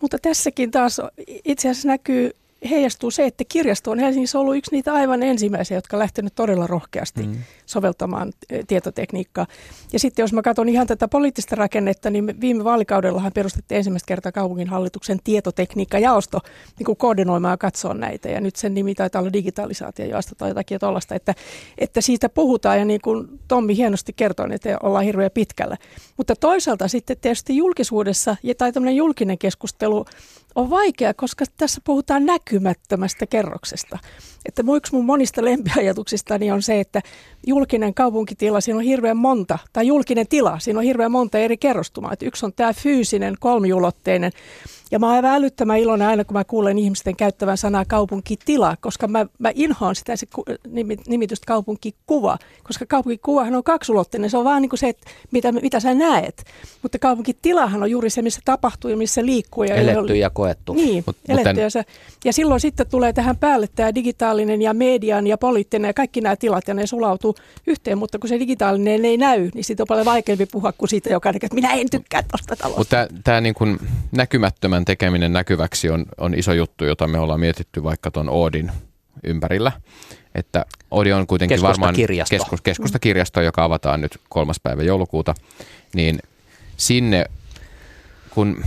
Mutta 0.00 0.18
tässäkin 0.22 0.70
taas 0.70 1.00
itse 1.44 1.70
asiassa 1.70 1.88
näkyy 1.88 2.30
heijastuu 2.70 3.10
se, 3.10 3.26
että 3.26 3.44
kirjasto 3.48 3.90
on 3.90 3.98
Helsingissä 3.98 4.38
ollut 4.38 4.56
yksi 4.56 4.70
niitä 4.72 4.94
aivan 4.94 5.22
ensimmäisiä, 5.22 5.76
jotka 5.76 5.96
on 5.96 5.98
lähtenyt 5.98 6.34
todella 6.34 6.66
rohkeasti 6.66 7.22
mm. 7.22 7.34
soveltamaan 7.66 8.32
eh, 8.50 8.64
tietotekniikkaa. 8.66 9.46
Ja 9.92 9.98
sitten 9.98 10.22
jos 10.22 10.32
mä 10.32 10.42
katson 10.42 10.68
ihan 10.68 10.86
tätä 10.86 11.08
poliittista 11.08 11.56
rakennetta, 11.56 12.10
niin 12.10 12.40
viime 12.40 12.64
vaalikaudellahan 12.64 13.32
perustettiin 13.32 13.76
ensimmäistä 13.76 14.06
kertaa 14.06 14.32
kaupunginhallituksen 14.32 15.18
tietotekniikkajaosto 15.24 16.40
niin 16.78 16.86
kuin 16.86 16.96
koordinoimaan 16.96 17.52
ja 17.52 17.56
katsoa 17.56 17.94
näitä. 17.94 18.28
Ja 18.28 18.40
nyt 18.40 18.56
sen 18.56 18.74
nimi 18.74 18.94
taitaa 18.94 19.20
olla 19.20 19.32
digitalisaatiojaosto 19.32 20.34
tai 20.34 20.50
jotakin 20.50 20.80
tuollaista, 20.80 21.14
että, 21.14 21.34
että 21.78 22.00
siitä 22.00 22.28
puhutaan 22.28 22.78
ja 22.78 22.84
niin 22.84 23.00
kuin 23.00 23.28
Tommi 23.48 23.76
hienosti 23.76 24.12
kertoi, 24.12 24.46
että 24.50 24.76
ollaan 24.82 25.04
hirveän 25.04 25.30
pitkällä. 25.34 25.76
Mutta 26.16 26.36
toisaalta 26.36 26.88
sitten 26.88 27.16
tietysti 27.20 27.56
julkisuudessa 27.56 28.36
tai 28.58 28.72
tämmöinen 28.72 28.96
julkinen 28.96 29.38
keskustelu 29.38 30.04
on 30.56 30.70
vaikea, 30.70 31.14
koska 31.14 31.44
tässä 31.56 31.80
puhutaan 31.84 32.26
näkymättömästä 32.26 33.26
kerroksesta. 33.26 33.98
Että 34.44 34.62
yksi 34.76 34.94
mun 34.94 35.04
monista 35.04 35.44
lempiajatuksistani 35.44 36.50
on 36.50 36.62
se, 36.62 36.80
että 36.80 37.02
julkinen 37.46 37.94
kaupunkitila, 37.94 38.60
siinä 38.60 38.78
on 38.78 38.84
hirveän 38.84 39.16
monta, 39.16 39.58
tai 39.72 39.86
julkinen 39.86 40.28
tila, 40.28 40.58
siinä 40.58 40.78
on 40.78 40.84
hirveän 40.84 41.12
monta 41.12 41.38
eri 41.38 41.56
kerrostumaa. 41.56 42.12
Että 42.12 42.26
yksi 42.26 42.46
on 42.46 42.52
tämä 42.52 42.72
fyysinen, 42.72 43.34
kolmiulotteinen 43.40 44.32
ja 44.90 44.98
mä 44.98 45.06
oon 45.06 45.14
aivan 45.14 45.30
älyttömän 45.30 45.78
iloinen 45.78 46.08
aina, 46.08 46.24
kun 46.24 46.34
mä 46.36 46.44
kuulen 46.44 46.78
ihmisten 46.78 47.16
käyttävän 47.16 47.58
sanaa 47.58 47.84
kaupunkitila, 47.84 48.76
koska 48.80 49.08
mä, 49.08 49.26
mä 49.38 49.50
inhoan 49.54 49.94
sitä 49.94 50.16
se 50.16 50.26
nimitystä 51.06 51.46
kaupunkikuva, 51.46 52.38
koska 52.64 52.86
kaupunkikuvahan 52.86 53.54
on 53.54 53.64
kaksulotteinen, 53.64 54.30
se 54.30 54.38
on 54.38 54.44
vaan 54.44 54.62
niin 54.62 54.70
kuin 54.70 54.78
se, 54.78 54.88
että 54.88 55.10
mitä, 55.30 55.52
mitä 55.52 55.80
sä 55.80 55.94
näet. 55.94 56.44
Mutta 56.82 56.98
kaupunkitilahan 56.98 57.82
on 57.82 57.90
juuri 57.90 58.10
se, 58.10 58.22
missä 58.22 58.40
tapahtuu 58.44 58.90
ja 58.90 58.96
missä 58.96 59.26
liikkuu. 59.26 59.64
Ja 59.64 59.74
eletty 59.74 60.16
ja 60.16 60.30
koettu. 60.30 60.74
Niin, 60.74 61.04
Mut, 61.06 61.16
eletty 61.28 61.48
mutta... 61.48 61.60
ja, 61.60 61.70
se, 61.70 61.84
ja 62.24 62.32
silloin 62.32 62.60
sitten 62.60 62.86
tulee 62.86 63.12
tähän 63.12 63.36
päälle 63.36 63.68
tämä 63.74 63.94
digitaalinen 63.94 64.62
ja 64.62 64.74
median 64.74 65.26
ja 65.26 65.38
poliittinen 65.38 65.88
ja 65.88 65.94
kaikki 65.94 66.20
nämä 66.20 66.36
tilat 66.36 66.68
ja 66.68 66.74
ne 66.74 66.86
sulautuu 66.86 67.34
yhteen, 67.66 67.98
mutta 67.98 68.18
kun 68.18 68.28
se 68.28 68.38
digitaalinen 68.38 69.04
ei 69.04 69.16
näy, 69.16 69.50
niin 69.54 69.64
siitä 69.64 69.82
on 69.82 69.86
paljon 69.86 70.06
vaikeampi 70.06 70.46
puhua 70.46 70.72
kuin 70.72 70.88
siitä, 70.88 71.10
joka 71.10 71.30
että 71.30 71.54
minä 71.54 71.72
en 71.72 71.90
tykkää 71.90 72.22
tuosta 72.22 72.56
talosta. 72.56 72.78
Mutta 72.78 73.08
tämä 73.24 73.40
niin 73.40 73.54
näkymättömän 74.12 74.75
enemmän 74.76 74.84
tekeminen 74.84 75.32
näkyväksi 75.32 75.90
on, 75.90 76.06
on 76.18 76.34
iso 76.34 76.52
juttu, 76.52 76.84
jota 76.84 77.08
me 77.08 77.18
ollaan 77.18 77.40
mietitty 77.40 77.82
vaikka 77.82 78.10
tuon 78.10 78.28
Oodin 78.28 78.72
ympärillä. 79.24 79.72
Että 80.34 80.66
Oodi 80.90 81.12
on 81.12 81.26
kuitenkin 81.26 81.62
varmaan 81.62 81.94
keskus, 82.30 82.60
keskustakirjasto, 82.60 83.40
joka 83.40 83.64
avataan 83.64 84.00
nyt 84.00 84.20
kolmas 84.28 84.60
päivä 84.60 84.82
joulukuuta, 84.82 85.34
niin 85.94 86.18
sinne, 86.76 87.24
kun 88.30 88.64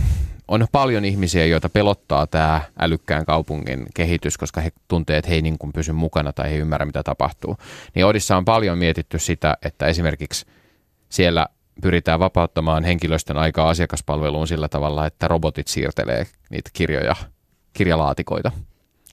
on 0.48 0.66
paljon 0.72 1.04
ihmisiä, 1.04 1.46
joita 1.46 1.68
pelottaa 1.68 2.26
tämä 2.26 2.60
älykkään 2.78 3.26
kaupungin 3.26 3.86
kehitys, 3.94 4.38
koska 4.38 4.60
he 4.60 4.72
tuntee, 4.88 5.18
että 5.18 5.28
he 5.28 5.34
ei 5.34 5.42
niin 5.42 5.58
kuin 5.58 5.72
pysy 5.72 5.92
mukana 5.92 6.32
tai 6.32 6.50
he 6.50 6.54
ei 6.54 6.60
ymmärrä, 6.60 6.86
mitä 6.86 7.02
tapahtuu. 7.02 7.56
Niin 7.94 8.06
Odissa 8.06 8.36
on 8.36 8.44
paljon 8.44 8.78
mietitty 8.78 9.18
sitä, 9.18 9.56
että 9.62 9.86
esimerkiksi 9.86 10.46
siellä 11.08 11.46
pyritään 11.80 12.20
vapauttamaan 12.20 12.84
henkilöstön 12.84 13.36
aikaa 13.36 13.68
asiakaspalveluun 13.68 14.48
sillä 14.48 14.68
tavalla, 14.68 15.06
että 15.06 15.28
robotit 15.28 15.68
siirtelee 15.68 16.26
niitä 16.50 16.70
kirjoja, 16.72 17.16
kirjalaatikoita. 17.72 18.52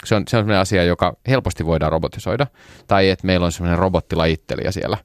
Se 0.05 0.15
on, 0.15 0.24
se 0.28 0.38
on 0.38 0.41
sellainen 0.41 0.61
asia, 0.61 0.84
joka 0.84 1.18
helposti 1.28 1.65
voidaan 1.65 1.91
robotisoida. 1.91 2.47
Tai 2.88 3.09
että 3.09 3.28
meillä 3.28 3.45
on 3.45 3.51
sellainen 3.51 3.80
robottilajittelija 3.80 4.72
siellä, 4.72 4.97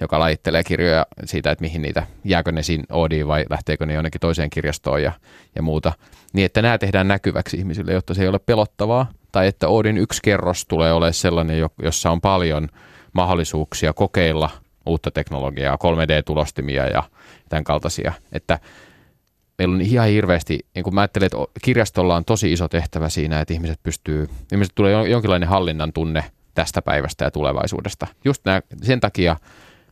joka 0.00 0.18
lajittelee 0.18 0.64
kirjoja 0.64 1.06
siitä, 1.24 1.50
että 1.50 1.62
mihin 1.62 1.82
niitä, 1.82 2.06
jääkö 2.24 2.52
ne 2.52 2.62
siinä 2.62 2.84
Oodiin 2.92 3.28
vai 3.28 3.44
lähteekö 3.50 3.86
ne 3.86 3.94
jonnekin 3.94 4.20
toiseen 4.20 4.50
kirjastoon 4.50 5.02
ja, 5.02 5.12
ja 5.54 5.62
muuta. 5.62 5.92
Niin, 6.32 6.46
että 6.46 6.62
nämä 6.62 6.78
tehdään 6.78 7.08
näkyväksi 7.08 7.56
ihmisille, 7.56 7.92
jotta 7.92 8.14
se 8.14 8.22
ei 8.22 8.28
ole 8.28 8.38
pelottavaa. 8.38 9.06
Tai 9.32 9.46
että 9.46 9.68
Oodin 9.68 9.98
yksi 9.98 10.20
kerros 10.22 10.66
tulee 10.66 10.92
olemaan 10.92 11.14
sellainen, 11.14 11.68
jossa 11.82 12.10
on 12.10 12.20
paljon 12.20 12.68
mahdollisuuksia 13.12 13.92
kokeilla– 13.92 14.50
uutta 14.86 15.10
teknologiaa, 15.10 15.76
3D-tulostimia 15.76 16.86
ja 16.86 17.02
tämän 17.48 17.64
kaltaisia. 17.64 18.12
Että 18.32 18.58
meillä 19.58 19.74
on 19.74 19.80
ihan 19.80 20.08
hirveästi, 20.08 20.58
niin 20.74 20.82
kuin 20.82 20.94
mä 20.94 21.00
ajattelen, 21.00 21.26
että 21.26 21.38
kirjastolla 21.62 22.16
on 22.16 22.24
tosi 22.24 22.52
iso 22.52 22.68
tehtävä 22.68 23.08
siinä, 23.08 23.40
että 23.40 23.54
ihmiset 23.54 23.82
pystyy, 23.82 24.28
ihmiset 24.52 24.74
tulee 24.74 25.08
jonkinlainen 25.08 25.48
hallinnan 25.48 25.92
tunne 25.92 26.24
tästä 26.54 26.82
päivästä 26.82 27.24
ja 27.24 27.30
tulevaisuudesta. 27.30 28.06
Just 28.24 28.44
nää, 28.44 28.60
sen 28.82 29.00
takia 29.00 29.36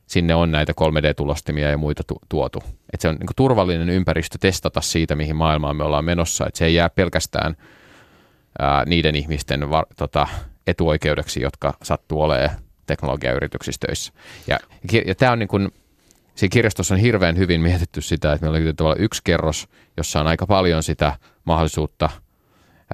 sinne 0.07 0.35
on 0.35 0.51
näitä 0.53 0.73
3D-tulostimia 0.73 1.71
ja 1.71 1.79
muita 1.79 2.03
tu- 2.07 2.21
tuotu. 2.29 2.63
Että 2.93 3.03
se 3.03 3.09
on 3.09 3.17
niin 3.17 3.29
turvallinen 3.37 3.91
ympäristö 3.91 4.39
testata 4.41 4.81
siitä, 4.81 5.15
mihin 5.15 5.37
maailmaan 5.37 5.77
me 5.77 5.85
ollaan 5.85 6.05
menossa. 6.05 6.47
Että 6.47 6.59
se 6.59 6.65
ei 6.65 6.75
jää 6.75 6.91
pelkästään 6.91 7.57
ää, 8.59 8.85
niiden 8.85 9.15
ihmisten 9.15 9.71
var, 9.71 9.87
tota, 9.97 10.27
etuoikeudeksi, 10.67 11.41
jotka 11.41 11.75
sattuu 11.83 12.23
olemaan 12.23 12.51
teknologiayrityksissä 12.97 13.87
töissä. 13.87 14.13
Ja, 14.47 14.59
ja 15.07 15.15
tämä 15.15 15.33
on 15.33 15.39
niin 15.39 15.49
kuin, 15.49 15.69
siinä 16.35 16.53
kirjastossa 16.53 16.95
on 16.95 17.01
hirveän 17.01 17.37
hyvin 17.37 17.61
mietitty 17.61 18.01
sitä, 18.01 18.33
että 18.33 18.47
meillä 18.47 18.69
on 18.69 18.77
tavallaan 18.77 19.05
yksi 19.05 19.21
kerros, 19.25 19.69
jossa 19.97 20.21
on 20.21 20.27
aika 20.27 20.47
paljon 20.47 20.83
sitä 20.83 21.19
mahdollisuutta 21.45 22.11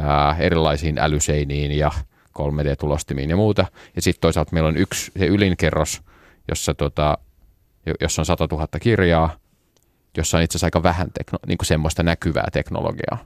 ää, 0.01 0.37
erilaisiin 0.39 0.99
älyseiniin 0.99 1.73
ja 1.73 1.91
3D-tulostimiin 2.39 3.31
ja 3.31 3.37
muuta. 3.37 3.67
Ja 3.97 4.03
sitten 4.03 4.21
toisaalta 4.21 4.53
meillä 4.53 4.69
on 4.69 4.77
yksi, 4.77 5.13
se 5.19 5.27
ylin 5.27 5.57
kerros, 5.57 6.03
jossa, 6.49 6.75
tota, 6.75 7.19
jossa 8.01 8.23
on 8.23 8.27
100 8.27 8.49
000 8.51 8.69
kirjaa, 8.81 9.37
jossa 10.17 10.37
on 10.37 10.43
itse 10.43 10.53
asiassa 10.53 10.67
aika 10.67 10.83
vähän 10.83 11.13
tekno, 11.13 11.39
niin 11.47 11.59
kuin 11.59 11.67
semmoista 11.67 12.03
näkyvää 12.03 12.49
teknologiaa. 12.53 13.25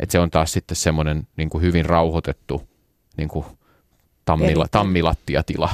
Et 0.00 0.10
se 0.10 0.18
on 0.18 0.30
taas 0.30 0.52
sitten 0.52 0.76
semmoinen 0.76 1.26
niin 1.36 1.50
kuin 1.50 1.62
hyvin 1.62 1.86
rauhoitettu 1.86 2.68
niin 3.16 3.28
kuin 3.28 3.46
tammila, 4.24 4.66
tammilattiatila. 4.70 5.70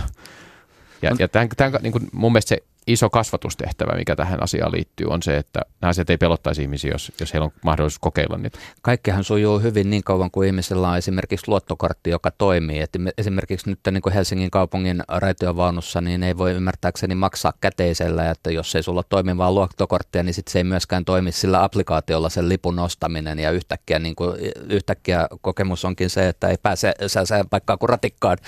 Ja, 1.02 1.16
ja 1.18 1.28
tämän, 1.28 1.48
tämän, 1.56 1.82
niin 1.82 1.92
kuin 1.92 2.08
mun 2.12 2.32
mielestä 2.32 2.48
se 2.48 2.62
iso 2.88 3.10
kasvatustehtävä, 3.10 3.96
mikä 3.96 4.16
tähän 4.16 4.42
asiaan 4.42 4.72
liittyy, 4.72 5.06
on 5.06 5.22
se, 5.22 5.36
että 5.36 5.60
nämä 5.80 5.90
asiat 5.90 6.10
ei 6.10 6.16
pelottaisi 6.16 6.62
ihmisiä, 6.62 6.90
jos, 6.90 7.12
jos 7.20 7.32
heillä 7.32 7.44
on 7.44 7.52
mahdollisuus 7.64 7.98
kokeilla 7.98 8.38
niitä. 8.38 8.58
Kaikkihan 8.82 9.24
sujuu 9.24 9.58
hyvin 9.58 9.90
niin 9.90 10.04
kauan 10.04 10.30
kuin 10.30 10.46
ihmisellä 10.46 10.88
on 10.88 10.96
esimerkiksi 10.96 11.48
luottokortti, 11.48 12.10
joka 12.10 12.30
toimii. 12.30 12.80
Et 12.80 12.96
esimerkiksi 13.18 13.70
nyt 13.70 13.80
niin 13.90 14.02
kuin 14.02 14.12
Helsingin 14.12 14.50
kaupungin 14.50 15.02
raitiovaunussa, 15.08 16.00
niin 16.00 16.22
ei 16.22 16.38
voi 16.38 16.52
ymmärtääkseni 16.52 17.14
maksaa 17.14 17.52
käteisellä, 17.60 18.30
että 18.30 18.50
jos 18.50 18.74
ei 18.74 18.82
sulla 18.82 18.98
ole 18.98 19.04
toimivaa 19.08 19.52
luottokorttia, 19.52 20.22
niin 20.22 20.34
sit 20.34 20.48
se 20.48 20.58
ei 20.58 20.64
myöskään 20.64 21.04
toimi 21.04 21.32
sillä 21.32 21.64
applikaatiolla 21.64 22.28
sen 22.28 22.48
lipun 22.48 22.76
nostaminen 22.76 23.38
ja 23.38 23.50
yhtäkkiä, 23.50 23.98
niin 23.98 24.16
kuin, 24.16 24.36
yhtäkkiä 24.68 25.28
kokemus 25.40 25.84
onkin 25.84 26.10
se, 26.10 26.28
että 26.28 26.48
ei 26.48 26.56
pääse 26.62 26.94
sellaiseen 27.06 27.48
paikkaan 27.48 27.78
kuin 27.78 27.88
ratikkaan. 27.88 28.38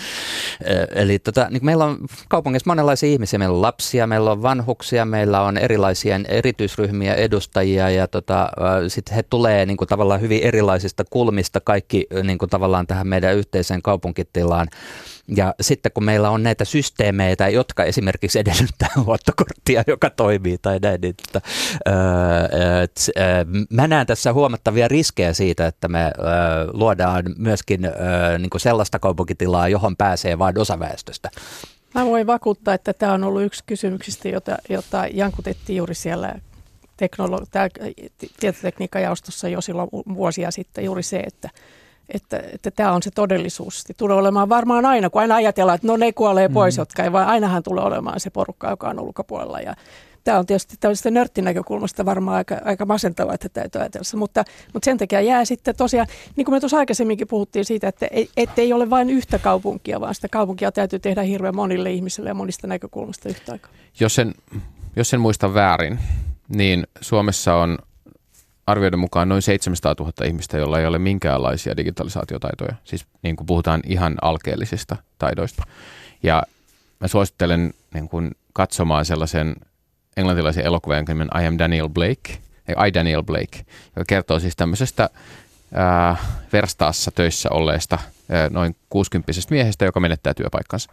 Eli 0.94 1.18
tota, 1.18 1.46
niin 1.50 1.64
meillä 1.64 1.84
on 1.84 1.98
kaupungissa 2.28 2.70
monenlaisia 2.70 3.10
ihmisiä, 3.10 3.38
meillä 3.38 3.54
on 3.54 3.62
lapsia, 3.62 4.06
meillä 4.06 4.29
on 4.29 4.29
vanhuksia, 4.42 5.04
meillä 5.04 5.40
on 5.42 5.58
erilaisia 5.58 6.20
erityisryhmiä 6.28 7.14
edustajia 7.14 7.90
ja 7.90 8.08
tota, 8.08 8.48
sitten 8.88 9.14
he 9.14 9.22
tulee 9.22 9.66
niin 9.66 9.76
kuin 9.76 9.88
tavallaan 9.88 10.20
hyvin 10.20 10.42
erilaisista 10.42 11.04
kulmista 11.10 11.60
kaikki 11.60 12.06
niin 12.22 12.38
kuin 12.38 12.50
tavallaan 12.50 12.86
tähän 12.86 13.06
meidän 13.06 13.36
yhteiseen 13.36 13.82
kaupunkitilaan. 13.82 14.68
Ja 15.36 15.54
sitten 15.60 15.92
kun 15.92 16.04
meillä 16.04 16.30
on 16.30 16.42
näitä 16.42 16.64
systeemeitä, 16.64 17.48
jotka 17.48 17.84
esimerkiksi 17.84 18.38
edellyttää 18.38 18.88
luottokorttia, 19.06 19.82
joka 19.86 20.10
toimii 20.10 20.58
tai 20.58 20.78
näin, 20.82 21.00
niin 21.00 21.14
että, 21.26 21.40
öö, 21.88 22.82
et, 22.82 23.10
öö, 23.18 23.44
mä 23.70 23.88
näen 23.88 24.06
tässä 24.06 24.32
huomattavia 24.32 24.88
riskejä 24.88 25.32
siitä, 25.32 25.66
että 25.66 25.88
me 25.88 26.04
öö, 26.04 26.12
luodaan 26.72 27.24
myöskin 27.38 27.84
öö, 27.84 28.38
niin 28.38 28.50
kuin 28.50 28.60
sellaista 28.60 28.98
kaupunkitilaa, 28.98 29.68
johon 29.68 29.96
pääsee 29.96 30.38
vain 30.38 30.58
osa 30.58 30.78
väestöstä. 30.78 31.30
Mä 31.94 32.06
voin 32.06 32.26
vakuuttaa, 32.26 32.74
että 32.74 32.92
tämä 32.92 33.12
on 33.12 33.24
ollut 33.24 33.42
yksi 33.42 33.64
kysymyksistä, 33.66 34.28
jota, 34.28 34.56
jota 34.68 35.06
jankutettiin 35.12 35.76
juuri 35.76 35.94
siellä 35.94 36.34
teknolo- 36.96 37.46
tietotekniikkajaostossa 38.40 39.48
jo 39.48 39.60
silloin 39.60 39.88
vuosia 39.92 40.50
sitten, 40.50 40.84
juuri 40.84 41.02
se, 41.02 41.20
että 41.20 41.50
että, 42.14 42.42
että 42.52 42.70
tämä 42.70 42.92
on 42.92 43.02
se 43.02 43.10
todellisuus. 43.10 43.82
Se 43.82 43.94
tulee 43.94 44.16
olemaan 44.16 44.48
varmaan 44.48 44.86
aina, 44.86 45.10
kun 45.10 45.20
aina 45.20 45.34
ajatellaan, 45.34 45.76
että 45.76 45.86
no 45.86 45.96
ne 45.96 46.12
kuolee 46.12 46.48
pois, 46.48 46.76
mm. 46.76 46.80
jotka 46.80 47.04
ei, 47.04 47.12
vaan 47.12 47.26
ainahan 47.26 47.62
tulee 47.62 47.84
olemaan 47.84 48.20
se 48.20 48.30
porukka, 48.30 48.70
joka 48.70 48.88
on 48.88 49.00
ulkopuolella. 49.00 49.60
Ja 49.60 49.74
tämä 50.24 50.38
on 50.38 50.46
tietysti 50.46 50.76
tällaisesta 50.80 51.10
nörttinäkökulmasta 51.10 52.04
varmaan 52.04 52.36
aika, 52.36 52.56
aika 52.64 52.86
masentavaa, 52.86 53.34
että 53.34 53.48
täytyy 53.48 53.80
ajatella. 53.80 54.18
Mutta, 54.18 54.44
mutta 54.74 54.84
sen 54.84 54.98
takia 54.98 55.20
jää 55.20 55.44
sitten 55.44 55.76
tosiaan, 55.76 56.06
niin 56.36 56.44
kuin 56.44 56.54
me 56.54 56.60
tuossa 56.60 56.78
aikaisemminkin 56.78 57.28
puhuttiin 57.28 57.64
siitä, 57.64 57.88
että 57.88 58.06
ei, 58.10 58.28
ei 58.56 58.72
ole 58.72 58.90
vain 58.90 59.10
yhtä 59.10 59.38
kaupunkia, 59.38 60.00
vaan 60.00 60.14
sitä 60.14 60.28
kaupunkia 60.28 60.72
täytyy 60.72 60.98
tehdä 60.98 61.22
hirveän 61.22 61.56
monille 61.56 61.92
ihmisille 61.92 62.30
ja 62.30 62.34
monista 62.34 62.66
näkökulmasta 62.66 63.28
yhtä 63.28 63.52
aikaa. 63.52 63.70
Jos 64.00 64.18
en, 64.18 64.34
jos 64.96 65.14
en 65.14 65.20
muista 65.20 65.54
väärin, 65.54 65.98
niin 66.48 66.86
Suomessa 67.00 67.54
on 67.54 67.78
arvioiden 68.66 68.98
mukaan 68.98 69.28
noin 69.28 69.42
700 69.42 69.94
000 69.98 70.12
ihmistä, 70.24 70.58
joilla 70.58 70.80
ei 70.80 70.86
ole 70.86 70.98
minkäänlaisia 70.98 71.76
digitalisaatiotaitoja. 71.76 72.74
Siis 72.84 73.06
niin 73.22 73.36
kuin 73.36 73.46
puhutaan 73.46 73.80
ihan 73.86 74.14
alkeellisista 74.22 74.96
taidoista. 75.18 75.62
Ja 76.22 76.42
mä 77.00 77.08
suosittelen 77.08 77.74
niin 77.94 78.08
kuin 78.08 78.30
katsomaan 78.52 79.04
sellaisen 79.04 79.56
englantilaisen 80.20 80.64
elokuvan 80.64 81.04
nimen 81.08 81.28
I 81.42 81.46
am 81.46 81.58
Daniel 81.58 81.88
Blake, 81.88 82.38
I 82.86 82.94
Daniel 82.94 83.22
Blake, 83.22 83.58
joka 83.96 84.04
kertoo 84.06 84.40
siis 84.40 84.56
tämmöisestä 84.56 85.10
ää, 85.74 86.16
verstaassa 86.52 87.10
töissä 87.10 87.48
olleesta 87.50 87.98
ää, 88.30 88.48
noin 88.48 88.76
60 88.88 89.32
miehestä, 89.50 89.84
joka 89.84 90.00
menettää 90.00 90.34
työpaikkansa. 90.34 90.92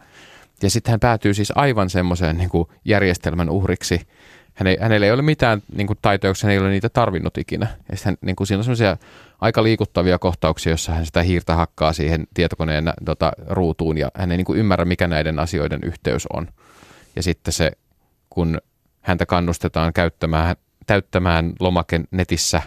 Ja 0.62 0.70
sitten 0.70 0.90
hän 0.90 1.00
päätyy 1.00 1.34
siis 1.34 1.52
aivan 1.54 1.90
semmoiseen 1.90 2.36
niin 2.38 2.50
järjestelmän 2.84 3.50
uhriksi, 3.50 4.00
hän 4.54 4.66
ei, 4.66 4.76
hänellä 4.80 5.06
ei 5.06 5.12
ole 5.12 5.22
mitään 5.22 5.62
niin 5.74 5.86
kuin, 5.86 5.98
taitoja, 6.02 6.34
hän 6.42 6.52
ei 6.52 6.58
ole 6.58 6.70
niitä 6.70 6.88
tarvinnut 6.88 7.38
ikinä. 7.38 7.66
Ja 7.92 7.96
hän, 8.04 8.16
niin 8.20 8.36
kuin, 8.36 8.46
siinä 8.46 8.58
on 8.58 8.64
sellaisia 8.64 8.96
aika 9.40 9.62
liikuttavia 9.62 10.18
kohtauksia, 10.18 10.72
jossa 10.72 10.92
hän 10.92 11.06
sitä 11.06 11.22
hiirtä 11.22 11.54
hakkaa 11.54 11.92
siihen 11.92 12.26
tietokoneen 12.34 12.92
tota, 13.04 13.32
ruutuun 13.46 13.98
ja 13.98 14.10
hän 14.14 14.30
ei 14.30 14.36
niin 14.36 14.44
kuin, 14.44 14.58
ymmärrä, 14.58 14.84
mikä 14.84 15.06
näiden 15.06 15.38
asioiden 15.38 15.80
yhteys 15.82 16.26
on. 16.32 16.48
Ja 17.16 17.22
sitten 17.22 17.52
se, 17.52 17.72
kun 18.30 18.58
häntä 19.08 19.26
kannustetaan 19.26 19.92
käyttämään, 19.92 20.56
täyttämään 20.86 21.52
lomake 21.60 22.00
netissä 22.10 22.62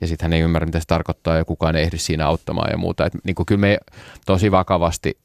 ja 0.00 0.06
sitten 0.06 0.24
hän 0.24 0.32
ei 0.32 0.40
ymmärrä, 0.40 0.66
mitä 0.66 0.80
se 0.80 0.86
tarkoittaa 0.86 1.36
ja 1.36 1.44
kukaan 1.44 1.76
ei 1.76 1.82
ehdi 1.82 1.98
siinä 1.98 2.26
auttamaan 2.26 2.70
ja 2.70 2.78
muuta. 2.78 3.06
Et, 3.06 3.12
niin 3.24 3.34
kuin, 3.34 3.46
kyllä 3.46 3.60
me 3.60 3.78
tosi 4.26 4.50
vakavasti 4.50 5.18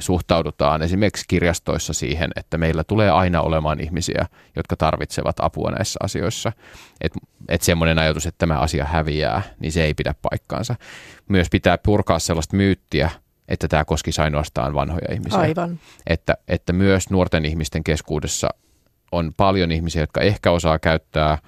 suhtaudutaan 0.00 0.82
esimerkiksi 0.82 1.24
kirjastoissa 1.28 1.92
siihen, 1.92 2.30
että 2.36 2.58
meillä 2.58 2.84
tulee 2.84 3.10
aina 3.10 3.40
olemaan 3.40 3.80
ihmisiä, 3.80 4.26
jotka 4.56 4.76
tarvitsevat 4.76 5.36
apua 5.40 5.70
näissä 5.70 5.98
asioissa. 6.02 6.52
Että 7.00 7.18
et 7.48 7.62
semmoinen 7.62 7.98
ajatus, 7.98 8.26
että 8.26 8.38
tämä 8.38 8.58
asia 8.58 8.84
häviää, 8.84 9.42
niin 9.58 9.72
se 9.72 9.84
ei 9.84 9.94
pidä 9.94 10.14
paikkaansa. 10.30 10.74
Myös 11.28 11.48
pitää 11.50 11.78
purkaa 11.78 12.18
sellaista 12.18 12.56
myyttiä, 12.56 13.10
että 13.48 13.68
tämä 13.68 13.84
koskisi 13.84 14.20
ainoastaan 14.20 14.74
vanhoja 14.74 15.12
ihmisiä. 15.12 15.38
Aivan. 15.38 15.80
Että, 16.06 16.36
että 16.48 16.72
myös 16.72 17.10
nuorten 17.10 17.44
ihmisten 17.44 17.84
keskuudessa 17.84 18.48
on 19.14 19.32
paljon 19.36 19.72
ihmisiä, 19.72 20.02
jotka 20.02 20.20
ehkä 20.20 20.50
osaa 20.50 20.78
käyttää 20.78 21.38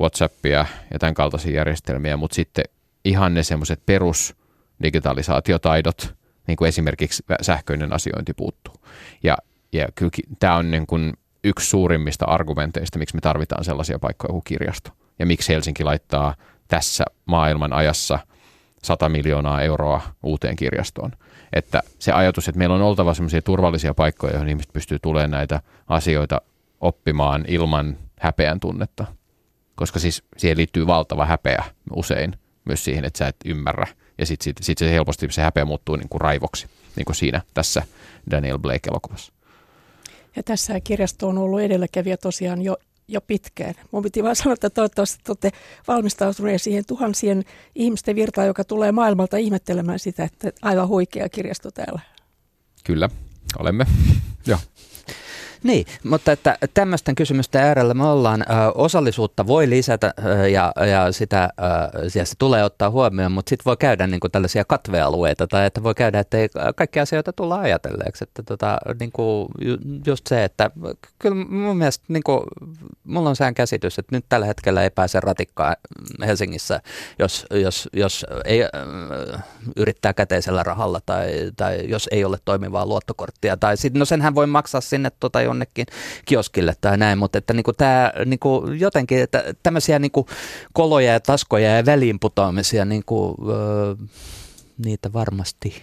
WhatsAppia 0.00 0.66
ja 0.92 0.98
tämän 0.98 1.14
kaltaisia 1.14 1.54
järjestelmiä, 1.54 2.16
mutta 2.16 2.34
sitten 2.34 2.64
ihan 3.04 3.34
ne 3.34 3.42
semmoiset 3.42 3.86
perus 3.86 4.36
digitalisaatiotaidot– 4.82 6.14
niin 6.46 6.56
kuin 6.56 6.68
esimerkiksi 6.68 7.22
sähköinen 7.40 7.92
asiointi 7.92 8.34
puuttuu. 8.34 8.74
Ja, 9.22 9.36
ja 9.72 9.88
kyllä 9.94 10.10
tämä 10.38 10.56
on 10.56 10.70
niin 10.70 10.86
kuin 10.86 11.12
yksi 11.44 11.70
suurimmista 11.70 12.24
argumenteista, 12.24 12.98
miksi 12.98 13.14
me 13.14 13.20
tarvitaan 13.20 13.64
sellaisia 13.64 13.98
paikkoja 13.98 14.32
kuin 14.32 14.44
kirjasto. 14.44 14.90
Ja 15.18 15.26
miksi 15.26 15.52
Helsinki 15.52 15.84
laittaa 15.84 16.34
tässä 16.68 17.04
maailman 17.26 17.72
ajassa 17.72 18.18
100 18.82 19.08
miljoonaa 19.08 19.62
euroa 19.62 20.02
uuteen 20.22 20.56
kirjastoon. 20.56 21.12
Että 21.52 21.82
se 21.98 22.12
ajatus, 22.12 22.48
että 22.48 22.58
meillä 22.58 22.74
on 22.74 22.82
oltava 22.82 23.14
sellaisia 23.14 23.42
turvallisia 23.42 23.94
paikkoja, 23.94 24.32
joihin 24.32 24.48
ihmiset 24.48 24.72
pystyy 24.72 24.98
tulemaan 24.98 25.30
näitä 25.30 25.60
asioita 25.88 26.40
oppimaan 26.80 27.44
ilman 27.48 27.98
häpeän 28.20 28.60
tunnetta. 28.60 29.06
Koska 29.74 29.98
siis 29.98 30.22
siihen 30.36 30.56
liittyy 30.58 30.86
valtava 30.86 31.26
häpeä 31.26 31.64
usein 31.94 32.36
myös 32.64 32.84
siihen, 32.84 33.04
että 33.04 33.18
sä 33.18 33.26
et 33.26 33.36
ymmärrä– 33.44 33.86
ja 34.18 34.26
sitten 34.26 34.44
sit, 34.44 34.56
sit 34.60 34.78
se 34.78 34.92
helposti 34.92 35.26
se 35.30 35.42
häpeä 35.42 35.64
muuttuu 35.64 35.96
niin 35.96 36.08
kuin 36.08 36.20
raivoksi, 36.20 36.66
niin 36.96 37.04
kuin 37.04 37.16
siinä 37.16 37.42
tässä 37.54 37.82
Daniel 38.30 38.58
Blake-elokuvassa. 38.58 39.32
Ja 40.36 40.42
tässä 40.42 40.80
kirjasto 40.80 41.28
on 41.28 41.38
ollut 41.38 41.60
edelläkävijä 41.60 42.16
tosiaan 42.16 42.62
jo, 42.62 42.76
jo 43.08 43.20
pitkään. 43.20 43.74
Mun 43.90 44.02
piti 44.02 44.22
vaan 44.22 44.36
sanoa, 44.36 44.52
että 44.52 44.70
toivottavasti 44.70 45.22
olette 45.28 45.52
valmistautuneet 45.88 46.62
siihen 46.62 46.86
tuhansien 46.86 47.44
ihmisten 47.74 48.16
virtaan, 48.16 48.46
joka 48.46 48.64
tulee 48.64 48.92
maailmalta 48.92 49.36
ihmettelemään 49.36 49.98
sitä, 49.98 50.24
että 50.24 50.52
aivan 50.62 50.88
huikea 50.88 51.28
kirjasto 51.28 51.70
täällä. 51.70 52.00
Kyllä, 52.84 53.08
olemme. 53.58 53.86
Joo. 54.46 54.58
Niin, 55.66 55.86
mutta 56.04 56.32
että 56.32 56.58
tämmöisten 56.74 57.14
kysymysten 57.14 57.62
äärellä 57.62 57.94
me 57.94 58.04
ollaan. 58.04 58.42
Ö, 58.42 58.44
osallisuutta 58.74 59.46
voi 59.46 59.70
lisätä 59.70 60.14
ö, 60.24 60.48
ja, 60.48 60.72
ja 60.90 61.12
sitä 61.12 61.50
ö, 61.58 62.08
ja 62.14 62.26
se 62.26 62.34
tulee 62.38 62.64
ottaa 62.64 62.90
huomioon, 62.90 63.32
mutta 63.32 63.50
sitten 63.50 63.64
voi 63.64 63.76
käydä 63.76 64.06
niin 64.06 64.20
kuin 64.20 64.30
tällaisia 64.30 64.64
katvealueita 64.64 65.46
tai 65.46 65.66
että 65.66 65.82
voi 65.82 65.94
käydä, 65.94 66.18
että 66.18 66.38
ei 66.38 66.48
kaikkia 66.76 67.02
asioita 67.02 67.32
tulla 67.32 67.60
ajatelleeksi. 67.60 68.24
Että 68.24 68.42
tota, 68.42 68.78
niin 69.00 69.12
kuin 69.12 69.48
just 70.06 70.26
se, 70.26 70.44
että 70.44 70.70
kyllä 71.18 71.36
mun 71.48 71.76
mielestä 71.76 72.04
niin 72.08 72.22
kuin, 72.22 72.40
mulla 73.04 73.28
on 73.28 73.36
sään 73.36 73.54
käsitys, 73.54 73.98
että 73.98 74.16
nyt 74.16 74.24
tällä 74.28 74.46
hetkellä 74.46 74.82
ei 74.82 74.90
pääse 74.90 75.20
ratikkaan 75.20 75.76
Helsingissä, 76.26 76.80
jos, 77.18 77.46
jos, 77.50 77.88
jos 77.92 78.26
ei 78.44 78.60
yrittää 79.76 80.12
käteisellä 80.12 80.62
rahalla 80.62 81.00
tai, 81.06 81.50
tai 81.56 81.88
jos 81.88 82.08
ei 82.12 82.24
ole 82.24 82.38
toimivaa 82.44 82.86
luottokorttia. 82.86 83.56
Tai 83.56 83.76
sit, 83.76 83.94
no 83.94 84.04
senhän 84.04 84.34
voi 84.34 84.46
maksaa 84.46 84.80
sinne 84.80 85.10
tota, 85.20 85.40
jonnekin 85.56 85.86
kioskille 86.24 86.74
tai 86.80 86.96
näin, 86.98 87.18
mutta 87.18 87.38
että 87.38 87.52
niinku 87.52 87.72
tämä 87.72 88.12
niinku 88.26 88.66
jotenkin, 88.78 89.22
että 89.22 89.44
tämmöisiä 89.62 89.98
niinku 89.98 90.28
koloja 90.72 91.12
ja 91.12 91.20
taskoja 91.20 91.76
ja 91.76 91.86
väliinputoamisia, 91.86 92.84
niinku, 92.84 93.36
öö, 93.50 93.94
niitä 94.84 95.12
varmasti, 95.12 95.82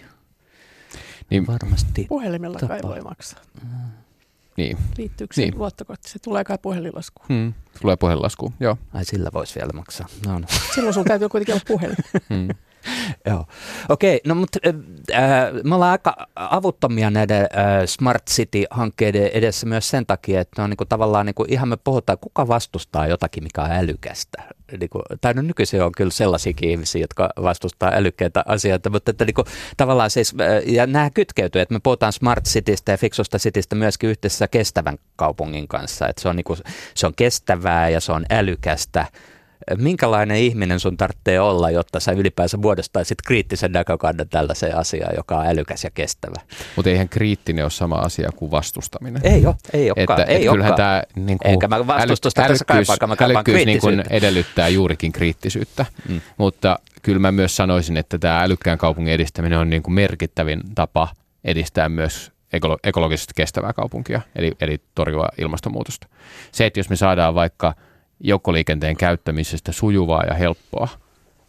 niin, 1.30 1.46
varmasti 1.46 2.06
Puhelimella 2.08 2.58
kai 2.68 2.80
voi 2.82 3.00
maksaa. 3.00 3.40
Niin. 4.56 4.76
Liittyykö 4.98 5.34
se 5.34 5.40
Niin. 5.42 5.58
luottokortti? 5.58 6.10
Se 6.10 6.18
tulee 6.18 6.44
kai 6.44 6.58
puhelinlaskuun. 6.62 7.26
Hmm. 7.28 7.52
Tulee 7.80 7.96
puhelinlasku, 7.96 8.52
joo. 8.60 8.76
Ai 8.94 9.04
sillä 9.04 9.30
voisi 9.32 9.54
vielä 9.54 9.70
maksaa. 9.74 10.06
No, 10.26 10.38
no. 10.38 10.46
Silloin 10.74 10.94
sulla 10.94 11.06
täytyy 11.06 11.28
kuitenkin 11.28 11.54
olla 11.54 11.64
puhelin. 11.68 11.96
Hmm. 12.28 12.48
Joo. 13.30 13.46
Okei, 13.88 14.20
no 14.26 14.34
mutta 14.34 14.58
äh, 15.14 15.22
me 15.64 15.74
ollaan 15.74 15.92
aika 15.92 16.16
avuttomia 16.34 17.10
näiden 17.10 17.40
äh, 17.42 17.48
Smart 17.86 18.26
City-hankkeiden 18.30 19.26
edessä 19.26 19.66
myös 19.66 19.88
sen 19.88 20.06
takia, 20.06 20.40
että 20.40 20.62
on 20.62 20.70
niinku 20.70 20.84
tavallaan 20.84 21.26
niinku, 21.26 21.44
ihan 21.48 21.68
me 21.68 21.76
puhutaan, 21.76 22.18
kuka 22.20 22.48
vastustaa 22.48 23.06
jotakin, 23.06 23.44
mikä 23.44 23.62
on 23.62 23.72
älykästä. 23.72 24.42
Niinku, 24.80 25.02
tai 25.20 25.34
no 25.34 25.42
nykyisin 25.42 25.82
on 25.82 25.92
kyllä 25.92 26.10
sellaisiakin 26.10 26.70
ihmisiä, 26.70 27.00
jotka 27.00 27.30
vastustaa 27.42 27.92
älykkäitä 27.94 28.42
asioita, 28.46 28.90
mutta 28.90 29.10
että 29.10 29.24
niinku, 29.24 29.44
tavallaan 29.76 30.10
siis, 30.10 30.34
äh, 30.40 30.72
ja 30.72 30.86
nämä 30.86 31.10
kytkeytyy, 31.10 31.62
että 31.62 31.74
me 31.74 31.80
puhutaan 31.82 32.12
Smart 32.12 32.44
Citystä 32.44 32.92
ja 32.92 32.98
fiksusta 32.98 33.38
citystä 33.38 33.74
myöskin 33.76 34.10
yhteisessä 34.10 34.48
kestävän 34.48 34.98
kaupungin 35.16 35.68
kanssa, 35.68 36.08
että 36.08 36.22
se 36.22 36.28
on, 36.28 36.36
niinku, 36.36 36.56
se 36.94 37.06
on 37.06 37.14
kestävää 37.16 37.88
ja 37.88 38.00
se 38.00 38.12
on 38.12 38.26
älykästä 38.30 39.06
minkälainen 39.78 40.36
ihminen 40.36 40.80
sun 40.80 40.96
tarvitsee 40.96 41.40
olla, 41.40 41.70
jotta 41.70 42.00
sä 42.00 42.12
ylipäänsä 42.12 42.56
muodostaisit 42.56 43.22
kriittisen 43.26 43.72
näkökannan 43.72 44.28
tällaiseen 44.28 44.76
asiaan, 44.76 45.14
joka 45.16 45.38
on 45.38 45.46
älykäs 45.46 45.84
ja 45.84 45.90
kestävä. 45.90 46.40
Mutta 46.76 46.90
eihän 46.90 47.08
kriittinen 47.08 47.64
ole 47.64 47.70
sama 47.70 47.94
asia 47.94 48.30
kuin 48.36 48.50
vastustaminen. 48.50 49.22
Ei 49.24 49.46
ole, 49.46 49.54
ei 49.72 49.90
olekaan. 49.90 50.20
Että, 50.20 50.32
ei 50.32 50.46
et 50.46 50.52
kyllähän 50.52 50.74
tämä 50.74 51.02
niin 51.16 51.38
kuin, 51.38 51.52
Enkä 51.52 51.68
mä 51.68 51.86
vastustusta 51.86 52.42
äly, 52.42 52.48
tässä 52.48 52.64
kaipaan, 52.64 52.98
mä 53.08 53.16
kaipaan 53.16 53.44
niin 53.66 53.80
kuin 53.80 54.04
edellyttää 54.10 54.68
juurikin 54.68 55.12
kriittisyyttä, 55.12 55.86
mm. 56.08 56.20
mutta 56.36 56.78
kyllä 57.02 57.18
mä 57.18 57.32
myös 57.32 57.56
sanoisin, 57.56 57.96
että 57.96 58.18
tämä 58.18 58.42
älykkään 58.42 58.78
kaupungin 58.78 59.14
edistäminen 59.14 59.58
on 59.58 59.70
niin 59.70 59.82
kuin 59.82 59.94
merkittävin 59.94 60.60
tapa 60.74 61.08
edistää 61.44 61.88
myös 61.88 62.32
ekologisesti 62.84 63.32
kestävää 63.36 63.72
kaupunkia, 63.72 64.20
eli, 64.36 64.52
eli 64.60 64.78
torjua 64.94 65.28
ilmastonmuutosta. 65.38 66.06
Se, 66.52 66.66
että 66.66 66.80
jos 66.80 66.90
me 66.90 66.96
saadaan 66.96 67.34
vaikka– 67.34 67.74
joukkoliikenteen 68.20 68.96
käyttämisestä 68.96 69.72
sujuvaa 69.72 70.24
ja 70.24 70.34
helppoa. 70.34 70.88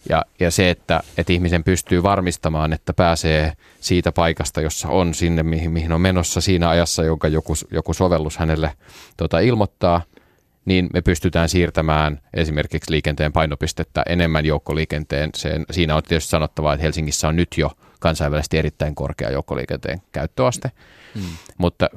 Ja, 0.10 0.26
ja 0.40 0.52
se, 0.52 0.70
että, 0.70 1.04
että 1.18 1.34
ihmisen 1.34 1.64
pystyy 1.64 2.04
varmistamaan, 2.04 2.74
että 2.74 2.94
pääsee 2.94 3.54
siitä 3.80 4.12
paikasta, 4.12 4.62
jossa 4.62 4.88
on 4.88 5.14
sinne, 5.14 5.44
mihin, 5.44 5.72
mihin 5.72 5.92
on 5.92 6.02
menossa 6.02 6.42
siinä 6.42 6.70
ajassa, 6.70 7.04
jonka 7.04 7.28
joku, 7.28 7.54
joku 7.72 7.94
sovellus 7.94 8.38
hänelle 8.38 8.72
tuota, 9.18 9.40
ilmoittaa, 9.40 10.02
niin 10.66 10.90
me 10.94 11.02
pystytään 11.02 11.50
siirtämään 11.50 12.22
esimerkiksi 12.34 12.92
liikenteen 12.92 13.34
painopistettä 13.34 14.04
enemmän 14.10 14.46
joukkoliikenteen. 14.46 15.30
Sen, 15.36 15.66
siinä 15.72 15.96
on 15.96 16.04
tietysti 16.04 16.30
sanottavaa, 16.30 16.74
että 16.74 16.84
Helsingissä 16.84 17.28
on 17.28 17.36
nyt 17.36 17.50
jo 17.58 17.72
kansainvälisesti 18.00 18.58
erittäin 18.58 18.96
korkea 18.96 19.32
joukkoliikenteen 19.32 20.02
käyttöaste, 20.12 20.72
hmm. 21.16 21.24
mutta, 21.58 21.90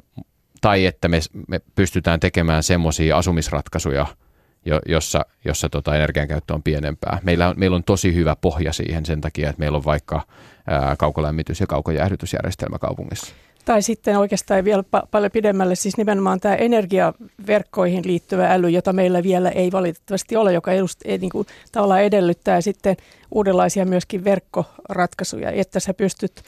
tai 0.61 0.85
että 0.85 1.07
me, 1.07 1.19
me 1.47 1.61
pystytään 1.75 2.19
tekemään 2.19 2.63
semmoisia 2.63 3.17
asumisratkaisuja– 3.17 4.05
jo, 4.65 4.79
jossa, 4.85 5.25
jossa 5.45 5.69
tota 5.69 5.95
energiankäyttö 5.95 6.53
on 6.53 6.63
pienempää. 6.63 7.19
Meillä 7.23 7.47
on, 7.47 7.53
meillä 7.57 7.75
on 7.75 7.83
tosi 7.83 8.15
hyvä 8.15 8.35
pohja 8.35 8.73
siihen 8.73 9.05
sen 9.05 9.21
takia, 9.21 9.49
että 9.49 9.59
meillä 9.59 9.75
on 9.75 9.85
vaikka 9.85 10.21
ää, 10.67 10.95
kaukolämmitys- 10.95 11.59
ja 11.59 11.67
kaukojäähdytysjärjestelmä 11.67 12.79
kaupungissa. 12.79 13.33
Tai 13.65 13.81
sitten 13.81 14.17
oikeastaan 14.17 14.65
vielä 14.65 14.83
pa- 14.97 15.07
paljon 15.11 15.31
pidemmälle, 15.31 15.75
siis 15.75 15.97
nimenomaan 15.97 16.39
tämä 16.39 16.55
energiaverkkoihin 16.55 18.03
liittyvä 18.05 18.53
äly, 18.53 18.69
jota 18.69 18.93
meillä 18.93 19.23
vielä 19.23 19.49
ei 19.49 19.71
valitettavasti 19.71 20.35
ole, 20.35 20.53
joka 20.53 20.71
edust, 20.71 20.99
ei, 21.05 21.17
niin 21.17 21.29
kuin, 21.29 21.47
tavallaan 21.71 22.01
edellyttää 22.01 22.61
sitten 22.61 22.97
uudenlaisia 23.31 23.85
myöskin 23.85 24.23
verkkoratkaisuja, 24.23 25.51
että 25.51 25.79
sä 25.79 25.93
pystyt 25.93 26.43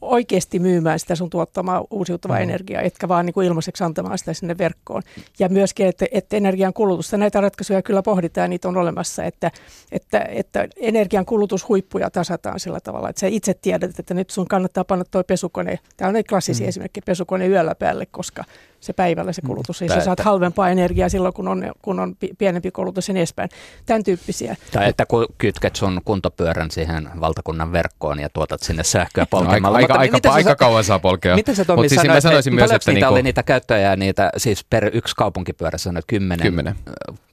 oikeasti 0.00 0.58
myymään 0.58 0.98
sitä 0.98 1.14
sun 1.14 1.30
tuottamaa 1.30 1.84
uusiutuvaa 1.90 2.36
mm. 2.36 2.42
energiaa, 2.42 2.82
etkä 2.82 3.08
vaan 3.08 3.26
niin 3.26 3.34
kuin 3.34 3.46
ilmaiseksi 3.46 3.84
antamaan 3.84 4.18
sitä 4.18 4.34
sinne 4.34 4.58
verkkoon. 4.58 5.02
Ja 5.38 5.48
myöskin, 5.48 5.86
että, 5.86 6.06
että 6.12 6.36
energian 6.36 6.72
kulutusta, 6.72 7.16
näitä 7.16 7.40
ratkaisuja 7.40 7.82
kyllä 7.82 8.02
pohditaan, 8.02 8.50
niitä 8.50 8.68
on 8.68 8.76
olemassa, 8.76 9.24
että, 9.24 9.50
että, 9.92 10.26
että 10.28 10.68
energian 10.76 11.26
kulutushuippuja 11.26 12.10
tasataan 12.10 12.60
sillä 12.60 12.80
tavalla, 12.80 13.08
että 13.08 13.20
sä 13.20 13.26
itse 13.26 13.54
tiedät, 13.54 13.98
että 13.98 14.14
nyt 14.14 14.30
sun 14.30 14.48
kannattaa 14.48 14.84
panna 14.84 15.04
tuo 15.10 15.24
pesukone, 15.24 15.78
tämä 15.96 16.08
on 16.08 16.14
klassisia 16.28 16.64
mm. 16.64 16.68
esimerkki, 16.68 17.00
pesukone 17.00 17.46
yöllä 17.46 17.74
päälle, 17.74 18.06
koska 18.06 18.44
se 18.80 18.92
päivällä 18.92 19.32
se 19.32 19.42
mm. 19.42 19.46
kulutus. 19.46 19.80
Ja 19.80 19.88
sä 19.88 20.00
saat 20.00 20.20
halvempaa 20.20 20.70
energiaa 20.70 21.08
silloin, 21.08 21.34
kun 21.34 21.48
on, 21.48 21.72
kun 21.82 22.00
on 22.00 22.16
pienempi 22.38 22.70
kulutus 22.70 23.08
ja 23.08 23.14
niin 23.14 23.20
edespäin. 23.20 23.48
Tämän 23.86 24.04
tyyppisiä. 24.04 24.56
Tai 24.72 24.88
että 24.88 25.06
kun 25.06 25.26
kytket 25.38 25.76
sun 25.76 26.00
kuntopyörän 26.04 26.70
siihen 26.70 27.10
valtakunnan 27.20 27.72
verkkoon 27.72 28.20
ja 28.20 28.28
tuotat 28.28 28.62
sinne 28.62 28.84
sähköä 28.84 29.26
polkemalla. 29.30 29.78
No, 29.78 29.82
aika, 29.82 29.94
aika, 29.94 30.16
aika, 30.16 30.32
aika 30.32 30.56
kauan 30.56 30.84
saa 30.84 30.98
polkea. 30.98 31.34
Miten 31.36 31.56
se 31.56 31.64
Tomi 31.64 31.88
siis 31.88 32.00
sanoi, 32.00 32.22
sanoisin 32.22 32.54
myös, 32.54 32.70
että 32.70 32.90
niitä 32.90 33.06
niinku... 33.06 33.14
oli 33.14 33.22
niitä 33.22 33.42
käyttäjää 33.42 33.96
niitä, 33.96 34.30
siis 34.36 34.64
per 34.64 34.90
yksi 34.92 35.16
kaupunkipyörä 35.16 35.78
sanoit 35.78 36.04
kymmenen, 36.08 36.46
kymmenen. 36.46 36.76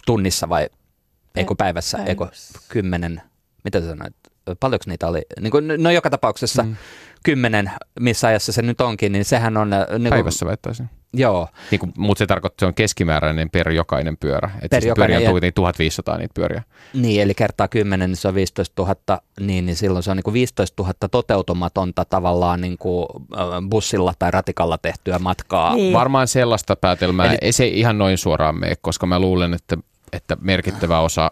tunnissa 0.05 0.49
vai 0.49 0.69
eikö 1.35 1.55
päivässä, 1.57 1.97
eikö 2.05 2.27
kymmenen, 2.67 3.21
mitä 3.63 3.79
sä 3.81 3.87
sanoit, 3.87 4.15
paljonko 4.59 4.83
niitä 4.87 5.07
oli? 5.07 5.21
Niin 5.39 5.51
kuin, 5.51 5.67
no 5.77 5.91
joka 5.91 6.09
tapauksessa 6.09 6.63
mm. 6.63 6.75
kymmenen, 7.23 7.71
missä 7.99 8.27
ajassa 8.27 8.51
se 8.51 8.61
nyt 8.61 8.81
onkin, 8.81 9.11
niin 9.11 9.25
sehän 9.25 9.57
on... 9.57 9.69
Niin 9.69 10.01
kuin, 10.01 10.09
Päivässä 10.09 10.45
väittäisin. 10.45 10.89
Joo. 11.13 11.47
Niin 11.71 11.79
kuin, 11.79 11.93
mutta 11.97 12.19
se 12.19 12.25
tarkoittaa, 12.25 12.55
että 12.55 12.59
se 12.59 12.65
on 12.65 12.73
keskimääräinen 12.73 13.49
per 13.49 13.71
jokainen 13.71 14.17
pyörä. 14.17 14.51
Että 14.55 14.67
per 14.69 14.81
siis 14.81 14.89
jokainen, 14.89 15.15
pyöriä 15.15 15.29
on 15.29 15.33
kuitenkin 15.33 15.53
1500 15.53 16.17
niitä 16.17 16.33
pyöriä. 16.33 16.63
Niin, 16.93 17.21
eli 17.21 17.33
kertaa 17.33 17.67
10, 17.67 18.09
niin 18.09 18.17
se 18.17 18.27
on 18.27 18.35
15 18.35 18.81
000, 18.81 19.21
niin, 19.39 19.65
niin 19.65 19.75
silloin 19.75 20.03
se 20.03 20.11
on 20.11 20.17
niin 20.17 20.23
kuin 20.23 20.33
15 20.33 20.83
000 20.83 20.93
toteutumatonta 21.11 22.05
tavallaan 22.05 22.61
niin 22.61 22.77
kuin 22.77 23.07
bussilla 23.69 24.13
tai 24.19 24.31
ratikalla 24.31 24.77
tehtyä 24.77 25.19
matkaa. 25.19 25.75
Niin. 25.75 25.93
Varmaan 25.93 26.27
sellaista 26.27 26.75
päätelmää, 26.75 27.25
eli, 27.25 27.37
ei 27.41 27.51
se 27.51 27.67
ihan 27.67 27.97
noin 27.97 28.17
suoraan 28.17 28.59
mene, 28.59 28.75
koska 28.81 29.05
mä 29.05 29.19
luulen, 29.19 29.53
että, 29.53 29.77
että 30.13 30.37
merkittävä 30.41 30.99
osa 30.99 31.31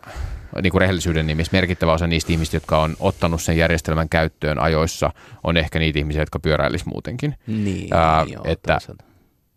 niin 0.62 0.72
kuin 0.72 0.82
rehellisyyden 0.82 1.28
nimissä 1.28 1.58
merkittävä 1.58 1.93
osa 1.93 2.08
niistä 2.08 2.34
ihmistä, 2.34 2.56
jotka 2.56 2.82
on 2.82 2.95
ottanut 2.99 3.41
sen 3.41 3.58
järjestelmän 3.58 4.10
käyttöön 4.10 4.60
ajoissa, 4.60 5.12
on 5.43 5.58
ehkä 5.58 5.80
niitä 5.80 5.99
ihmisiä, 5.99 6.22
jotka 6.22 6.39
pyöräilisivät 6.39 6.93
muutenkin. 6.93 7.36
Niin, 7.47 7.93
Ää, 7.93 8.26
joo, 8.34 8.43
että, 8.45 8.78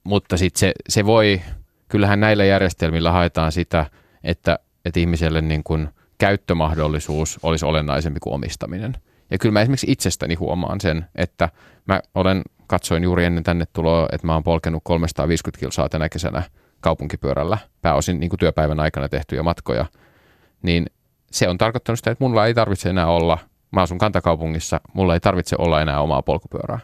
mutta 0.05 0.37
sitten 0.37 0.61
se, 0.61 0.73
se 0.89 1.07
voi, 1.07 1.41
kyllähän 1.89 2.21
näillä 2.21 2.45
järjestelmillä 2.45 3.11
haetaan 3.11 3.53
sitä, 3.53 3.87
että, 4.25 4.59
että 4.85 5.01
ihmiselle 5.01 5.41
niin 5.41 5.65
kuin 5.65 5.89
käyttömahdollisuus 6.19 7.39
olisi 7.43 7.65
olennaisempi 7.65 8.21
kuin 8.21 8.35
omistaminen. 8.35 8.97
Ja 9.31 9.39
kyllä 9.39 9.53
mä 9.53 9.63
esimerkiksi 9.63 9.93
itsestäni 9.93 10.35
huomaan 10.35 10.81
sen, 10.81 11.07
että 11.15 11.49
mä 11.87 12.01
olen, 12.15 12.43
katsoin 12.67 13.03
juuri 13.03 13.25
ennen 13.25 13.45
tänne 13.45 13.65
tuloa, 13.73 14.09
että 14.13 14.27
mä 14.27 14.35
oon 14.35 14.43
polkenut 14.43 14.83
350 14.85 15.61
kilsaa 15.61 15.89
tänä 15.89 16.09
kesänä 16.09 16.43
kaupunkipyörällä, 16.81 17.59
pääosin 17.83 18.21
niin 18.21 18.31
kuin 18.31 18.41
työpäivän 18.41 18.81
aikana 18.81 19.09
tehtyjä 19.09 19.43
matkoja, 19.43 19.87
niin 20.65 20.87
se 21.31 21.49
on 21.49 21.59
tarkoittanut 21.59 21.99
sitä, 21.99 22.11
että 22.11 22.25
mulla 22.25 22.47
ei 22.47 22.55
tarvitse 22.55 22.89
enää 22.89 23.07
olla, 23.07 23.39
mä 23.71 23.83
asun 23.83 23.99
kantakaupungissa, 23.99 24.81
mulla 24.93 25.15
ei 25.15 25.21
tarvitse 25.21 25.57
olla 25.59 25.83
enää 25.83 26.01
omaa 26.01 26.23
polkupyörää. 26.23 26.81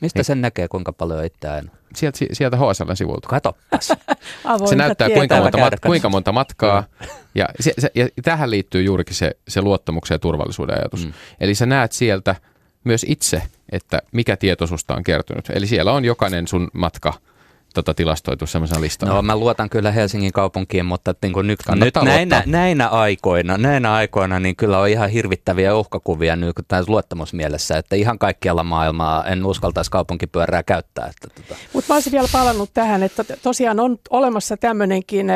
Mistä 0.00 0.18
niin. 0.18 0.24
sen 0.24 0.40
näkee, 0.40 0.68
kuinka 0.68 0.92
paljon 0.92 1.24
itseään? 1.24 1.70
Sieltä, 1.94 2.18
sieltä 2.32 2.56
HSL 2.56 2.92
sivulta. 2.94 3.28
Katoppas. 3.28 3.88
se 4.68 4.76
näyttää 4.76 5.10
kuinka 5.10 5.36
monta, 5.40 5.58
mat, 5.58 5.74
kuinka 5.86 6.08
monta 6.08 6.32
matkaa. 6.32 6.84
ja, 7.34 7.48
se, 7.60 7.72
se, 7.78 7.90
ja 7.94 8.08
tähän 8.22 8.50
liittyy 8.50 8.82
juurikin 8.82 9.14
se, 9.14 9.36
se 9.48 9.62
luottamuksen 9.62 10.14
ja 10.14 10.18
turvallisuuden 10.18 10.78
ajatus. 10.78 11.06
Mm. 11.06 11.12
Eli 11.40 11.54
sä 11.54 11.66
näet 11.66 11.92
sieltä 11.92 12.36
myös 12.84 13.06
itse, 13.08 13.42
että 13.72 14.02
mikä 14.12 14.36
tieto 14.36 14.66
susta 14.66 14.94
on 14.94 15.02
kertynyt. 15.02 15.50
Eli 15.50 15.66
siellä 15.66 15.92
on 15.92 16.04
jokainen 16.04 16.48
sun 16.48 16.68
matka– 16.72 17.12
tota, 17.76 17.94
tilastoitu 17.94 18.46
semmoisena 18.46 18.80
listalla? 18.80 19.14
No 19.14 19.22
mä 19.22 19.36
luotan 19.36 19.70
kyllä 19.70 19.90
Helsingin 19.90 20.32
kaupunkiin, 20.32 20.86
mutta 20.86 21.14
niin 21.22 21.32
kuin 21.32 21.46
nyt, 21.46 21.58
nyt 21.74 21.94
näinä, 22.04 22.42
näinä, 22.46 22.88
aikoina, 22.88 23.58
näinä 23.58 23.94
aikoina 23.94 24.40
niin 24.40 24.56
kyllä 24.56 24.78
on 24.78 24.88
ihan 24.88 25.10
hirvittäviä 25.10 25.76
uhkakuvia 25.76 26.36
nyt 26.36 26.56
tässä 26.68 26.92
luottamusmielessä, 26.92 27.78
että 27.78 27.96
ihan 27.96 28.18
kaikkialla 28.18 28.64
maailmaa 28.64 29.24
en 29.24 29.46
uskaltaisi 29.46 29.90
kaupunkipyörää 29.90 30.62
käyttää. 30.62 31.06
Että, 31.06 31.28
tota. 31.42 31.60
Mutta 31.72 31.92
mä 31.92 31.96
olisin 31.96 32.12
vielä 32.12 32.28
palannut 32.32 32.70
tähän, 32.74 33.02
että 33.02 33.24
tosiaan 33.42 33.80
on 33.80 33.98
olemassa 34.10 34.56
tämmöinenkin 34.56 35.26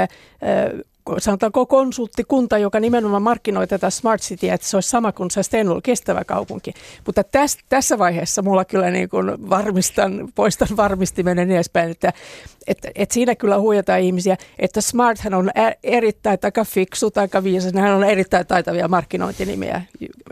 sanotaanko 1.19 1.67
konsulttikunta, 1.67 2.59
joka 2.59 2.81
nimenomaan 2.81 3.23
markkinoi 3.23 3.67
tätä 3.67 3.91
Smart 3.91 4.23
Cityä, 4.23 4.55
että 4.55 4.67
se 4.67 4.77
olisi 4.77 4.91
sama 4.91 5.13
kuin 5.13 5.31
Sustainable, 5.31 5.81
kestävä 5.83 6.25
kaupunki. 6.25 6.75
Mutta 7.07 7.25
täs, 7.25 7.59
tässä 7.69 7.99
vaiheessa 7.99 8.43
mulla 8.43 8.65
kyllä 8.65 8.91
niin 8.91 9.09
kuin 9.09 9.51
varmistan, 9.51 10.29
poistan 10.35 10.69
varmistimen 10.77 11.39
edespäin, 11.39 11.91
että, 11.91 12.13
että, 12.67 12.89
että 12.95 13.15
siinä 13.15 13.35
kyllä 13.35 13.59
huijataan 13.59 14.01
ihmisiä, 14.01 14.37
että 14.59 14.81
Smarthan 14.81 15.35
on 15.35 15.51
erittäin 15.83 16.39
taika 16.39 16.65
fiksu, 16.65 17.11
taika 17.11 17.45
viisas, 17.45 17.73
hän 17.75 17.95
on 17.95 18.05
erittäin 18.05 18.47
taitavia 18.47 18.89
markkinointinimiä. 18.89 19.83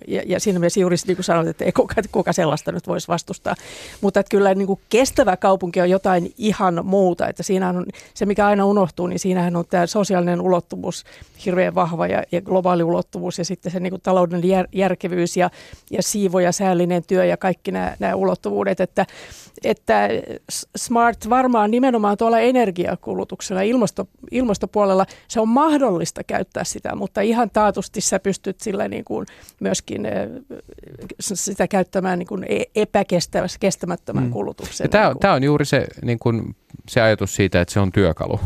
Ja, 0.08 0.22
ja 0.26 0.40
siinä 0.40 0.58
mielessä 0.58 0.80
juuri 0.80 0.96
niin 1.06 1.16
kuin 1.16 1.24
sanoit, 1.24 1.48
että 1.48 1.64
ei 1.64 1.72
kuka, 1.72 1.94
kuka 2.12 2.32
sellaista 2.32 2.72
nyt 2.72 2.86
voisi 2.86 3.08
vastustaa. 3.08 3.54
Mutta 4.00 4.20
että 4.20 4.30
kyllä 4.30 4.54
niin 4.54 4.66
kuin 4.66 4.80
kestävä 4.88 5.36
kaupunki 5.36 5.80
on 5.80 5.90
jotain 5.90 6.32
ihan 6.38 6.80
muuta, 6.86 7.28
että 7.28 7.42
siinä 7.42 7.68
on 7.68 7.86
se, 8.14 8.26
mikä 8.26 8.46
aina 8.46 8.64
unohtuu, 8.64 9.06
niin 9.06 9.18
siinähän 9.18 9.56
on 9.56 9.64
tämä 9.70 9.86
sosiaalinen 9.86 10.40
ulottuvuus 10.40 10.67
ulottuvuus 10.72 11.04
hirveän 11.44 11.74
vahva 11.74 12.06
ja, 12.06 12.22
ja 12.32 12.42
globaali 12.42 12.82
ulottuvuus 12.82 13.38
ja 13.38 13.44
sitten 13.44 13.72
se 13.72 13.80
niin 13.80 13.90
kuin 13.90 14.02
talouden 14.02 14.44
jär, 14.44 14.66
järkevyys 14.72 15.36
ja, 15.36 15.50
ja 15.90 16.02
siivo 16.02 16.40
ja 16.40 16.52
säällinen 16.52 17.02
työ 17.06 17.24
ja 17.24 17.36
kaikki 17.36 17.72
nämä, 17.72 17.96
nämä 17.98 18.14
ulottuvuudet, 18.14 18.80
että, 18.80 19.06
että 19.64 20.08
smart 20.76 21.30
varmaan 21.30 21.70
nimenomaan 21.70 22.16
tuolla 22.16 22.38
energiakulutuksella 22.38 23.62
ilmasto, 23.62 24.08
ilmastopuolella 24.30 25.06
se 25.28 25.40
on 25.40 25.48
mahdollista 25.48 26.24
käyttää 26.24 26.64
sitä, 26.64 26.94
mutta 26.94 27.20
ihan 27.20 27.50
taatusti 27.50 28.00
sä 28.00 28.18
pystyt 28.18 28.60
sillä 28.60 28.88
niin 28.88 29.04
kuin 29.04 29.26
myöskin 29.60 30.08
sitä 31.20 31.68
käyttämään 31.68 32.18
niin 32.18 32.26
kuin 32.26 32.44
e-, 32.48 32.70
epäkestävässä, 32.74 33.58
kestämättömän 33.58 34.24
mm. 34.24 34.30
kulutuksen. 34.30 34.90
Tämä, 34.90 35.08
on, 35.08 35.18
tämä 35.18 35.34
on 35.34 35.42
juuri 35.42 35.64
se, 35.64 35.86
niin 36.02 36.18
kuin, 36.18 36.56
se 36.88 37.00
ajatus 37.00 37.34
siitä, 37.34 37.60
että 37.60 37.74
se 37.74 37.80
on 37.80 37.92
työkalu 37.92 38.40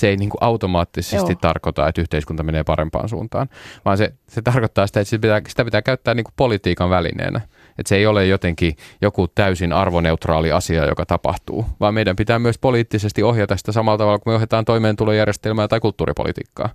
se 0.00 0.08
ei 0.08 0.16
niin 0.16 0.30
kuin 0.30 0.38
automaattisesti 0.42 1.32
Joo. 1.32 1.38
tarkoita, 1.40 1.88
että 1.88 2.00
yhteiskunta 2.00 2.42
menee 2.42 2.64
parempaan 2.64 3.08
suuntaan, 3.08 3.48
vaan 3.84 3.98
se, 3.98 4.12
se 4.28 4.42
tarkoittaa 4.42 4.86
sitä, 4.86 5.00
että 5.00 5.10
sitä 5.10 5.20
pitää, 5.20 5.40
sitä 5.48 5.64
pitää 5.64 5.82
käyttää 5.82 6.14
niin 6.14 6.24
kuin 6.24 6.34
politiikan 6.36 6.90
välineenä. 6.90 7.40
Että 7.78 7.88
se 7.88 7.96
ei 7.96 8.06
ole 8.06 8.26
jotenkin 8.26 8.76
joku 9.00 9.28
täysin 9.28 9.72
arvoneutraali 9.72 10.52
asia, 10.52 10.86
joka 10.86 11.06
tapahtuu, 11.06 11.66
vaan 11.80 11.94
meidän 11.94 12.16
pitää 12.16 12.38
myös 12.38 12.58
poliittisesti 12.58 13.22
ohjata 13.22 13.56
sitä 13.56 13.72
samalla 13.72 13.98
tavalla 13.98 14.18
kuin 14.18 14.32
me 14.32 14.36
ohjataan 14.36 14.64
toimeentulojärjestelmää 14.64 15.68
tai 15.68 15.80
kulttuuripolitiikkaa. 15.80 16.68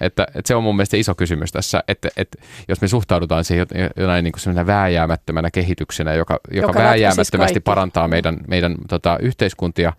Että, 0.00 0.26
että 0.34 0.48
se 0.48 0.54
on 0.54 0.62
mun 0.62 0.76
mielestä 0.76 0.96
iso 0.96 1.14
kysymys 1.14 1.52
tässä, 1.52 1.84
että, 1.88 2.08
että 2.16 2.38
jos 2.68 2.80
me 2.80 2.88
suhtaudutaan 2.88 3.44
siihen 3.44 3.66
jonain 3.96 4.24
niin 4.24 4.32
kuin 4.44 4.66
vääjäämättömänä 4.66 5.50
kehityksenä, 5.50 6.14
joka, 6.14 6.40
joka, 6.50 6.66
joka 6.66 6.80
vääjäämättömästi 6.80 7.60
parantaa 7.60 8.08
meidän, 8.08 8.38
meidän 8.48 8.74
tota, 8.88 9.18
yhteiskuntia, 9.20 9.92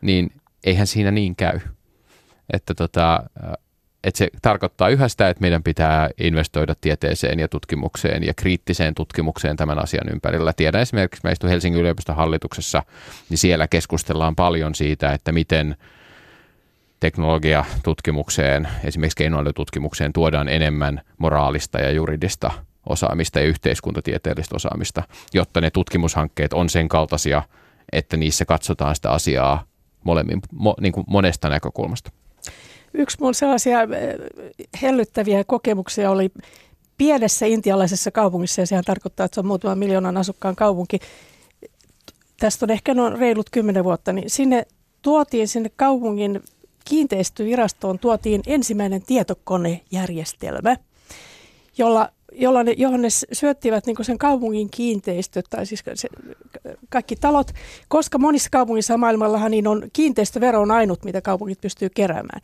niin 0.00 0.30
eihän 0.64 0.86
siinä 0.86 1.10
niin 1.10 1.36
käy. 1.36 1.60
Että 2.52 2.74
tota, 2.74 3.22
että 4.04 4.18
se 4.18 4.28
tarkoittaa 4.42 4.88
yhä 4.88 5.08
sitä, 5.08 5.28
että 5.28 5.40
meidän 5.40 5.62
pitää 5.62 6.10
investoida 6.20 6.74
tieteeseen 6.80 7.40
ja 7.40 7.48
tutkimukseen 7.48 8.24
ja 8.24 8.34
kriittiseen 8.34 8.94
tutkimukseen 8.94 9.56
tämän 9.56 9.78
asian 9.78 10.08
ympärillä. 10.12 10.52
Tiedän 10.52 10.80
esimerkiksi 10.82 11.20
meistä 11.24 11.48
Helsingin 11.48 11.80
yliopiston 11.80 12.16
hallituksessa, 12.16 12.82
niin 13.28 13.38
siellä 13.38 13.68
keskustellaan 13.68 14.36
paljon 14.36 14.74
siitä, 14.74 15.12
että 15.12 15.32
miten 15.32 15.76
teknologiatutkimukseen, 17.00 18.68
esimerkiksi 18.84 19.16
keinoälytutkimukseen 19.16 20.12
tuodaan 20.12 20.48
enemmän 20.48 21.00
moraalista 21.18 21.80
ja 21.80 21.90
juridista 21.90 22.50
osaamista 22.88 23.40
ja 23.40 23.46
yhteiskuntatieteellistä 23.46 24.56
osaamista, 24.56 25.02
jotta 25.34 25.60
ne 25.60 25.70
tutkimushankkeet 25.70 26.52
on 26.52 26.68
sen 26.68 26.88
kaltaisia, 26.88 27.42
että 27.92 28.16
niissä 28.16 28.44
katsotaan 28.44 28.94
sitä 28.94 29.10
asiaa 29.10 29.64
molemmin, 30.04 30.40
mo, 30.52 30.74
niin 30.80 30.92
kuin 30.92 31.04
monesta 31.08 31.48
näkökulmasta. 31.48 32.10
Yksi 32.94 33.16
mun 33.20 33.34
sellaisia 33.34 33.80
äh, 33.80 33.86
hellyttäviä 34.82 35.44
kokemuksia 35.44 36.10
oli 36.10 36.30
pienessä 36.98 37.46
intialaisessa 37.46 38.10
kaupungissa, 38.10 38.62
ja 38.62 38.66
sehän 38.66 38.84
tarkoittaa, 38.84 39.26
että 39.26 39.34
se 39.34 39.40
on 39.40 39.46
muutaman 39.46 39.78
miljoonan 39.78 40.16
asukkaan 40.16 40.56
kaupunki. 40.56 40.98
Tästä 42.40 42.66
on 42.66 42.70
ehkä 42.70 42.94
noin 42.94 43.18
reilut 43.18 43.50
kymmenen 43.50 43.84
vuotta, 43.84 44.12
niin 44.12 44.30
sinne 44.30 44.66
tuotiin 45.02 45.48
sinne 45.48 45.70
kaupungin 45.76 46.42
kiinteistövirastoon 46.84 47.98
tuotiin 47.98 48.42
ensimmäinen 48.46 49.02
tietokonejärjestelmä, 49.02 50.76
jolla, 51.78 52.08
jolla 52.34 52.64
ne, 52.64 52.74
johon 52.76 53.02
ne 53.02 53.08
syöttivät 53.32 53.86
niin 53.86 53.96
sen 54.02 54.18
kaupungin 54.18 54.70
kiinteistöt, 54.70 55.46
tai 55.50 55.66
siis 55.66 55.84
se, 55.94 56.08
kaikki 56.88 57.16
talot, 57.16 57.50
koska 57.88 58.18
monissa 58.18 58.50
kaupungissa 58.50 58.96
maailmallahan 58.96 59.50
niin 59.50 59.66
on 59.66 59.82
kiinteistövero 59.92 60.60
on 60.60 60.70
ainut, 60.70 61.04
mitä 61.04 61.20
kaupungit 61.20 61.60
pystyy 61.60 61.88
keräämään. 61.94 62.40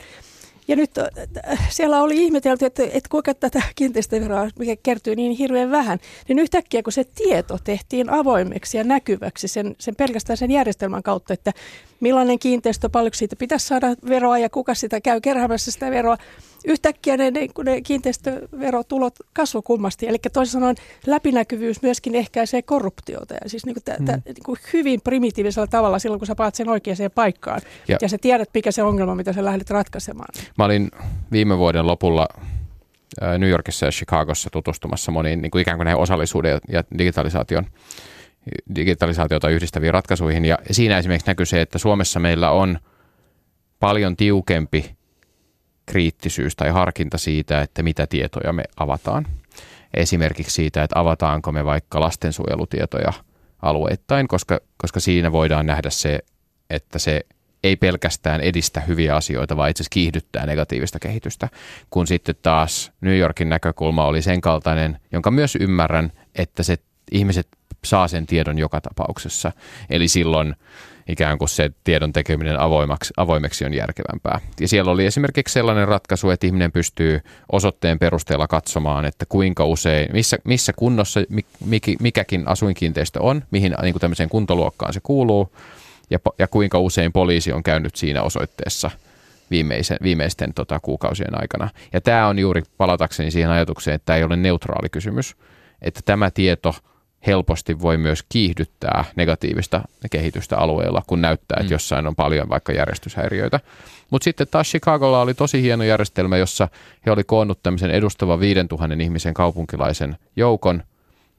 Ja 0.67 0.75
nyt 0.75 0.97
äh, 0.97 1.69
siellä 1.69 2.01
oli 2.01 2.23
ihmetelty, 2.23 2.65
että, 2.65 2.83
että 2.83 3.09
kuinka 3.09 3.33
tätä 3.33 3.61
kiinteistöveroa, 3.75 4.49
mikä 4.59 4.75
kertyy 4.83 5.15
niin 5.15 5.31
hirveän 5.31 5.71
vähän, 5.71 5.99
niin 6.27 6.39
yhtäkkiä 6.39 6.83
kun 6.83 6.93
se 6.93 7.03
tieto 7.03 7.57
tehtiin 7.63 8.09
avoimeksi 8.09 8.77
ja 8.77 8.83
näkyväksi 8.83 9.47
sen, 9.47 9.75
sen 9.79 9.95
pelkästään 9.95 10.37
sen 10.37 10.51
järjestelmän 10.51 11.03
kautta, 11.03 11.33
että 11.33 11.51
millainen 11.99 12.39
kiinteistö, 12.39 12.89
paljonko 12.89 13.15
siitä 13.15 13.35
pitäisi 13.35 13.67
saada 13.67 13.87
veroa 14.09 14.37
ja 14.37 14.49
kuka 14.49 14.73
sitä 14.73 15.01
käy 15.01 15.21
keräämässä 15.21 15.71
sitä 15.71 15.91
veroa, 15.91 16.17
yhtäkkiä 16.65 17.17
ne, 17.17 17.31
ne, 17.31 17.47
ne 17.65 17.81
kiinteistöverotulot 17.81 19.15
kasvoi 19.33 19.61
kummasti. 19.61 20.07
Eli 20.07 20.17
toisin 20.33 20.51
sanoen 20.51 20.75
läpinäkyvyys 21.07 21.81
myöskin 21.81 22.15
ehkäisee 22.15 22.61
korruptiota. 22.61 23.33
Ja 23.43 23.49
siis 23.49 23.65
niin 23.65 23.73
kuin 23.73 23.83
t- 23.83 23.99
mm. 23.99 24.05
niin 24.05 24.35
kuin 24.45 24.59
hyvin 24.73 25.01
primitiivisellä 25.03 25.67
tavalla 25.67 25.99
silloin, 25.99 26.19
kun 26.19 26.27
sä 26.27 26.35
paat 26.35 26.55
sen 26.55 26.69
oikeaan 26.69 26.97
paikkaan. 27.15 27.61
Ja, 27.87 27.97
ja 28.01 28.09
sä 28.09 28.17
tiedät, 28.21 28.49
mikä 28.53 28.71
se 28.71 28.83
ongelma, 28.83 29.15
mitä 29.15 29.33
sä 29.33 29.45
lähdet 29.45 29.69
ratkaisemaan. 29.69 30.33
Mä 30.57 30.65
olin 30.65 30.91
viime 31.31 31.57
vuoden 31.57 31.87
lopulla 31.87 32.27
New 33.37 33.49
Yorkissa 33.49 33.85
ja 33.85 33.91
Chicagossa 33.91 34.49
tutustumassa 34.49 35.11
moniin 35.11 35.41
niin 35.41 35.51
kuin 35.51 35.61
ikään 35.61 35.77
kuin 35.77 35.85
näihin 35.85 36.01
osallisuuden 36.01 36.59
ja 36.69 36.83
digitalisaation 36.97 37.65
digitalisaatiota 38.75 39.49
yhdistäviin 39.49 39.93
ratkaisuihin. 39.93 40.45
Ja 40.45 40.57
siinä 40.71 40.97
esimerkiksi 40.97 41.27
näkyy 41.27 41.45
se, 41.45 41.61
että 41.61 41.77
Suomessa 41.77 42.19
meillä 42.19 42.51
on 42.51 42.79
paljon 43.79 44.15
tiukempi 44.15 44.95
kriittisyys 45.91 46.55
tai 46.55 46.69
harkinta 46.69 47.17
siitä, 47.17 47.61
että 47.61 47.83
mitä 47.83 48.07
tietoja 48.07 48.53
me 48.53 48.63
avataan. 48.77 49.27
Esimerkiksi 49.93 50.55
siitä, 50.55 50.83
että 50.83 50.99
avataanko 50.99 51.51
me 51.51 51.65
vaikka 51.65 51.99
lastensuojelutietoja 51.99 53.13
alueittain, 53.61 54.27
koska, 54.27 54.59
koska 54.77 54.99
siinä 54.99 55.31
voidaan 55.31 55.65
nähdä 55.65 55.89
se, 55.89 56.19
että 56.69 56.99
se 56.99 57.21
ei 57.63 57.75
pelkästään 57.75 58.41
edistä 58.41 58.81
hyviä 58.81 59.15
asioita, 59.15 59.57
vaan 59.57 59.69
itse 59.69 59.81
asiassa 59.81 59.93
kiihdyttää 59.93 60.45
negatiivista 60.45 60.99
kehitystä. 60.99 61.49
Kun 61.89 62.07
sitten 62.07 62.35
taas 62.43 62.91
New 63.01 63.17
Yorkin 63.17 63.49
näkökulma 63.49 64.05
oli 64.05 64.21
sen 64.21 64.41
kaltainen, 64.41 64.99
jonka 65.11 65.31
myös 65.31 65.55
ymmärrän, 65.55 66.11
että 66.35 66.63
se 66.63 66.77
ihmiset 67.11 67.47
saa 67.85 68.07
sen 68.07 68.25
tiedon 68.25 68.57
joka 68.57 68.81
tapauksessa. 68.81 69.51
Eli 69.89 70.07
silloin 70.07 70.55
ikään 71.07 71.37
kuin 71.37 71.49
se 71.49 71.71
tiedon 71.83 72.13
tekeminen 72.13 72.59
avoimaksi, 72.59 73.13
avoimeksi 73.17 73.65
on 73.65 73.73
järkevämpää. 73.73 74.39
Ja 74.59 74.67
siellä 74.67 74.91
oli 74.91 75.05
esimerkiksi 75.05 75.53
sellainen 75.53 75.87
ratkaisu, 75.87 76.29
että 76.29 76.47
ihminen 76.47 76.71
pystyy 76.71 77.21
osoitteen 77.51 77.99
perusteella 77.99 78.47
katsomaan, 78.47 79.05
että 79.05 79.25
kuinka 79.25 79.65
usein, 79.65 80.09
missä, 80.13 80.37
missä 80.43 80.73
kunnossa 80.73 81.19
mikäkin 81.99 82.47
asuinkiinteistö 82.47 83.21
on, 83.21 83.43
mihin 83.51 83.75
niin 83.81 83.93
kuin 83.93 84.01
tämmöiseen 84.01 84.29
kuntoluokkaan 84.29 84.93
se 84.93 84.99
kuuluu, 85.03 85.55
ja, 86.09 86.19
ja 86.39 86.47
kuinka 86.47 86.79
usein 86.79 87.11
poliisi 87.11 87.53
on 87.53 87.63
käynyt 87.63 87.95
siinä 87.95 88.23
osoitteessa 88.23 88.91
viimeisen, 89.51 89.97
viimeisten 90.03 90.53
tota, 90.53 90.79
kuukausien 90.79 91.41
aikana. 91.41 91.69
Ja 91.93 92.01
tämä 92.01 92.27
on 92.27 92.39
juuri 92.39 92.63
palatakseni 92.77 93.31
siihen 93.31 93.51
ajatukseen, 93.51 93.95
että 93.95 94.05
tämä 94.05 94.17
ei 94.17 94.23
ole 94.23 94.35
neutraali 94.35 94.89
kysymys, 94.89 95.35
että 95.81 96.01
tämä 96.05 96.31
tieto– 96.31 96.75
helposti 97.27 97.81
voi 97.81 97.97
myös 97.97 98.23
kiihdyttää 98.29 99.05
negatiivista 99.15 99.81
kehitystä 100.11 100.57
alueella, 100.57 101.03
kun 101.07 101.21
näyttää, 101.21 101.55
että 101.59 101.69
mm. 101.69 101.71
jossain 101.71 102.07
on 102.07 102.15
paljon 102.15 102.49
vaikka 102.49 102.71
järjestyshäiriöitä. 102.71 103.59
Mutta 104.09 104.23
sitten 104.23 104.47
taas 104.51 104.67
Chicagolla 104.67 105.21
oli 105.21 105.33
tosi 105.33 105.61
hieno 105.61 105.83
järjestelmä, 105.83 106.37
jossa 106.37 106.67
he 107.05 107.11
oli 107.11 107.23
koonnut 107.23 107.63
tämmöisen 107.63 107.91
edustavan 107.91 108.39
5000 108.39 108.95
ihmisen 108.99 109.33
kaupunkilaisen 109.33 110.17
joukon, 110.35 110.83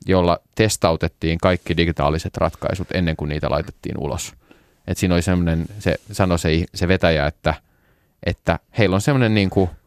jolla 0.06 0.38
testautettiin 0.54 1.38
kaikki 1.38 1.76
digitaaliset 1.76 2.36
ratkaisut 2.36 2.88
ennen 2.94 3.16
kuin 3.16 3.28
niitä 3.28 3.50
laitettiin 3.50 3.98
ulos. 3.98 4.32
Et 4.86 4.98
siinä 4.98 5.14
oli 5.14 5.22
semmoinen, 5.22 5.66
se 5.78 5.94
sanoi 6.12 6.38
se, 6.38 6.64
se 6.74 6.88
vetäjä, 6.88 7.26
että, 7.26 7.54
että 8.26 8.58
heillä 8.78 8.94
on 8.94 9.00
semmoinen 9.00 9.34
niin 9.34 9.50
kuin– 9.50 9.70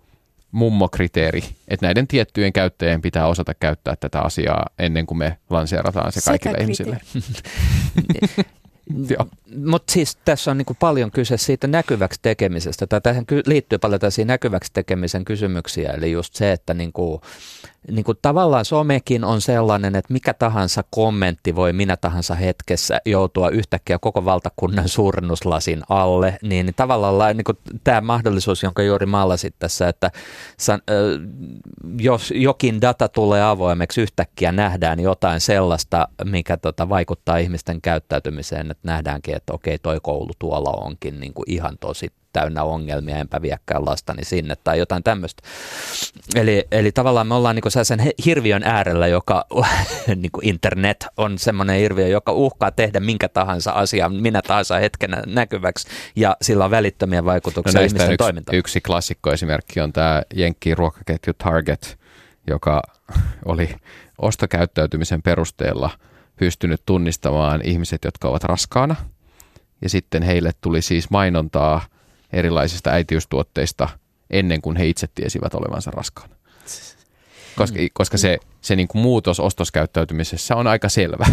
mummokriteeri, 0.56 1.44
että 1.68 1.86
näiden 1.86 2.08
tiettyjen 2.08 2.54
käyttäjien 2.54 3.02
pitää 3.02 3.28
osata 3.28 3.54
käyttää 3.54 3.96
tätä 3.96 4.22
asiaa 4.22 4.66
ennen 4.80 5.06
kuin 5.06 5.18
me 5.18 5.38
lanseerataan 5.50 6.12
se 6.12 6.22
kaikille 6.26 6.58
ihmisille. 6.58 7.00
Mutta 9.66 9.94
siis 9.94 10.18
tässä 10.26 10.52
on 10.52 10.58
niinku 10.58 10.74
paljon 10.80 11.12
kyse 11.12 11.38
siitä 11.38 11.68
näkyväksi 11.68 12.20
tekemisestä. 12.22 12.88
Tai 12.88 13.02
tähän 13.02 13.26
liittyy 13.46 13.78
paljon 13.78 14.00
tällaisia 14.00 14.26
näkyväksi 14.26 14.74
tekemisen 14.74 15.26
kysymyksiä. 15.26 15.92
Eli 15.92 16.12
just 16.12 16.36
se, 16.36 16.52
että 16.52 16.74
niinku, 16.74 17.22
niin 17.92 18.06
kuin 18.06 18.18
tavallaan 18.22 18.66
somekin 18.66 19.24
on 19.24 19.42
sellainen, 19.42 19.96
että 19.96 20.14
mikä 20.14 20.34
tahansa 20.34 20.84
kommentti 20.90 21.56
voi 21.56 21.74
minä 21.74 21.98
tahansa 21.98 22.36
hetkessä 22.36 23.02
joutua 23.06 23.50
yhtäkkiä 23.50 24.00
koko 24.00 24.26
valtakunnan 24.26 24.90
suurennuslasin 24.90 25.82
alle, 25.90 26.38
niin, 26.42 26.74
tavallaan 26.76 27.38
niin 27.38 27.46
kuin 27.46 27.58
tämä 27.84 28.02
mahdollisuus, 28.02 28.64
jonka 28.64 28.84
juuri 28.84 29.06
maalasit 29.06 29.56
tässä, 29.60 29.90
että 29.90 30.12
jos 32.00 32.34
jokin 32.36 32.82
data 32.82 33.08
tulee 33.08 33.44
avoimeksi, 33.44 34.02
yhtäkkiä 34.02 34.52
nähdään 34.52 35.00
jotain 35.00 35.42
sellaista, 35.42 36.08
mikä 36.24 36.58
tota, 36.58 36.90
vaikuttaa 36.90 37.38
ihmisten 37.38 37.82
käyttäytymiseen, 37.82 38.72
että 38.72 38.88
nähdäänkin, 38.88 39.36
että 39.36 39.54
okei, 39.54 39.80
toi 39.80 40.00
koulu 40.02 40.32
tuolla 40.40 40.72
onkin 40.72 41.20
niin 41.20 41.34
kuin 41.34 41.52
ihan 41.52 41.78
tosi 41.80 42.12
täynnä 42.36 42.64
ongelmia, 42.64 43.18
enpä 43.18 43.42
viekään 43.42 43.86
lastani 43.86 44.26
sinne 44.26 44.56
tai 44.56 44.80
jotain 44.80 45.04
tämmöistä. 45.04 45.44
Eli, 46.36 46.68
eli 46.72 46.92
tavallaan 46.92 47.28
me 47.28 47.36
ollaan 47.36 47.56
niin 47.56 47.86
sen 47.86 48.12
hirviön 48.26 48.64
äärellä, 48.64 49.08
joka 49.08 49.46
niin 50.08 50.32
internet 50.42 51.08
on 51.18 51.38
semmoinen 51.38 51.80
hirviö, 51.80 52.08
joka 52.08 52.32
uhkaa 52.32 52.72
tehdä 52.72 53.00
minkä 53.00 53.30
tahansa 53.30 53.72
asian 53.72 54.14
minä 54.14 54.42
tahansa 54.42 54.80
hetkenä 54.80 55.24
näkyväksi 55.26 55.88
ja 56.16 56.38
sillä 56.42 56.66
on 56.66 56.72
välittömiä 56.72 57.26
vaikutuksia 57.26 57.80
no 57.80 57.86
ihmisten 57.86 58.12
yksi, 58.12 58.18
toimintaan. 58.18 58.58
Yksi 58.58 58.82
klassikko 58.82 59.32
esimerkki 59.32 59.82
on 59.82 59.94
tämä 59.94 60.22
Jenkki 60.34 60.76
ruokaketju 60.76 61.34
Target, 61.38 62.00
joka 62.48 62.82
oli 63.46 63.76
ostokäyttäytymisen 64.18 65.22
perusteella 65.22 65.90
pystynyt 66.36 66.82
tunnistamaan 66.86 67.62
ihmiset, 67.64 68.04
jotka 68.06 68.28
ovat 68.28 68.44
raskaana. 68.44 68.96
Ja 69.82 69.90
sitten 69.90 70.24
heille 70.24 70.52
tuli 70.62 70.82
siis 70.82 71.10
mainontaa 71.10 71.82
erilaisista 72.34 72.90
äitiystuotteista 72.90 73.90
ennen 74.30 74.62
kuin 74.62 74.78
he 74.78 74.88
itse 74.88 75.08
tiesivät 75.16 75.54
olevansa 75.54 75.92
raskaana. 75.92 76.36
koska, 77.56 77.80
mm. 77.80 77.88
koska 77.94 78.18
se, 78.18 78.38
se 78.62 78.76
niin 78.76 78.88
kuin 78.88 79.02
muutos 79.02 79.40
ostoskäyttäytymisessä 79.40 80.56
on 80.56 80.68
aika 80.68 80.90
selvä. 80.90 81.26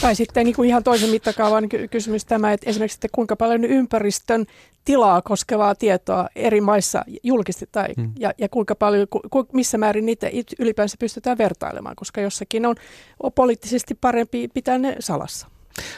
Tai 0.00 0.14
sitten 0.14 0.44
niin 0.44 0.56
kuin 0.56 0.68
ihan 0.68 0.82
toisen 0.82 1.10
mittakaavan 1.10 1.68
kysymys 1.90 2.24
tämä, 2.24 2.52
että 2.52 2.70
esimerkiksi 2.70 2.96
että 2.96 3.08
kuinka 3.12 3.36
paljon 3.36 3.64
ympäristön 3.64 4.46
tilaa 4.84 5.22
koskevaa 5.22 5.74
tietoa 5.74 6.28
eri 6.36 6.60
maissa 6.60 7.04
julkistetaan 7.22 7.88
hmm. 7.96 8.12
ja, 8.18 8.32
ja 8.38 8.48
kuinka 8.48 8.74
paljon, 8.74 9.06
ku, 9.08 9.46
missä 9.52 9.78
määrin 9.78 10.06
niitä 10.06 10.30
ylipäänsä 10.58 10.96
pystytään 10.98 11.38
vertailemaan, 11.38 11.96
koska 11.96 12.20
jossakin 12.20 12.66
on, 12.66 12.76
on 13.22 13.32
poliittisesti 13.32 13.94
parempi 13.94 14.48
pitää 14.54 14.78
ne 14.78 14.96
salassa. 15.00 15.51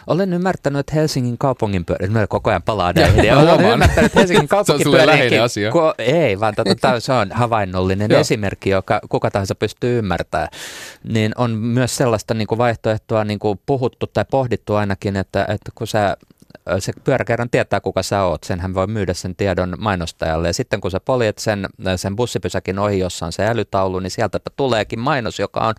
Olen 0.06 0.32
ymmärtänyt, 0.32 0.80
että 0.80 0.94
Helsingin 0.94 1.38
kaupungin 1.38 1.84
pyörä, 1.84 2.06
mä 2.06 2.26
koko 2.26 2.50
ajan 2.50 2.62
palaan 2.62 2.94
näihin, 2.94 3.36
olen 3.36 3.72
ymmärtänyt, 3.72 4.06
että 4.06 4.20
Helsingin 4.20 4.48
kaupungin 4.48 5.42
asia. 5.42 5.70
Ko, 5.70 5.94
ei, 5.98 6.40
vaan 6.40 6.54
tota, 6.54 7.00
se 7.00 7.12
on 7.12 7.30
havainnollinen 7.32 8.12
esimerkki, 8.12 8.70
joka 8.70 9.00
kuka 9.08 9.30
tahansa 9.30 9.54
pystyy 9.54 9.98
ymmärtämään. 9.98 10.48
Niin 11.04 11.32
on 11.36 11.50
myös 11.50 11.96
sellaista 11.96 12.34
niin 12.34 12.46
kuin 12.46 12.58
vaihtoehtoa 12.58 13.24
niin 13.24 13.38
kuin 13.38 13.60
puhuttu 13.66 14.06
tai 14.06 14.24
pohdittu 14.30 14.74
ainakin, 14.74 15.16
että, 15.16 15.46
että 15.48 15.72
kun 15.74 15.86
sä 15.86 16.16
se 16.78 16.92
pyöräkerran 17.04 17.50
tietää, 17.50 17.80
kuka 17.80 18.02
sä 18.02 18.22
oot. 18.22 18.44
Sen 18.44 18.60
hän 18.60 18.74
voi 18.74 18.86
myydä 18.86 19.14
sen 19.14 19.36
tiedon 19.36 19.74
mainostajalle. 19.78 20.48
Ja 20.48 20.52
sitten 20.52 20.80
kun 20.80 20.90
sä 20.90 21.00
poljet 21.00 21.38
sen, 21.38 21.66
sen 21.96 22.16
bussipysäkin 22.16 22.78
ohi, 22.78 22.98
jossa 22.98 23.26
on 23.26 23.32
se 23.32 23.46
älytaulu, 23.46 23.98
niin 23.98 24.10
sieltä 24.10 24.40
tuleekin 24.56 25.00
mainos, 25.00 25.38
joka 25.38 25.60
on 25.60 25.74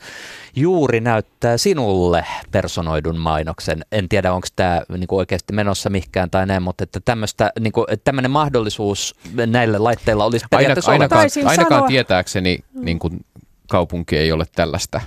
juuri 0.56 1.00
näyttää 1.00 1.58
sinulle 1.58 2.26
personoidun 2.52 3.18
mainoksen. 3.18 3.86
En 3.92 4.10
tiedä, 4.10 4.34
onko 4.34 4.48
tämä 4.56 4.82
niinku 4.98 5.18
oikeasti 5.18 5.54
menossa 5.54 5.90
mihkään 5.90 6.30
tai 6.30 6.46
näin, 6.46 6.64
mutta 6.64 6.84
että 6.84 7.00
tämmöistä, 7.00 7.52
niinku, 7.60 7.86
tämmöinen 8.04 8.32
mahdollisuus 8.32 9.16
näillä 9.48 9.84
laitteilla 9.84 10.26
olisi 10.26 10.46
periaatteessa 10.50 10.92
ainakaan, 10.92 11.22
ainakaan, 11.22 11.48
ainakaan 11.48 11.84
tietääkseni 11.84 12.60
niin 12.74 13.00
kuin 13.00 13.26
kaupunki 13.70 14.18
ei 14.18 14.32
ole 14.32 14.46
tällaista 14.56 15.02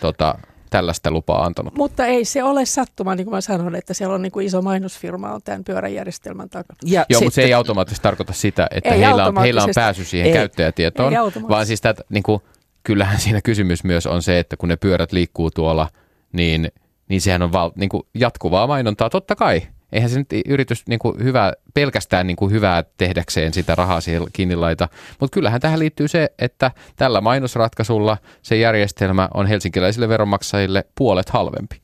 tota, 0.00 0.34
tällaista 0.70 1.10
lupaa 1.10 1.44
antanut. 1.44 1.74
Mutta 1.74 2.06
ei 2.06 2.24
se 2.24 2.42
ole 2.42 2.66
sattuma, 2.66 3.14
niin 3.14 3.24
kuin 3.24 3.34
mä 3.34 3.40
sanon, 3.40 3.74
että 3.74 3.94
siellä 3.94 4.14
on 4.14 4.22
niin 4.22 4.32
kuin 4.32 4.46
iso 4.46 4.62
mainosfirma 4.62 5.32
on 5.32 5.40
tämän 5.44 5.64
pyöräjärjestelmän 5.64 6.48
takana. 6.48 6.78
Ja 6.84 7.00
Joo, 7.00 7.04
sitten, 7.18 7.26
mutta 7.26 7.34
se 7.34 7.42
ei 7.42 7.54
automaattisesti 7.54 8.02
tarkoita 8.02 8.32
sitä, 8.32 8.66
että 8.70 8.94
heillä 8.94 9.26
on, 9.26 9.36
heillä 9.40 9.64
on 9.64 9.70
pääsy 9.74 10.04
siihen 10.04 10.26
ei, 10.26 10.32
käyttäjätietoon, 10.32 11.12
ei 11.12 11.42
vaan 11.48 11.66
siis 11.66 11.80
että 11.84 12.04
niin 12.08 12.22
kuin, 12.22 12.42
kyllähän 12.82 13.20
siinä 13.20 13.40
kysymys 13.40 13.84
myös 13.84 14.06
on 14.06 14.22
se, 14.22 14.38
että 14.38 14.56
kun 14.56 14.68
ne 14.68 14.76
pyörät 14.76 15.12
liikkuu 15.12 15.50
tuolla, 15.50 15.88
niin, 16.32 16.72
niin 17.08 17.20
sehän 17.20 17.42
on 17.42 17.52
val, 17.52 17.70
niin 17.76 17.88
kuin 17.88 18.02
jatkuvaa 18.14 18.66
mainontaa, 18.66 19.10
totta 19.10 19.36
kai 19.36 19.62
eihän 19.92 20.10
se 20.10 20.18
nyt 20.18 20.28
yritys 20.48 20.86
niin 20.86 20.98
kuin 20.98 21.24
hyvä, 21.24 21.52
pelkästään 21.74 22.26
niin 22.26 22.36
kuin 22.36 22.52
hyvää 22.52 22.84
tehdäkseen 22.96 23.54
sitä 23.54 23.74
rahaa 23.74 24.00
siihen 24.00 24.22
kiinni 24.32 24.56
laita. 24.56 24.88
Mutta 25.20 25.34
kyllähän 25.34 25.60
tähän 25.60 25.78
liittyy 25.78 26.08
se, 26.08 26.28
että 26.38 26.70
tällä 26.96 27.20
mainosratkaisulla 27.20 28.18
se 28.42 28.56
järjestelmä 28.56 29.28
on 29.34 29.46
helsinkiläisille 29.46 30.08
veronmaksajille 30.08 30.84
puolet 30.94 31.28
halvempi. 31.28 31.80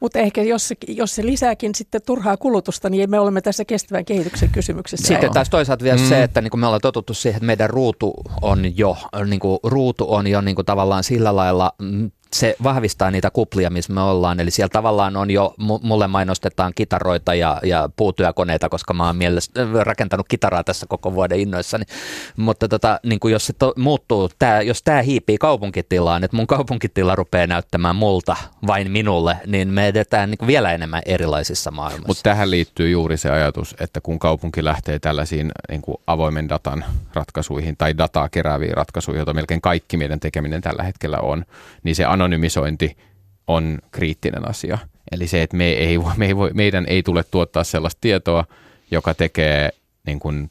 Mutta 0.00 0.18
ehkä 0.18 0.42
jos 0.42 0.68
se, 0.68 0.74
jos 0.88 1.14
se 1.14 1.26
lisääkin 1.26 1.74
sitten 1.74 2.00
turhaa 2.06 2.36
kulutusta, 2.36 2.90
niin 2.90 3.10
me 3.10 3.18
olemme 3.18 3.40
tässä 3.40 3.64
kestävän 3.64 4.04
kehityksen 4.04 4.50
kysymyksessä. 4.50 5.08
Sitten 5.08 5.32
taas 5.32 5.50
toisaalta 5.50 5.84
vielä 5.84 5.98
mm. 5.98 6.08
se, 6.08 6.22
että 6.22 6.40
niin 6.40 6.50
kuin 6.50 6.60
me 6.60 6.66
ollaan 6.66 6.80
totuttu 6.80 7.14
siihen, 7.14 7.36
että 7.36 7.46
meidän 7.46 7.70
ruutu 7.70 8.14
on 8.42 8.78
jo, 8.78 8.96
niin 9.26 9.40
kuin, 9.40 9.58
ruutu 9.64 10.14
on 10.14 10.26
jo 10.26 10.40
niin 10.40 10.54
kuin 10.54 10.66
tavallaan 10.66 11.04
sillä 11.04 11.36
lailla 11.36 11.72
mm, 11.78 12.10
se 12.32 12.56
vahvistaa 12.62 13.10
niitä 13.10 13.30
kuplia, 13.30 13.70
missä 13.70 13.92
me 13.92 14.00
ollaan. 14.00 14.40
Eli 14.40 14.50
siellä 14.50 14.72
tavallaan 14.72 15.16
on 15.16 15.30
jo, 15.30 15.54
mulle 15.82 16.06
mainostetaan 16.06 16.72
kitaroita 16.74 17.34
ja, 17.34 17.60
ja 17.64 17.88
puutyökoneita, 17.96 18.68
koska 18.68 18.94
mä 18.94 19.06
oon 19.06 19.16
mielestä, 19.16 19.66
rakentanut 19.82 20.28
kitaraa 20.28 20.64
tässä 20.64 20.86
koko 20.86 21.14
vuoden 21.14 21.40
innoissani. 21.40 21.84
Mutta 22.36 22.68
tota, 22.68 23.00
niin 23.06 23.20
kuin 23.20 23.32
jos 23.32 23.46
se 23.46 23.52
to, 23.52 23.72
muuttuu, 23.76 24.30
tää, 24.38 24.62
jos 24.62 24.82
tämä 24.82 25.02
hiipii 25.02 25.38
kaupunkitilaan, 25.38 26.24
että 26.24 26.36
mun 26.36 26.46
kaupunkitila 26.46 27.16
rupeaa 27.16 27.46
näyttämään 27.46 27.96
multa 27.96 28.36
vain 28.66 28.90
minulle, 28.90 29.36
niin 29.46 29.68
me 29.68 29.86
edetään 29.86 30.30
niin 30.30 30.38
kuin 30.38 30.46
vielä 30.46 30.72
enemmän 30.72 31.02
erilaisissa 31.06 31.70
maailmissa. 31.70 32.06
Mutta 32.06 32.22
tähän 32.22 32.50
liittyy 32.50 32.90
juuri 32.90 33.16
se 33.16 33.30
ajatus, 33.30 33.76
että 33.80 34.00
kun 34.00 34.18
kaupunki 34.18 34.64
lähtee 34.64 34.98
tällaisiin 34.98 35.52
niin 35.68 35.82
kuin 35.82 35.96
avoimen 36.06 36.48
datan 36.48 36.84
ratkaisuihin 37.14 37.76
tai 37.76 37.98
dataa 37.98 38.28
kerääviin 38.28 38.74
ratkaisuihin, 38.74 39.18
joita 39.18 39.34
melkein 39.34 39.60
kaikki 39.60 39.96
meidän 39.96 40.20
tekeminen 40.20 40.62
tällä 40.62 40.82
hetkellä 40.82 41.18
on, 41.18 41.44
niin 41.82 41.96
se 41.96 42.04
anonymisointi 42.22 42.96
on 43.46 43.78
kriittinen 43.90 44.48
asia. 44.48 44.78
Eli 45.12 45.26
se, 45.26 45.42
että 45.42 45.56
me 45.56 45.68
ei, 45.70 45.98
me 46.16 46.26
ei 46.26 46.36
voi, 46.36 46.50
meidän 46.54 46.84
ei 46.88 47.02
tule 47.02 47.24
tuottaa 47.30 47.64
sellaista 47.64 47.98
tietoa, 48.00 48.44
joka 48.90 49.14
tekee 49.14 49.70
niin 50.06 50.20
kuin, 50.20 50.50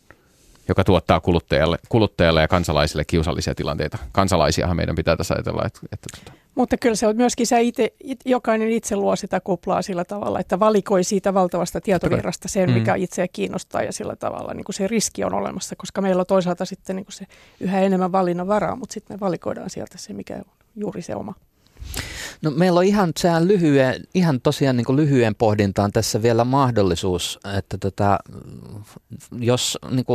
joka 0.67 0.84
tuottaa 0.84 1.19
kuluttajalle, 1.19 1.80
kuluttajalle 1.89 2.41
ja 2.41 2.47
kansalaisille 2.47 3.05
kiusallisia 3.05 3.55
tilanteita. 3.55 3.97
Kansalaisiahan 4.11 4.78
meidän 4.78 4.95
pitää 4.95 5.17
tässä 5.17 5.34
ajatella. 5.34 5.63
Että, 5.65 5.80
että, 5.91 6.07
että. 6.17 6.41
Mutta 6.55 6.78
kyllä 6.78 6.95
se 6.95 7.07
on 7.07 7.15
myöskin 7.15 7.47
se 7.47 7.61
itse, 7.61 7.93
jokainen 8.26 8.69
itse 8.69 8.95
luo 8.95 9.15
sitä 9.15 9.39
kuplaa 9.39 9.82
sillä 9.82 10.05
tavalla, 10.05 10.39
että 10.39 10.59
valikoi 10.59 11.03
siitä 11.03 11.34
valtavasta 11.34 11.82
tietovirrasta 11.82 12.47
sen, 12.47 12.69
mm. 12.69 12.74
mikä 12.74 12.95
itseä 12.95 13.28
kiinnostaa 13.28 13.84
ja 13.84 13.93
sillä 13.93 14.15
tavalla 14.15 14.53
niin 14.53 14.63
kuin 14.63 14.76
se 14.76 14.88
riski 14.88 15.24
on 15.24 15.34
olemassa, 15.34 15.76
koska 15.76 16.01
meillä 16.01 16.19
on 16.19 16.26
toisaalta 16.26 16.65
sitten 16.65 16.95
niin 16.95 17.05
kuin 17.05 17.13
se 17.13 17.26
yhä 17.59 17.82
enemmän 17.82 18.11
valinnan 18.11 18.47
varaa, 18.47 18.76
mutta 18.76 18.93
sitten 18.93 19.15
me 19.15 19.19
valikoidaan 19.19 19.69
sieltä 19.69 19.97
se, 19.97 20.13
mikä 20.13 20.36
on 20.36 20.43
juuri 20.76 21.01
se 21.01 21.15
oma. 21.15 21.34
No 22.41 22.51
meillä 22.51 22.77
on 22.77 22.86
ihan, 22.86 23.11
sehän 23.17 23.47
lyhyen, 23.47 24.03
ihan 24.13 24.41
tosiaan 24.41 24.77
niin 24.77 24.95
lyhyen 24.95 25.36
pohdintaan 25.36 25.91
tässä 25.91 26.21
vielä 26.21 26.43
mahdollisuus, 26.43 27.39
että 27.57 27.77
tota, 27.77 28.19
jos 29.39 29.77
niin 29.89 30.05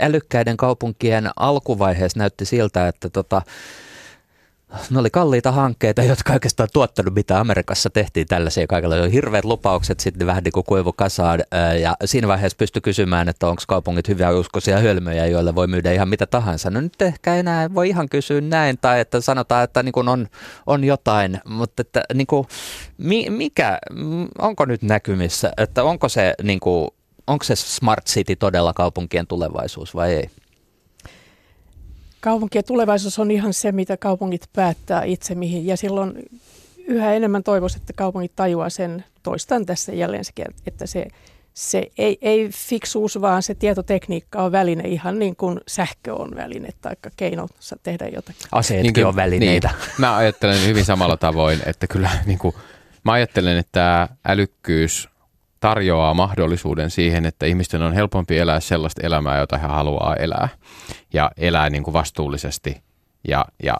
älykkäiden 0.00 0.56
kaupunkien 0.56 1.30
alkuvaiheessa 1.36 2.18
näytti 2.18 2.44
siltä, 2.44 2.88
että 2.88 3.10
tota, 3.10 3.42
ne 4.90 4.98
oli 4.98 5.10
kalliita 5.10 5.52
hankkeita, 5.52 6.02
jotka 6.12 6.32
oikeastaan 6.32 6.68
tuottanut, 6.72 7.14
mitä 7.14 7.40
Amerikassa 7.40 7.90
tehtiin 7.90 8.26
tällaisia 8.26 8.66
kaikilla. 8.66 8.94
Oli 8.94 9.12
hirveät 9.12 9.44
lupaukset, 9.44 10.00
sitten 10.00 10.26
vähän 10.26 10.44
niin 10.44 10.52
kuin 10.52 10.66
kuivu 10.66 10.92
kasaan. 10.92 11.40
Ja 11.80 11.96
siinä 12.04 12.28
vaiheessa 12.28 12.56
pystyi 12.56 12.82
kysymään, 12.82 13.28
että 13.28 13.48
onko 13.48 13.62
kaupungit 13.68 14.08
hyviä 14.08 14.30
uskoisia 14.30 14.78
hölmöjä, 14.78 15.26
joille 15.26 15.54
voi 15.54 15.66
myydä 15.66 15.92
ihan 15.92 16.08
mitä 16.08 16.26
tahansa. 16.26 16.70
No 16.70 16.80
nyt 16.80 17.02
ehkä 17.02 17.34
enää 17.34 17.74
voi 17.74 17.88
ihan 17.88 18.08
kysyä 18.08 18.40
näin, 18.40 18.78
tai 18.80 19.00
että 19.00 19.20
sanotaan, 19.20 19.64
että 19.64 19.82
niin 19.82 19.92
kuin 19.92 20.08
on, 20.08 20.28
on 20.66 20.84
jotain, 20.84 21.40
mutta 21.44 21.82
että 21.82 22.02
niin 22.14 22.26
kuin, 22.26 22.46
mikä, 23.28 23.78
onko 24.38 24.64
nyt 24.64 24.82
näkymissä, 24.82 25.52
että 25.56 25.84
onko 25.84 26.08
se, 26.08 26.34
niin 26.42 26.60
kuin, 26.60 26.88
onko 27.26 27.44
se 27.44 27.56
smart 27.56 28.06
city 28.06 28.36
todella 28.36 28.72
kaupunkien 28.72 29.26
tulevaisuus 29.26 29.94
vai 29.94 30.12
ei? 30.12 30.30
Kaupunkien 32.26 32.64
tulevaisuus 32.64 33.18
on 33.18 33.30
ihan 33.30 33.52
se, 33.52 33.72
mitä 33.72 33.96
kaupungit 33.96 34.48
päättää 34.52 35.04
itse 35.04 35.34
mihin. 35.34 35.66
Ja 35.66 35.76
silloin 35.76 36.12
yhä 36.86 37.12
enemmän 37.12 37.42
toivoisin, 37.42 37.80
että 37.80 37.92
kaupungit 37.92 38.32
tajuaa 38.36 38.70
sen, 38.70 39.04
toistan 39.22 39.66
tässä 39.66 39.92
jälleen 39.92 40.24
se, 40.24 40.32
että 40.66 40.86
se, 40.86 41.06
se 41.54 41.90
ei, 41.98 42.18
ei 42.22 42.48
fiksuus, 42.48 43.20
vaan 43.20 43.42
se 43.42 43.54
tietotekniikka 43.54 44.42
on 44.42 44.52
väline 44.52 44.88
ihan 44.88 45.18
niin 45.18 45.36
kuin 45.36 45.60
sähkö 45.68 46.14
on 46.14 46.36
väline 46.36 46.68
tai 46.80 46.96
keino 47.16 47.46
tehdä 47.82 48.06
jotakin. 48.06 48.46
Aseetkin 48.52 48.92
niin, 48.92 49.06
on 49.06 49.16
välineitä. 49.16 49.68
Niin. 49.68 49.94
Mä 49.98 50.16
ajattelen 50.16 50.66
hyvin 50.66 50.84
samalla 50.84 51.16
tavoin, 51.16 51.58
että 51.66 51.86
kyllä 51.86 52.10
niin 52.26 52.38
kuin, 52.38 52.54
mä 53.04 53.12
ajattelen, 53.12 53.56
että 53.56 54.08
älykkyys 54.28 55.08
tarjoaa 55.60 56.14
mahdollisuuden 56.14 56.90
siihen, 56.90 57.26
että 57.26 57.46
ihmisten 57.46 57.82
on 57.82 57.92
helpompi 57.92 58.38
elää 58.38 58.60
sellaista 58.60 59.06
elämää, 59.06 59.38
jota 59.38 59.58
he 59.58 59.66
haluaa 59.66 60.16
elää. 60.16 60.48
Ja 61.12 61.30
elää 61.36 61.70
niin 61.70 61.82
kuin 61.82 61.92
vastuullisesti 61.92 62.82
ja, 63.28 63.44
ja 63.62 63.76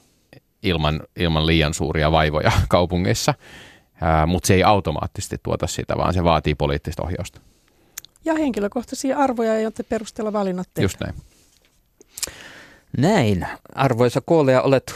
ilman, 0.63 1.01
ilman 1.17 1.47
liian 1.47 1.75
suuria 1.75 2.13
vaivoja 2.13 2.53
kaupungeissa. 2.69 3.35
Mutta 4.27 4.47
se 4.47 4.55
ei 4.55 4.65
automaattisesti 4.65 5.37
tuota 5.43 5.67
sitä, 5.67 5.97
vaan 5.97 6.15
se 6.15 6.25
vaatii 6.25 6.55
poliittista 6.55 7.03
ohjausta. 7.03 7.41
Ja 8.25 8.35
henkilökohtaisia 8.35 9.19
arvoja, 9.19 9.61
joiden 9.61 9.87
perusteella 9.89 10.33
valinnat 10.33 10.69
tehdään. 10.75 10.85
Just 10.85 11.01
näin. 11.01 11.15
Näin. 12.99 13.47
Arvoisa 13.75 14.21
kuulija, 14.21 14.63
olet 14.63 14.95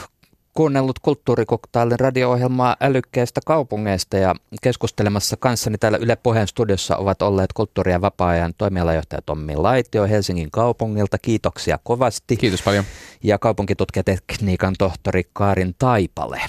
kuunnellut 0.54 0.98
kulttuurikoktailin 0.98 2.00
radio-ohjelmaa 2.00 2.76
älykkäistä 2.80 3.40
kaupungeista 3.46 4.16
ja 4.16 4.34
keskustelemassa 4.62 5.36
kanssani 5.36 5.78
täällä 5.78 5.98
Yle 5.98 6.16
Pohjan 6.16 6.48
studiossa 6.48 6.96
ovat 6.96 7.22
olleet 7.22 7.52
kulttuuri- 7.52 7.92
ja 7.92 8.00
vapaa-ajan 8.00 8.54
toimialajohtaja 8.58 9.22
Tommi 9.26 9.56
Laitio 9.56 10.06
Helsingin 10.06 10.50
kaupungilta. 10.50 11.18
Kiitoksia 11.18 11.78
kovasti. 11.84 12.36
Kiitos 12.36 12.62
paljon. 12.62 12.84
Ja 13.22 13.38
kaupunkitutkijat-tekniikan 13.38 14.74
tohtori 14.78 15.22
Kaarin 15.32 15.74
Taipale. 15.78 16.40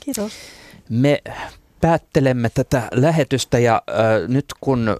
Kiitos. 0.00 0.32
Me 0.88 1.22
päättelemme 1.82 2.50
tätä 2.50 2.88
lähetystä 2.92 3.58
ja 3.58 3.82
äh, 3.90 4.28
nyt 4.28 4.44
kun 4.60 4.88
äh, 4.88 4.96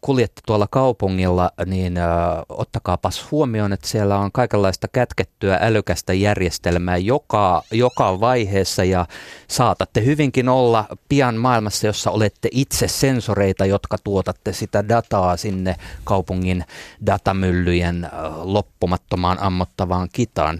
kuljette 0.00 0.42
tuolla 0.46 0.66
kaupungilla, 0.70 1.50
niin 1.66 1.96
äh, 1.96 2.06
ottakaapas 2.48 3.30
huomioon, 3.30 3.72
että 3.72 3.88
siellä 3.88 4.18
on 4.18 4.32
kaikenlaista 4.32 4.88
kätkettyä 4.88 5.58
älykästä 5.60 6.12
järjestelmää 6.12 6.96
joka, 6.96 7.62
joka 7.70 8.20
vaiheessa 8.20 8.84
ja 8.84 9.06
saatatte 9.48 10.04
hyvinkin 10.04 10.48
olla 10.48 10.86
pian 11.08 11.36
maailmassa, 11.36 11.86
jossa 11.86 12.10
olette 12.10 12.48
itse 12.52 12.88
sensoreita, 12.88 13.66
jotka 13.66 13.96
tuotatte 14.04 14.52
sitä 14.52 14.88
dataa 14.88 15.36
sinne 15.36 15.76
kaupungin 16.04 16.64
datamyllyjen 17.06 18.04
äh, 18.04 18.10
loppumattomaan 18.42 19.38
ammottavaan 19.40 20.08
kitaan. 20.12 20.48